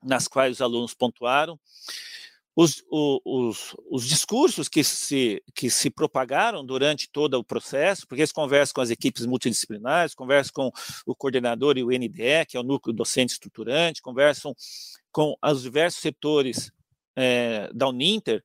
nas 0.02 0.28
quais 0.28 0.52
os 0.52 0.60
alunos 0.60 0.94
pontuaram. 0.94 1.58
Os, 2.56 2.84
os, 2.88 3.74
os, 3.90 4.06
discursos 4.06 4.68
que 4.68 4.84
se, 4.84 5.42
que 5.54 5.68
se 5.68 5.90
propagaram 5.90 6.64
durante 6.64 7.10
todo 7.10 7.34
o 7.34 7.42
processo, 7.42 8.06
porque 8.06 8.20
eles 8.20 8.30
conversam 8.30 8.74
com 8.74 8.80
as 8.80 8.90
equipes 8.90 9.26
multidisciplinares, 9.26 10.14
conversam 10.14 10.52
com 10.54 10.72
o 11.04 11.16
coordenador 11.16 11.76
e 11.76 11.82
o 11.82 11.88
NDE, 11.88 12.46
que 12.48 12.56
é 12.56 12.60
o 12.60 12.62
núcleo 12.62 12.94
docente 12.94 13.32
estruturante, 13.32 14.00
conversam 14.00 14.54
com 15.10 15.36
os 15.42 15.62
diversos 15.62 16.00
setores 16.00 16.70
é, 17.16 17.70
da 17.74 17.88
Uninter, 17.88 18.42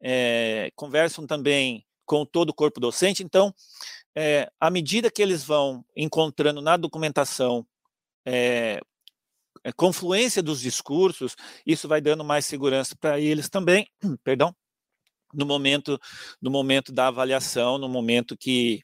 é, 0.00 0.72
conversam 0.74 1.24
também 1.24 1.86
com 2.04 2.26
todo 2.26 2.50
o 2.50 2.54
corpo 2.54 2.80
docente. 2.80 3.22
Então, 3.22 3.54
é, 4.14 4.50
à 4.60 4.70
medida 4.70 5.10
que 5.10 5.22
eles 5.22 5.44
vão 5.44 5.84
encontrando 5.96 6.60
na 6.60 6.76
documentação 6.76 7.66
confluência 9.76 10.42
dos 10.42 10.60
discursos, 10.60 11.36
isso 11.66 11.88
vai 11.88 12.00
dando 12.00 12.24
mais 12.24 12.46
segurança 12.46 12.94
para 12.98 13.20
eles 13.20 13.48
também, 13.48 13.86
perdão, 14.24 14.54
no 15.32 15.44
momento, 15.44 15.98
no 16.40 16.50
momento 16.50 16.92
da 16.92 17.08
avaliação, 17.08 17.78
no 17.78 17.88
momento 17.88 18.36
que, 18.36 18.82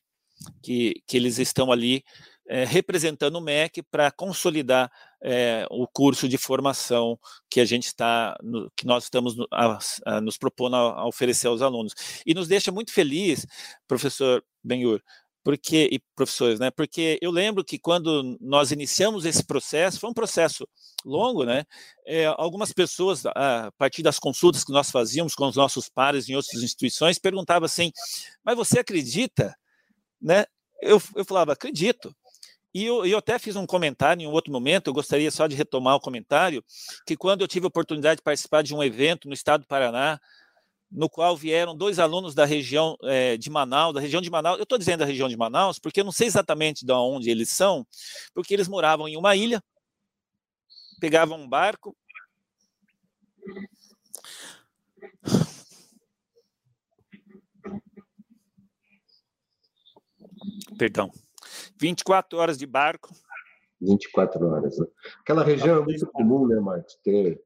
que, 0.63 0.95
que 1.07 1.17
eles 1.17 1.39
estão 1.39 1.71
ali 1.71 2.03
é, 2.51 2.65
representando 2.65 3.37
o 3.37 3.41
MEC 3.41 3.81
para 3.81 4.11
consolidar 4.11 4.91
é, 5.23 5.65
o 5.71 5.87
curso 5.87 6.29
de 6.29 6.37
formação 6.37 7.17
que 7.49 7.61
a 7.61 7.65
gente 7.65 7.87
está, 7.87 8.37
que 8.77 8.85
nós 8.85 9.05
estamos 9.05 9.37
no, 9.37 9.47
a, 9.53 9.79
a, 10.05 10.21
nos 10.21 10.37
propondo 10.37 10.75
a, 10.75 11.01
a, 11.01 11.07
oferecer 11.07 11.47
aos 11.47 11.63
alunos. 11.63 11.95
E 12.27 12.35
nos 12.35 12.49
deixa 12.49 12.73
muito 12.73 12.93
feliz, 12.93 13.47
professor 13.87 14.43
Benhur, 14.65 15.01
porque 15.43 15.89
e 15.91 15.99
professores, 16.15 16.61
né? 16.61 16.71
Porque 16.71 17.19
eu 17.23 17.31
lembro 17.31 17.65
que 17.65 17.79
quando 17.79 18.37
nós 18.41 18.71
iniciamos 18.73 19.25
esse 19.25 19.45
processo, 19.45 19.99
foi 19.99 20.11
um 20.11 20.15
processo 20.15 20.69
longo, 21.05 21.45
né? 21.45 21.65
É, 22.07 22.27
algumas 22.27 22.73
pessoas, 22.73 23.25
a 23.27 23.73
partir 23.79 24.03
das 24.03 24.19
consultas 24.19 24.65
que 24.65 24.73
nós 24.73 24.91
fazíamos 24.91 25.35
com 25.35 25.47
os 25.47 25.57
nossos 25.57 25.89
pares 25.89 26.29
em 26.29 26.37
outras 26.37 26.63
instituições, 26.63 27.19
perguntavam 27.19 27.67
assim: 27.67 27.93
"Mas 28.45 28.57
você 28.57 28.81
acredita?", 28.81 29.57
né? 30.21 30.45
Eu, 30.83 31.03
eu 31.17 31.25
falava: 31.25 31.53
"Acredito". 31.53 32.15
E 32.73 32.85
eu, 32.85 33.05
eu, 33.05 33.19
até 33.19 33.39
fiz 33.39 33.57
um 33.57 33.67
comentário 33.67 34.23
em 34.23 34.27
um 34.29 34.31
outro 34.31 34.53
momento, 34.53 34.87
eu 34.87 34.95
gostaria 34.95 35.31
só 35.31 35.49
de 35.49 35.57
retomar 35.57 35.97
o 35.97 36.01
comentário, 36.01 36.65
que 37.05 37.17
quando 37.17 37.41
eu 37.41 37.49
tive 37.49 37.67
a 37.67 37.69
oportunidade 37.69 38.19
de 38.19 38.23
participar 38.23 38.63
de 38.63 38.73
um 38.75 38.83
evento 38.83 39.27
no 39.27 39.35
estado 39.35 39.63
do 39.63 39.67
Paraná, 39.67 40.21
no 40.91 41.09
qual 41.09 41.37
vieram 41.37 41.77
dois 41.77 41.99
alunos 41.99 42.35
da 42.35 42.45
região 42.45 42.97
é, 43.05 43.37
de 43.37 43.49
Manaus, 43.49 43.95
da 43.95 44.01
região 44.01 44.21
de 44.21 44.31
Manaus, 44.31 44.59
eu 44.59 44.65
estou 44.65 44.79
dizendo 44.79 45.01
da 45.01 45.05
região 45.05 45.29
de 45.29 45.37
Manaus, 45.37 45.79
porque 45.79 46.01
eu 46.01 46.05
não 46.05 46.13
sei 46.13 46.27
exatamente 46.27 46.85
de 46.85 46.93
onde 46.93 47.31
eles 47.31 47.51
são, 47.51 47.87
porque 48.35 48.53
eles 48.53 48.67
moravam 48.67 49.07
em 49.07 49.17
uma 49.17 49.37
ilha, 49.37 49.63
pegavam 51.01 51.39
um 51.39 51.49
barco, 51.49 51.97
perdão, 60.77 61.11
24 61.79 62.39
horas 62.39 62.59
de 62.59 62.67
barco. 62.67 63.15
24 63.81 64.47
horas. 64.47 64.79
Né? 64.79 64.87
Aquela 65.21 65.45
região 65.45 65.81
é 65.81 65.85
muito 65.85 66.07
comum, 66.09 66.47
né, 66.47 66.59
Marcos? 66.61 66.97
Ter 67.03 67.41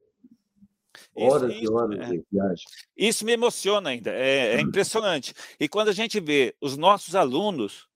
horas 1.15 1.53
isso, 1.53 1.63
e 1.63 1.69
horas 1.69 1.99
é, 1.99 2.11
de 2.11 2.23
viagem. 2.31 2.65
Isso 2.95 3.25
me 3.25 3.31
emociona 3.31 3.89
ainda, 3.89 4.11
é, 4.11 4.55
é 4.55 4.61
impressionante. 4.61 5.33
E 5.59 5.67
quando 5.67 5.89
a 5.89 5.93
gente 5.93 6.19
vê 6.19 6.55
os 6.61 6.77
nossos 6.77 7.15
alunos 7.15 7.87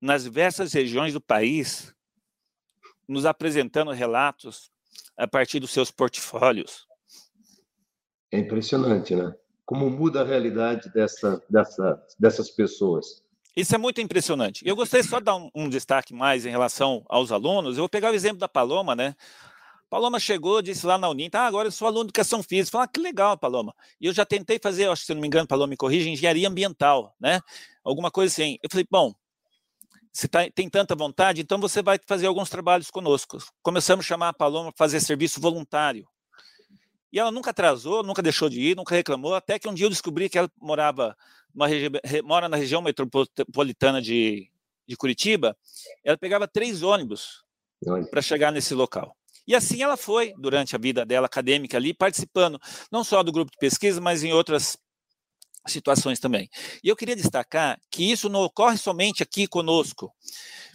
nas 0.00 0.24
diversas 0.24 0.72
regiões 0.72 1.12
do 1.12 1.20
país 1.20 1.94
nos 3.06 3.26
apresentando 3.26 3.90
relatos 3.90 4.70
a 5.16 5.26
partir 5.26 5.60
dos 5.60 5.70
seus 5.70 5.90
portfólios. 5.90 6.86
É 8.30 8.38
impressionante, 8.38 9.14
né? 9.14 9.34
Como 9.66 9.90
muda 9.90 10.22
a 10.22 10.24
realidade 10.24 10.90
dessa, 10.92 11.42
dessa, 11.50 12.02
dessas 12.18 12.50
pessoas. 12.50 13.22
Isso 13.54 13.74
é 13.74 13.78
muito 13.78 14.00
impressionante. 14.00 14.66
Eu 14.66 14.76
gostaria 14.76 15.04
só 15.04 15.18
de 15.18 15.24
dar 15.24 15.36
um, 15.36 15.50
um, 15.54 15.68
destaque 15.68 16.14
mais 16.14 16.46
em 16.46 16.50
relação 16.50 17.04
aos 17.08 17.32
alunos. 17.32 17.76
Eu 17.76 17.82
vou 17.82 17.88
pegar 17.88 18.12
o 18.12 18.14
exemplo 18.14 18.38
da 18.38 18.48
Paloma, 18.48 18.94
né? 18.94 19.14
Paloma 19.90 20.20
chegou, 20.20 20.62
disse 20.62 20.86
lá 20.86 20.96
na 20.96 21.08
Uninta, 21.08 21.40
ah, 21.40 21.46
agora 21.46 21.66
eu 21.66 21.72
sou 21.72 21.88
aluno 21.88 22.04
de 22.04 22.10
educação 22.10 22.44
física. 22.44 22.70
Falei, 22.70 22.84
ah, 22.84 22.88
que 22.88 23.00
legal, 23.00 23.36
Paloma. 23.36 23.74
E 24.00 24.06
eu 24.06 24.12
já 24.12 24.24
tentei 24.24 24.60
fazer, 24.62 24.88
acho 24.88 25.02
que 25.02 25.06
se 25.06 25.14
não 25.14 25.20
me 25.20 25.26
engano, 25.26 25.48
Paloma 25.48 25.66
me 25.66 25.76
corrija, 25.76 26.08
engenharia 26.08 26.48
ambiental, 26.48 27.12
né? 27.18 27.40
Alguma 27.82 28.08
coisa 28.08 28.32
assim. 28.32 28.56
Eu 28.62 28.70
falei, 28.70 28.86
bom, 28.88 29.12
você 30.12 30.28
tá, 30.28 30.48
tem 30.48 30.70
tanta 30.70 30.94
vontade, 30.94 31.40
então 31.40 31.58
você 31.58 31.82
vai 31.82 31.98
fazer 32.06 32.28
alguns 32.28 32.48
trabalhos 32.48 32.88
conosco. 32.88 33.38
Começamos 33.62 34.06
a 34.06 34.08
chamar 34.08 34.28
a 34.28 34.32
Paloma 34.32 34.72
para 34.72 34.78
fazer 34.78 35.00
serviço 35.00 35.40
voluntário. 35.40 36.06
E 37.12 37.18
ela 37.18 37.32
nunca 37.32 37.50
atrasou, 37.50 38.04
nunca 38.04 38.22
deixou 38.22 38.48
de 38.48 38.60
ir, 38.60 38.76
nunca 38.76 38.94
reclamou, 38.94 39.34
até 39.34 39.58
que 39.58 39.68
um 39.68 39.74
dia 39.74 39.86
eu 39.86 39.90
descobri 39.90 40.28
que 40.28 40.38
ela 40.38 40.48
morava 40.60 41.16
mora 42.22 42.48
na 42.48 42.56
região 42.56 42.80
metropolitana 42.80 44.00
de, 44.00 44.48
de 44.86 44.96
Curitiba, 44.96 45.56
ela 46.04 46.16
pegava 46.16 46.46
três 46.46 46.84
ônibus 46.84 47.42
para 48.08 48.22
chegar 48.22 48.52
nesse 48.52 48.72
local. 48.72 49.16
E 49.46 49.54
assim 49.54 49.82
ela 49.82 49.96
foi 49.96 50.32
durante 50.38 50.76
a 50.76 50.78
vida 50.78 51.04
dela 51.04 51.26
acadêmica 51.26 51.76
ali, 51.76 51.92
participando 51.94 52.60
não 52.90 53.02
só 53.02 53.22
do 53.22 53.32
grupo 53.32 53.50
de 53.50 53.58
pesquisa, 53.58 54.00
mas 54.00 54.22
em 54.22 54.32
outras 54.32 54.76
situações 55.66 56.18
também. 56.18 56.48
E 56.82 56.88
eu 56.88 56.96
queria 56.96 57.16
destacar 57.16 57.78
que 57.90 58.10
isso 58.10 58.28
não 58.28 58.40
ocorre 58.42 58.76
somente 58.76 59.22
aqui 59.22 59.46
conosco. 59.46 60.12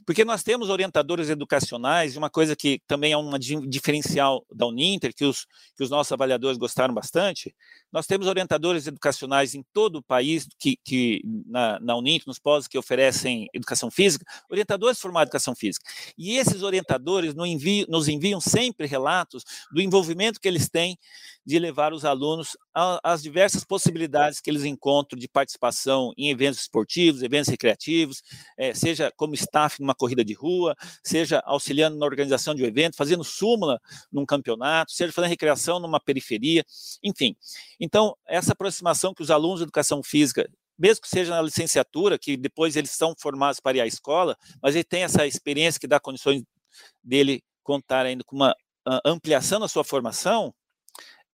Porque 0.06 0.24
nós 0.24 0.44
temos 0.44 0.70
orientadores 0.70 1.30
educacionais, 1.30 2.14
e 2.14 2.18
uma 2.18 2.30
coisa 2.30 2.56
que 2.56 2.80
também 2.88 3.12
é 3.12 3.18
um 3.18 3.38
diferencial 3.40 4.46
da 4.54 4.68
Uninter, 4.68 5.14
que 5.16 5.26
os, 5.26 5.48
que 5.76 5.84
os 5.84 5.90
nossos 5.90 6.12
avaliadores 6.12 6.58
gostaram 6.58 6.94
bastante, 6.94 7.56
nós 7.92 8.06
temos 8.06 8.28
orientadores 8.28 8.86
educacionais 8.86 9.56
em 9.56 9.64
todo 9.74 9.98
o 9.98 10.04
país, 10.04 10.48
que, 10.60 10.78
que 10.84 11.22
na, 11.48 11.80
na 11.80 11.96
Uninter, 11.96 12.28
nos 12.28 12.38
pós 12.38 12.68
que 12.68 12.78
oferecem 12.78 13.48
educação 13.54 13.90
física, 13.90 14.26
orientadores 14.50 15.00
formados 15.00 15.26
em 15.26 15.30
educação 15.30 15.56
física. 15.56 15.90
E 16.18 16.38
esses 16.38 16.62
orientadores 16.62 17.34
nos 17.34 17.48
enviam, 17.48 17.88
nos 17.90 18.08
enviam 18.08 18.40
sempre 18.40 18.86
relatos 18.86 19.44
do 19.72 19.82
envolvimento 19.82 20.40
que 20.40 20.48
eles 20.48 20.70
têm 20.70 21.00
de 21.46 21.58
levar 21.58 21.94
os 21.94 22.06
alunos 22.06 22.58
às 23.04 23.22
diversas 23.24 23.64
possibilidades 23.64 24.42
que 24.42 24.50
eles 24.50 24.66
encontram 24.66 25.18
de 25.18 25.28
participação 25.28 26.12
em 26.18 26.30
eventos 26.30 26.60
esportivos, 26.60 27.24
eventos 27.24 27.50
recreativos, 27.50 28.22
é, 28.58 28.74
seja 28.74 29.12
como 29.16 29.36
staff 29.36 29.80
numa 29.80 29.95
corrida 29.96 30.24
de 30.24 30.34
rua, 30.34 30.76
seja 31.04 31.42
auxiliando 31.46 31.98
na 31.98 32.06
organização 32.06 32.54
de 32.54 32.64
um 32.64 32.66
evento, 32.66 32.96
fazendo 32.96 33.24
súmula 33.24 33.80
num 34.12 34.26
campeonato, 34.26 34.92
seja 34.92 35.12
fazendo 35.12 35.30
recreação 35.30 35.80
numa 35.80 36.00
periferia, 36.00 36.64
enfim. 37.04 37.36
Então, 37.80 38.16
essa 38.28 38.54
aproximação 38.54 39.14
que 39.14 39.22
os 39.22 39.32
alunos 39.32 39.60
de 39.60 39.64
educação 39.64 40.04
física 40.04 40.50
mesmo 40.78 41.04
que 41.04 41.08
seja 41.08 41.34
na 41.34 41.42
licenciatura, 41.42 42.20
que 42.20 42.36
depois 42.36 42.76
eles 42.76 42.92
são 42.92 43.16
formados 43.18 43.62
para 43.62 43.78
ir 43.78 43.82
à 43.82 43.88
escola, 43.88 44.38
mas 44.62 44.76
ele 44.76 44.84
tem 44.84 45.04
essa 45.04 45.26
experiência 45.26 45.80
que 45.80 45.88
dá 45.88 46.02
condições 46.02 46.44
dele 47.02 47.42
contar 47.64 48.06
ainda 48.06 48.24
com 48.26 48.36
uma 48.36 48.54
ampliação 49.06 49.60
da 49.60 49.68
sua 49.68 49.84
formação, 49.84 50.54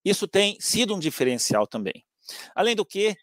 isso 0.03 0.27
tem 0.27 0.57
sido 0.59 0.95
um 0.95 0.99
diferencial 0.99 1.65
também. 1.65 2.05
Além 2.53 2.75
do 2.75 2.85
que, 2.85 3.15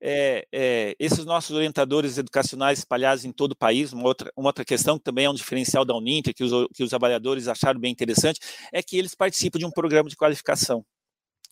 é, 0.00 0.46
é, 0.52 0.96
esses 0.98 1.24
nossos 1.24 1.56
orientadores 1.56 2.18
educacionais 2.18 2.80
espalhados 2.80 3.24
em 3.24 3.32
todo 3.32 3.52
o 3.52 3.56
país, 3.56 3.92
uma 3.92 4.04
outra, 4.04 4.30
uma 4.36 4.48
outra 4.48 4.64
questão 4.64 4.98
que 4.98 5.04
também 5.04 5.24
é 5.24 5.30
um 5.30 5.34
diferencial 5.34 5.84
da 5.84 5.96
Uninter, 5.96 6.34
que 6.34 6.44
os, 6.44 6.68
que 6.74 6.82
os 6.82 6.92
avaliadores 6.92 7.48
acharam 7.48 7.80
bem 7.80 7.92
interessante, 7.92 8.40
é 8.72 8.82
que 8.82 8.96
eles 8.96 9.14
participam 9.14 9.58
de 9.58 9.66
um 9.66 9.70
programa 9.70 10.08
de 10.08 10.16
qualificação. 10.16 10.84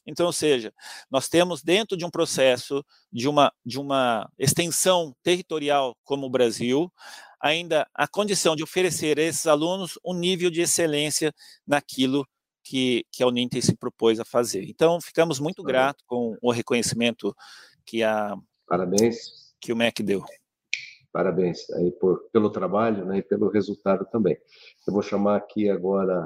Então, 0.07 0.27
ou 0.27 0.33
seja, 0.33 0.73
nós 1.11 1.29
temos 1.29 1.63
dentro 1.63 1.97
de 1.97 2.05
um 2.05 2.11
processo 2.11 2.85
de 3.13 3.29
uma, 3.29 3.53
de 3.65 3.79
uma 3.79 4.29
extensão 4.39 5.15
territorial 5.23 5.97
como 6.05 6.27
o 6.27 6.31
Brasil, 6.31 6.93
ainda 7.41 7.87
a 7.95 8.07
condição 8.07 8.57
de 8.57 8.63
oferecer 8.63 9.19
a 9.19 9.23
esses 9.23 9.47
alunos 9.47 9.99
um 10.05 10.15
nível 10.15 10.51
de 10.51 10.61
excelência 10.61 11.33
naquilo 11.67 12.27
que, 12.65 13.05
que 13.11 13.23
a 13.23 13.27
Uninter 13.27 13.65
se 13.65 13.77
propôs 13.77 14.21
a 14.21 14.25
fazer. 14.25 14.65
Então, 14.69 15.01
ficamos 15.01 15.41
muito 15.41 15.63
gratos 15.63 16.03
com 16.07 16.37
o 16.41 16.53
reconhecimento 16.53 17.35
que 17.85 18.03
a 18.03 18.37
Parabéns. 18.67 19.55
que 19.61 19.73
o 19.73 19.77
MEC 19.77 20.03
deu. 20.03 20.23
Parabéns 21.13 21.69
aí 21.71 21.91
por, 21.93 22.31
pelo 22.33 22.51
trabalho 22.51 23.05
né, 23.05 23.19
e 23.19 23.23
pelo 23.23 23.51
resultado 23.51 24.07
também. 24.11 24.37
Eu 24.87 24.95
vou 24.95 25.03
chamar 25.03 25.37
aqui 25.37 25.69
agora 25.69 26.25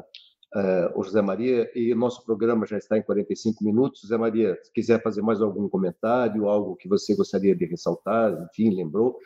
uh, 0.54 0.98
o 0.98 1.02
José 1.02 1.20
Maria 1.20 1.68
e 1.74 1.92
o 1.92 1.96
nosso 1.96 2.24
programa 2.24 2.66
já 2.66 2.78
está 2.78 2.96
em 2.96 3.02
45 3.02 3.64
minutos. 3.64 4.02
José 4.02 4.16
Maria, 4.16 4.57
se 4.62 4.72
quiser 4.72 5.02
fazer 5.02 5.22
mais 5.22 5.40
algum 5.40 5.68
comentário, 5.68 6.48
algo 6.48 6.76
que 6.76 6.88
você 6.88 7.16
gostaria 7.16 7.54
de 7.54 7.64
ressaltar, 7.66 8.32
enfim, 8.48 8.70
lembrou, 8.74 9.18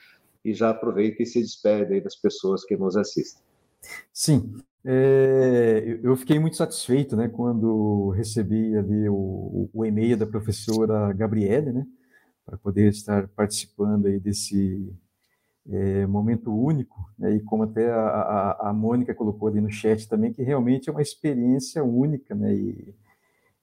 e 0.43 0.55
já 0.55 0.71
aproveita 0.71 1.23
e 1.23 1.27
se 1.27 1.41
despede 1.41 1.93
aí 1.93 2.01
das 2.01 2.17
pessoas 2.17 2.65
que 2.65 2.77
nos 2.77 2.97
assistem. 2.97 3.43
Sim, 4.13 4.55
é, 4.85 6.01
eu 6.03 6.17
fiquei 6.17 6.39
muito 6.39 6.57
satisfeito, 6.57 7.17
né, 7.17 7.29
quando 7.29 8.11
recebi 8.11 8.77
ali 8.77 9.09
o, 9.09 9.69
o 9.73 9.85
e-mail 9.85 10.17
da 10.17 10.27
professora 10.27 11.13
Gabriele, 11.13 11.73
né, 11.73 11.87
para 12.51 12.59
poder 12.59 12.89
estar 12.89 13.29
participando 13.29 14.07
aí 14.07 14.19
desse 14.19 14.93
é, 15.69 16.05
momento 16.05 16.53
único, 16.53 17.09
né, 17.17 17.37
e 17.37 17.41
como 17.41 17.63
até 17.63 17.93
a, 17.93 18.01
a, 18.01 18.71
a, 18.71 18.73
Mônica 18.73 19.15
colocou 19.15 19.47
ali 19.47 19.61
no 19.61 19.71
chat 19.71 20.09
também, 20.09 20.33
que 20.33 20.43
realmente 20.43 20.89
é 20.89 20.93
uma 20.93 21.03
experiência 21.03 21.85
única, 21.85 22.35
né, 22.35 22.53
e, 22.53 22.95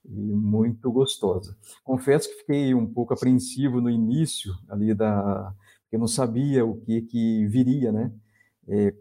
e 0.06 0.32
muito 0.34 0.90
gostosa. 0.90 1.54
Confesso 1.84 2.30
que 2.30 2.36
fiquei 2.36 2.74
um 2.74 2.86
pouco 2.86 3.12
apreensivo 3.12 3.78
no 3.78 3.90
início 3.90 4.54
ali 4.68 4.94
da, 4.94 5.52
eu 5.92 5.98
não 5.98 6.08
sabia 6.08 6.64
o 6.64 6.80
que 6.80 7.02
que 7.02 7.46
viria, 7.46 7.92
né, 7.92 8.10
é, 8.66 8.94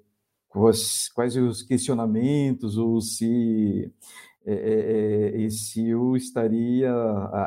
quais, 0.49 1.07
quais 1.13 1.37
os 1.37 1.63
questionamentos, 1.63 2.77
ou 2.77 2.99
se 2.99 3.89
é, 4.47 4.53
é, 4.53 5.45
é 5.45 5.47
eu 5.77 6.15
estaria 6.15 6.89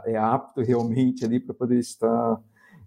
é 0.05 0.17
apto 0.17 0.61
realmente 0.61 1.25
ali 1.25 1.41
para 1.41 1.55
poder 1.55 1.79
estar 1.79 2.39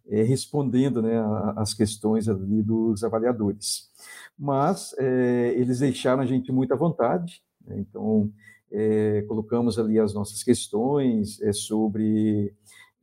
é, 0.07 0.21
respondendo 0.21 1.01
né, 1.01 1.13
as 1.55 1.73
questões 1.73 2.27
ali 2.27 2.61
dos 2.61 3.03
avaliadores. 3.03 3.89
Mas 4.37 4.93
é, 4.99 5.53
eles 5.57 5.79
deixaram 5.79 6.21
a 6.21 6.25
gente 6.25 6.51
muito 6.51 6.73
à 6.73 6.77
vontade, 6.77 7.41
né, 7.65 7.77
então 7.79 8.31
é, 8.71 9.23
colocamos 9.23 9.79
ali 9.79 9.99
as 9.99 10.13
nossas 10.13 10.43
questões 10.43 11.41
é, 11.41 11.53
sobre 11.53 12.53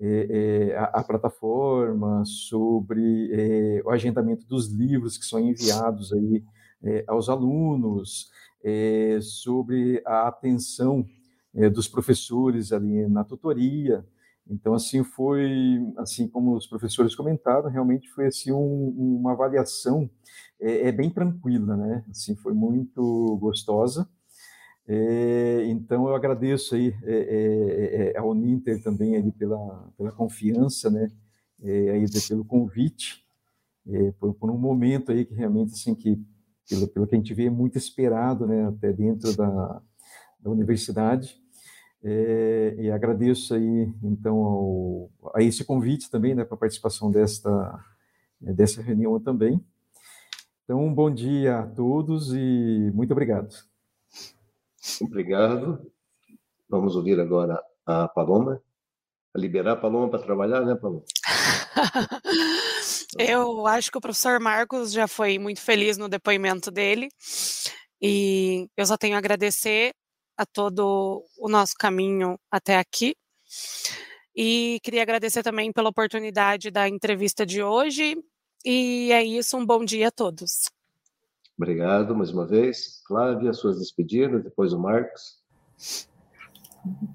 é, 0.01 0.77
a, 0.77 1.01
a, 1.01 1.05
plataforma, 1.05 2.23
sobre 2.25 3.83
o 3.85 3.91
agendamento 3.91 4.47
dos 4.47 4.69
livros 4.69 5.19
que 5.19 5.27
são 5.27 5.39
enviados 5.39 6.13
aí 6.13 6.43
aos 7.07 7.29
alunos, 7.29 8.31
sobre 9.21 10.03
a 10.05 10.29
atenção 10.29 11.07
dos 11.73 11.89
professores 11.89 12.73
ali 12.73 13.07
na 13.09 13.25
tutoria, 13.25 14.05
então, 14.51 14.75
assim, 14.75 15.05
foi, 15.05 15.79
assim 15.97 16.27
como 16.27 16.57
os 16.57 16.67
professores 16.67 17.15
comentaram, 17.15 17.71
realmente 17.71 18.11
foi, 18.11 18.27
assim, 18.27 18.51
um, 18.51 18.89
uma 19.21 19.31
avaliação 19.31 20.11
é, 20.61 20.89
é, 20.89 20.93
bem 20.93 21.09
tranquila, 21.09 21.77
né? 21.77 22.05
Assim, 22.11 22.35
foi 22.35 22.53
muito 22.53 23.39
gostosa. 23.41 24.09
É, 24.89 25.65
então, 25.67 26.09
eu 26.09 26.17
agradeço 26.17 26.75
aí 26.75 26.93
é, 27.05 27.15
é, 27.15 28.13
é 28.13 28.19
ao 28.19 28.35
Ninter 28.35 28.83
também 28.83 29.17
ali 29.17 29.31
pela, 29.31 29.89
pela 29.97 30.11
confiança, 30.11 30.91
né? 30.91 31.09
aí, 31.63 32.07
pelo 32.27 32.45
convite, 32.45 33.23
por, 34.19 34.35
por, 34.35 34.51
um 34.51 34.57
momento 34.57 35.13
aí 35.13 35.27
que 35.27 35.35
realmente, 35.35 35.75
assim, 35.75 35.95
que 35.95 36.19
pelo, 36.71 36.89
pelo 36.89 37.07
que 37.07 37.17
a 37.17 37.19
gente 37.19 37.35
vê, 37.35 37.47
é 37.47 37.51
muito 37.51 37.77
esperado, 37.77 38.47
né? 38.47 38.69
Até 38.69 38.93
dentro 38.93 39.37
da, 39.37 39.83
da 40.39 40.51
universidade. 40.51 41.37
É, 42.03 42.77
e 42.79 42.91
agradeço 42.91 43.55
aí, 43.55 43.93
então, 44.03 44.37
ao, 44.39 45.11
a 45.35 45.43
esse 45.43 45.65
convite 45.65 46.11
também, 46.11 46.35
né, 46.35 46.45
para 46.45 46.55
a 46.55 46.59
participação 46.59 47.11
desta, 47.11 47.51
né, 48.41 48.55
dessa 48.55 48.81
reunião 48.81 49.21
também. 49.21 49.63
Então, 50.65 50.83
um 50.83 50.95
bom 50.95 51.11
dia 51.13 51.59
a 51.59 51.67
todos 51.67 52.33
e 52.33 52.91
muito 52.95 53.11
obrigado. 53.11 53.55
Obrigado. 55.03 55.93
Vamos 56.71 56.97
ouvir 56.97 57.21
agora 57.21 57.63
a 57.85 58.09
Paloma. 58.09 58.63
Liberar 59.37 59.73
a 59.73 59.77
Paloma 59.77 60.09
para 60.09 60.23
trabalhar, 60.23 60.65
né, 60.65 60.75
Paloma? 60.75 61.03
Eu 63.29 63.67
acho 63.67 63.91
que 63.91 63.99
o 63.99 64.01
professor 64.01 64.41
Marcos 64.41 64.93
já 64.93 65.07
foi 65.07 65.39
muito 65.39 65.61
feliz 65.61 65.99
no 65.99 66.09
depoimento 66.09 66.71
dele. 66.71 67.09
E 68.01 68.67
eu 68.77 68.87
só 68.87 68.97
tenho 68.97 69.15
a 69.15 69.19
agradecer 69.19 69.93
a 70.37 70.47
todo 70.47 71.25
o 71.39 71.49
nosso 71.49 71.75
caminho 71.79 72.39
até 72.51 72.79
aqui. 72.79 73.15
E 74.35 74.81
queria 74.83 75.03
agradecer 75.03 75.43
também 75.43 75.71
pela 75.71 75.91
oportunidade 75.91 76.71
da 76.71 76.89
entrevista 76.89 77.45
de 77.45 77.63
hoje. 77.63 78.17
E 78.65 79.13
é 79.13 79.23
isso, 79.23 79.57
um 79.57 79.67
bom 79.67 79.85
dia 79.85 80.09
a 80.09 80.11
todos. 80.11 80.71
Obrigado 81.59 82.17
mais 82.17 82.31
uma 82.31 82.47
vez. 82.47 83.03
Flávia, 83.07 83.53
suas 83.53 83.79
despedidas, 83.79 84.43
depois 84.43 84.73
o 84.73 84.79
Marcos. 84.79 85.39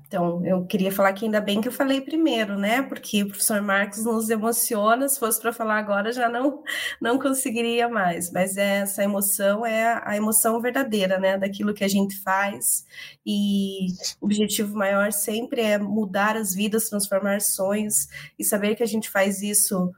Então, 0.08 0.46
eu 0.46 0.64
queria 0.66 0.92
falar 0.92 1.12
que 1.14 1.26
ainda 1.26 1.42
bem 1.42 1.60
que 1.60 1.68
eu 1.68 1.72
falei 1.72 2.00
primeiro, 2.00 2.58
né? 2.58 2.84
Porque 2.84 3.24
o 3.24 3.28
professor 3.28 3.62
Marcos 3.62 4.06
nos 4.06 4.30
emociona, 4.30 5.10
se 5.10 5.20
fosse 5.20 5.42
para 5.42 5.52
falar 5.52 5.80
agora 5.80 6.12
já 6.12 6.30
não 6.30 6.64
não 7.02 7.18
conseguiria 7.18 7.90
mais. 7.90 8.32
Mas 8.32 8.58
essa 8.58 9.04
emoção 9.04 9.66
é 9.66 10.02
a 10.06 10.16
emoção 10.16 10.62
verdadeira, 10.62 11.20
né? 11.20 11.38
Daquilo 11.38 11.74
que 11.74 11.84
a 11.84 11.88
gente 11.88 12.16
faz. 12.22 12.86
E 13.26 13.88
o 14.22 14.26
objetivo 14.26 14.76
maior 14.78 15.12
sempre 15.12 15.62
é 15.62 15.78
mudar 15.80 16.38
as 16.38 16.54
vidas, 16.54 16.90
transformar 16.90 17.42
sonhos 17.42 18.08
e 18.38 18.44
saber 18.44 18.76
que 18.76 18.84
a 18.84 18.88
gente 18.88 19.10
faz 19.10 19.42
isso 19.42 19.92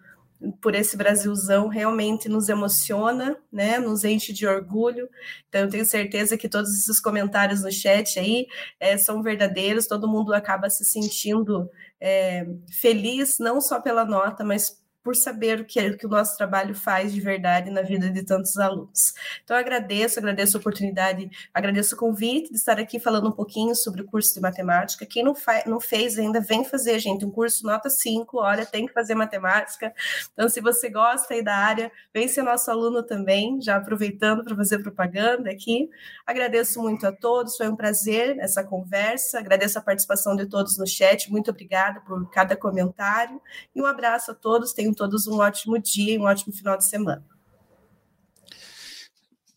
por 0.62 0.76
esse 0.76 0.96
Brasilzão 0.96 1.68
realmente 1.68 2.30
nos 2.30 2.50
emociona, 2.50 3.38
né? 3.52 3.80
Nos 3.80 4.04
enche 4.04 4.32
de 4.32 4.46
orgulho. 4.46 5.10
Então 5.50 5.62
eu 5.62 5.70
tenho 5.70 5.86
certeza 5.86 6.38
que 6.38 6.48
todos 6.48 6.74
esses 6.74 7.00
comentários 7.00 7.64
no 7.64 7.72
chat 7.72 8.20
aí 8.20 8.48
é, 8.80 8.98
são 8.98 9.24
verdadeiros. 9.24 9.88
Todo 9.88 10.08
mundo 10.08 10.34
acaba 10.34 10.70
se 10.70 10.86
sentindo 10.86 11.70
é, 12.00 12.48
feliz 12.70 13.40
não 13.40 13.60
só 13.60 13.82
pela 13.82 14.06
nota, 14.06 14.44
mas 14.44 14.80
por 15.08 15.16
saber 15.16 15.62
o 15.62 15.64
que, 15.64 15.80
é, 15.80 15.88
o 15.88 15.98
que 15.98 16.06
o 16.06 16.10
nosso 16.10 16.36
trabalho 16.36 16.76
faz 16.76 17.14
de 17.14 17.22
verdade 17.22 17.72
na 17.72 17.82
vida 17.82 18.10
de 18.10 18.24
tantos 18.24 18.58
alunos. 18.58 19.14
Então, 19.42 19.56
agradeço, 19.56 20.20
agradeço 20.20 20.58
a 20.58 20.60
oportunidade, 20.60 21.32
agradeço 21.54 21.96
o 21.96 21.98
convite 21.98 22.50
de 22.50 22.58
estar 22.58 22.78
aqui 22.78 23.00
falando 23.00 23.30
um 23.30 23.32
pouquinho 23.32 23.74
sobre 23.74 24.02
o 24.02 24.06
curso 24.06 24.34
de 24.34 24.42
matemática. 24.42 25.06
Quem 25.06 25.24
não, 25.24 25.34
não 25.66 25.80
fez 25.80 26.20
ainda, 26.20 26.42
vem 26.42 26.66
fazer, 26.66 27.00
gente, 27.00 27.24
um 27.24 27.32
curso 27.32 27.66
nota 27.66 27.90
5, 27.90 28.38
olha, 28.38 28.66
tem 28.66 28.86
que 28.86 28.92
fazer 28.92 29.16
matemática. 29.16 29.94
Então, 30.34 30.50
se 30.50 30.60
você 30.60 30.90
gosta 30.90 31.34
aí 31.34 31.42
da 31.42 31.56
área, 31.56 31.90
vem 32.14 32.28
ser 32.28 32.42
nosso 32.42 32.70
aluno 32.70 33.02
também, 33.02 33.62
já 33.62 33.78
aproveitando 33.78 34.44
para 34.44 34.58
fazer 34.58 34.80
propaganda 34.80 35.50
aqui. 35.50 35.90
Agradeço 36.26 36.82
muito 36.82 37.08
a 37.08 37.14
todos, 37.14 37.56
foi 37.56 37.70
um 37.70 37.78
prazer 37.78 38.38
essa 38.40 38.62
conversa, 38.62 39.40
agradeço 39.40 39.80
a 39.80 39.82
participação 39.82 40.36
de 40.36 40.46
todos 40.48 40.78
no 40.78 40.86
chat, 40.86 41.32
muito 41.32 41.50
obrigada 41.50 42.02
por 42.02 42.30
cada 42.30 42.58
comentário, 42.58 43.42
e 43.74 43.82
um 43.82 43.86
abraço 43.86 44.32
a 44.32 44.34
todos, 44.34 44.74
tenham 44.74 44.97
todos 44.98 45.28
um 45.28 45.38
ótimo 45.38 45.80
dia 45.80 46.16
e 46.16 46.20
um 46.20 46.24
ótimo 46.24 46.54
final 46.54 46.78
de 46.78 46.86
semana. 46.86 47.26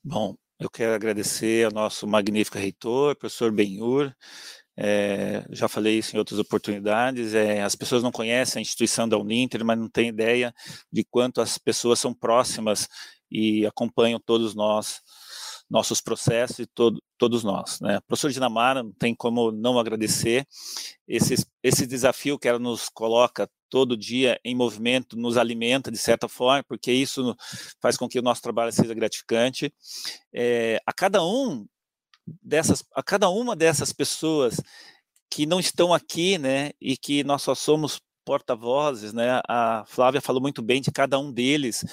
Bom, 0.04 0.36
eu 0.58 0.70
quero 0.70 0.94
agradecer 0.94 1.64
ao 1.64 1.72
nosso 1.72 2.06
magnífico 2.06 2.58
reitor, 2.58 3.16
professor 3.16 3.50
Benhur. 3.50 4.14
É, 4.76 5.44
já 5.50 5.68
falei 5.68 5.98
isso 5.98 6.14
em 6.14 6.18
outras 6.18 6.38
oportunidades. 6.38 7.34
É, 7.34 7.62
as 7.62 7.74
pessoas 7.74 8.02
não 8.02 8.12
conhecem 8.12 8.60
a 8.60 8.62
instituição 8.62 9.08
da 9.08 9.18
Uninter, 9.18 9.64
mas 9.64 9.78
não 9.78 9.88
têm 9.88 10.08
ideia 10.08 10.54
de 10.92 11.04
quanto 11.04 11.40
as 11.40 11.58
pessoas 11.58 11.98
são 11.98 12.14
próximas 12.14 12.88
e 13.30 13.66
acompanham 13.66 14.18
todos 14.18 14.54
nós, 14.54 15.00
nossos 15.68 16.00
processos 16.00 16.58
e 16.60 16.66
todo, 16.66 17.02
todos 17.16 17.44
nós. 17.44 17.80
Né? 17.80 18.00
Professor 18.06 18.30
Dinamara, 18.30 18.82
não 18.82 18.92
tem 18.92 19.14
como 19.14 19.52
não 19.52 19.78
agradecer 19.78 20.46
esse, 21.06 21.34
esse 21.62 21.86
desafio 21.86 22.38
que 22.38 22.48
ela 22.48 22.58
nos 22.58 22.88
coloca 22.88 23.48
todo 23.70 23.96
dia 23.96 24.38
em 24.44 24.54
movimento 24.54 25.16
nos 25.16 25.36
alimenta 25.36 25.90
de 25.90 25.98
certa 25.98 26.28
forma, 26.28 26.64
porque 26.64 26.92
isso 26.92 27.36
faz 27.80 27.96
com 27.96 28.08
que 28.08 28.18
o 28.18 28.22
nosso 28.22 28.42
trabalho 28.42 28.72
seja 28.72 28.92
gratificante. 28.92 29.72
É, 30.32 30.80
a 30.84 30.92
cada 30.92 31.24
um 31.24 31.66
dessas, 32.42 32.84
a 32.94 33.02
cada 33.02 33.28
uma 33.30 33.56
dessas 33.56 33.92
pessoas 33.92 34.60
que 35.30 35.46
não 35.46 35.60
estão 35.60 35.94
aqui, 35.94 36.38
né, 36.38 36.72
e 36.80 36.96
que 36.96 37.22
nós 37.22 37.42
só 37.42 37.54
somos 37.54 38.00
porta-vozes, 38.24 39.12
né? 39.12 39.40
A 39.48 39.84
Flávia 39.86 40.20
falou 40.20 40.40
muito 40.40 40.62
bem 40.62 40.80
de 40.80 40.92
cada 40.92 41.18
um 41.18 41.32
deles. 41.32 41.84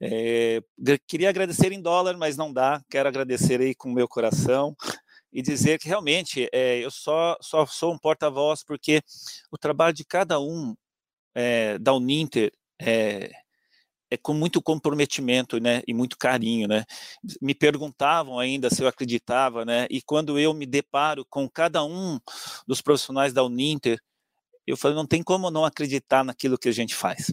É, 0.00 0.60
queria 1.06 1.28
agradecer 1.28 1.70
em 1.72 1.80
dólar, 1.80 2.16
mas 2.16 2.36
não 2.36 2.52
dá. 2.52 2.82
Quero 2.90 3.08
agradecer 3.08 3.60
aí 3.60 3.74
com 3.74 3.90
o 3.90 3.94
meu 3.94 4.08
coração 4.08 4.74
e 5.32 5.42
dizer 5.42 5.78
que 5.78 5.88
realmente 5.88 6.48
é, 6.52 6.78
eu 6.78 6.90
só, 6.90 7.36
só 7.40 7.66
sou 7.66 7.92
um 7.92 7.98
porta-voz 7.98 8.64
porque 8.64 9.02
o 9.50 9.58
trabalho 9.58 9.94
de 9.94 10.04
cada 10.04 10.40
um 10.40 10.74
é, 11.34 11.78
da 11.78 11.94
Uninter 11.94 12.52
é, 12.80 13.30
é 14.10 14.16
com 14.16 14.34
muito 14.34 14.62
comprometimento, 14.62 15.58
né, 15.60 15.82
e 15.88 15.94
muito 15.94 16.16
carinho, 16.18 16.68
né. 16.68 16.84
Me 17.42 17.54
perguntavam 17.54 18.38
ainda 18.38 18.70
se 18.70 18.82
eu 18.82 18.88
acreditava, 18.88 19.64
né, 19.64 19.86
e 19.90 20.02
quando 20.02 20.38
eu 20.38 20.54
me 20.54 20.66
deparo 20.66 21.26
com 21.30 21.48
cada 21.48 21.84
um 21.84 22.18
dos 22.66 22.82
profissionais 22.82 23.32
da 23.32 23.44
Uninter, 23.44 23.98
eu 24.66 24.76
falei, 24.76 24.96
não 24.96 25.06
tem 25.06 25.22
como 25.22 25.50
não 25.50 25.64
acreditar 25.64 26.24
naquilo 26.24 26.58
que 26.58 26.68
a 26.68 26.72
gente 26.72 26.94
faz. 26.94 27.32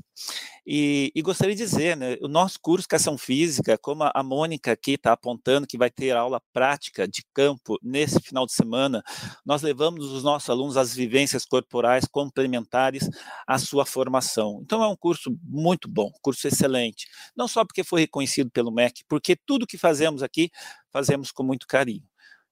E, 0.65 1.11
e 1.15 1.21
gostaria 1.21 1.55
de 1.55 1.63
dizer, 1.63 1.97
né, 1.97 2.17
o 2.21 2.27
nosso 2.27 2.59
curso 2.61 2.81
de 2.81 2.85
Educação 2.85 3.17
Física, 3.17 3.77
como 3.77 4.03
a 4.03 4.23
Mônica 4.23 4.71
aqui 4.71 4.91
está 4.93 5.13
apontando, 5.13 5.65
que 5.65 5.77
vai 5.77 5.89
ter 5.89 6.15
aula 6.15 6.41
prática 6.53 7.07
de 7.07 7.23
campo 7.33 7.79
nesse 7.81 8.19
final 8.19 8.45
de 8.45 8.53
semana, 8.53 9.01
nós 9.45 9.61
levamos 9.61 10.11
os 10.11 10.23
nossos 10.23 10.49
alunos 10.49 10.77
às 10.77 10.93
vivências 10.93 11.45
corporais 11.45 12.05
complementares 12.05 13.09
à 13.47 13.57
sua 13.57 13.85
formação. 13.85 14.59
Então 14.63 14.83
é 14.83 14.87
um 14.87 14.95
curso 14.95 15.35
muito 15.43 15.87
bom, 15.89 16.11
curso 16.21 16.47
excelente, 16.47 17.07
não 17.35 17.47
só 17.47 17.65
porque 17.65 17.83
foi 17.83 18.01
reconhecido 18.01 18.51
pelo 18.51 18.71
MEC, 18.71 19.03
porque 19.07 19.35
tudo 19.35 19.65
que 19.65 19.77
fazemos 19.77 20.21
aqui, 20.21 20.51
fazemos 20.91 21.31
com 21.31 21.43
muito 21.43 21.65
carinho 21.65 22.10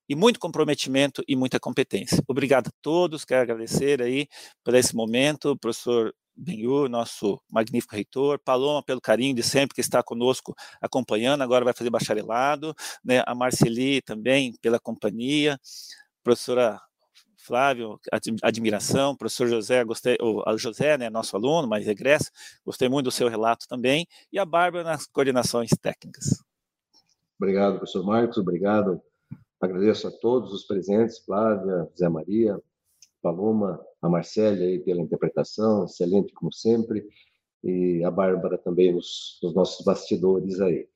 e 0.09 0.15
muito 0.15 0.39
comprometimento 0.39 1.23
e 1.27 1.35
muita 1.35 1.59
competência. 1.59 2.21
Obrigado 2.27 2.69
a 2.69 2.71
todos, 2.81 3.23
quero 3.23 3.43
agradecer 3.43 4.01
aí 4.01 4.27
por 4.63 4.73
esse 4.73 4.95
momento, 4.95 5.55
professor 5.55 6.11
Benhur, 6.35 6.89
nosso 6.89 7.39
magnífico 7.51 7.95
reitor, 7.95 8.39
Paloma 8.39 8.81
pelo 8.81 8.99
carinho 8.99 9.35
de 9.35 9.43
sempre 9.43 9.75
que 9.75 9.81
está 9.81 10.01
conosco 10.01 10.55
acompanhando, 10.81 11.41
agora 11.43 11.63
vai 11.63 11.73
fazer 11.73 11.89
bacharelado, 11.89 12.73
né, 13.03 13.21
a 13.27 13.35
Marceli 13.35 14.01
também 14.01 14.53
pela 14.61 14.79
companhia, 14.79 15.59
professora 16.23 16.81
Flávio, 17.37 17.99
admiração, 18.41 19.15
professor 19.15 19.47
José, 19.47 19.83
gostei, 19.83 20.17
o 20.21 20.57
José, 20.57 20.97
né, 20.97 21.09
nosso 21.09 21.35
aluno, 21.35 21.67
mas 21.67 21.85
regressa, 21.85 22.31
gostei 22.65 22.87
muito 22.87 23.05
do 23.05 23.11
seu 23.11 23.27
relato 23.27 23.67
também, 23.67 24.07
e 24.31 24.39
a 24.39 24.45
Bárbara 24.45 24.83
nas 24.83 25.07
coordenações 25.07 25.71
técnicas. 25.81 26.43
Obrigado, 27.39 27.77
professor 27.77 28.05
Marcos, 28.05 28.37
obrigado 28.37 29.01
Agradeço 29.61 30.07
a 30.07 30.11
todos 30.11 30.53
os 30.53 30.63
presentes, 30.63 31.19
Flávia, 31.19 31.89
Zé 31.97 32.07
Maria, 32.07 32.57
Paloma, 33.21 33.85
a 34.01 34.07
Marcélia 34.07 34.65
aí 34.65 34.79
pela 34.79 35.01
interpretação, 35.01 35.83
excelente 35.83 36.33
como 36.33 36.53
sempre, 36.53 37.05
e 37.61 38.01
a 38.05 38.09
Bárbara 38.09 38.57
também 38.57 38.93
nos, 38.93 39.37
nos 39.43 39.53
nossos 39.53 39.85
bastidores 39.85 40.61
aí. 40.61 40.87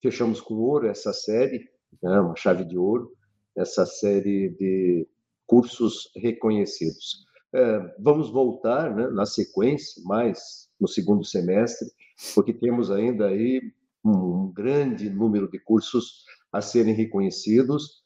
Fechamos 0.00 0.40
com 0.40 0.54
ouro 0.54 0.86
essa 0.86 1.12
série, 1.12 1.68
né, 2.00 2.20
uma 2.20 2.36
chave 2.36 2.64
de 2.64 2.78
ouro, 2.78 3.12
essa 3.56 3.84
série 3.84 4.50
de 4.50 5.06
cursos 5.44 6.08
reconhecidos. 6.16 7.26
É, 7.52 7.94
vamos 7.98 8.30
voltar 8.30 8.94
né, 8.94 9.08
na 9.08 9.26
sequência, 9.26 10.00
mais 10.04 10.68
no 10.80 10.86
segundo 10.86 11.24
semestre, 11.24 11.88
porque 12.36 12.52
temos 12.52 12.90
ainda 12.90 13.26
aí 13.26 13.60
um 14.04 14.50
grande 14.52 15.10
número 15.10 15.50
de 15.50 15.58
cursos 15.58 16.24
a 16.52 16.60
serem 16.60 16.94
reconhecidos 16.94 18.01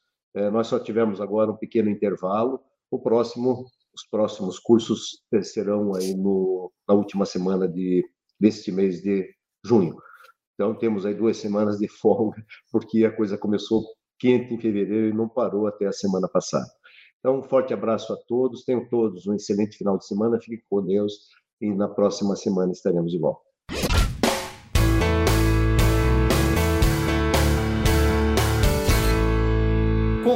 nós 0.51 0.67
só 0.67 0.79
tivemos 0.79 1.21
agora 1.21 1.51
um 1.51 1.57
pequeno 1.57 1.89
intervalo. 1.89 2.59
O 2.91 2.99
próximo, 2.99 3.65
os 3.93 4.05
próximos 4.09 4.59
cursos 4.59 5.23
eh, 5.33 5.41
serão 5.41 5.95
aí 5.95 6.15
no, 6.15 6.71
na 6.87 6.95
última 6.95 7.25
semana 7.25 7.67
de, 7.67 8.03
deste 8.39 8.71
mês 8.71 9.01
de 9.01 9.29
junho. 9.65 9.97
Então, 10.53 10.73
temos 10.75 11.05
aí 11.05 11.13
duas 11.13 11.37
semanas 11.37 11.77
de 11.77 11.87
folga, 11.87 12.37
porque 12.71 13.05
a 13.05 13.15
coisa 13.15 13.37
começou 13.37 13.83
quente 14.19 14.53
em 14.53 14.59
fevereiro 14.59 15.09
e 15.09 15.13
não 15.13 15.29
parou 15.29 15.67
até 15.67 15.85
a 15.85 15.91
semana 15.91 16.27
passada. 16.27 16.67
Então, 17.19 17.39
um 17.39 17.43
forte 17.43 17.73
abraço 17.73 18.13
a 18.13 18.17
todos, 18.27 18.63
tenham 18.63 18.87
todos 18.89 19.27
um 19.27 19.35
excelente 19.35 19.77
final 19.77 19.97
de 19.97 20.05
semana, 20.05 20.39
fiquem 20.39 20.63
com 20.69 20.83
Deus 20.83 21.13
e 21.61 21.73
na 21.73 21.87
próxima 21.87 22.35
semana 22.35 22.71
estaremos 22.71 23.11
de 23.11 23.19
volta. 23.19 23.46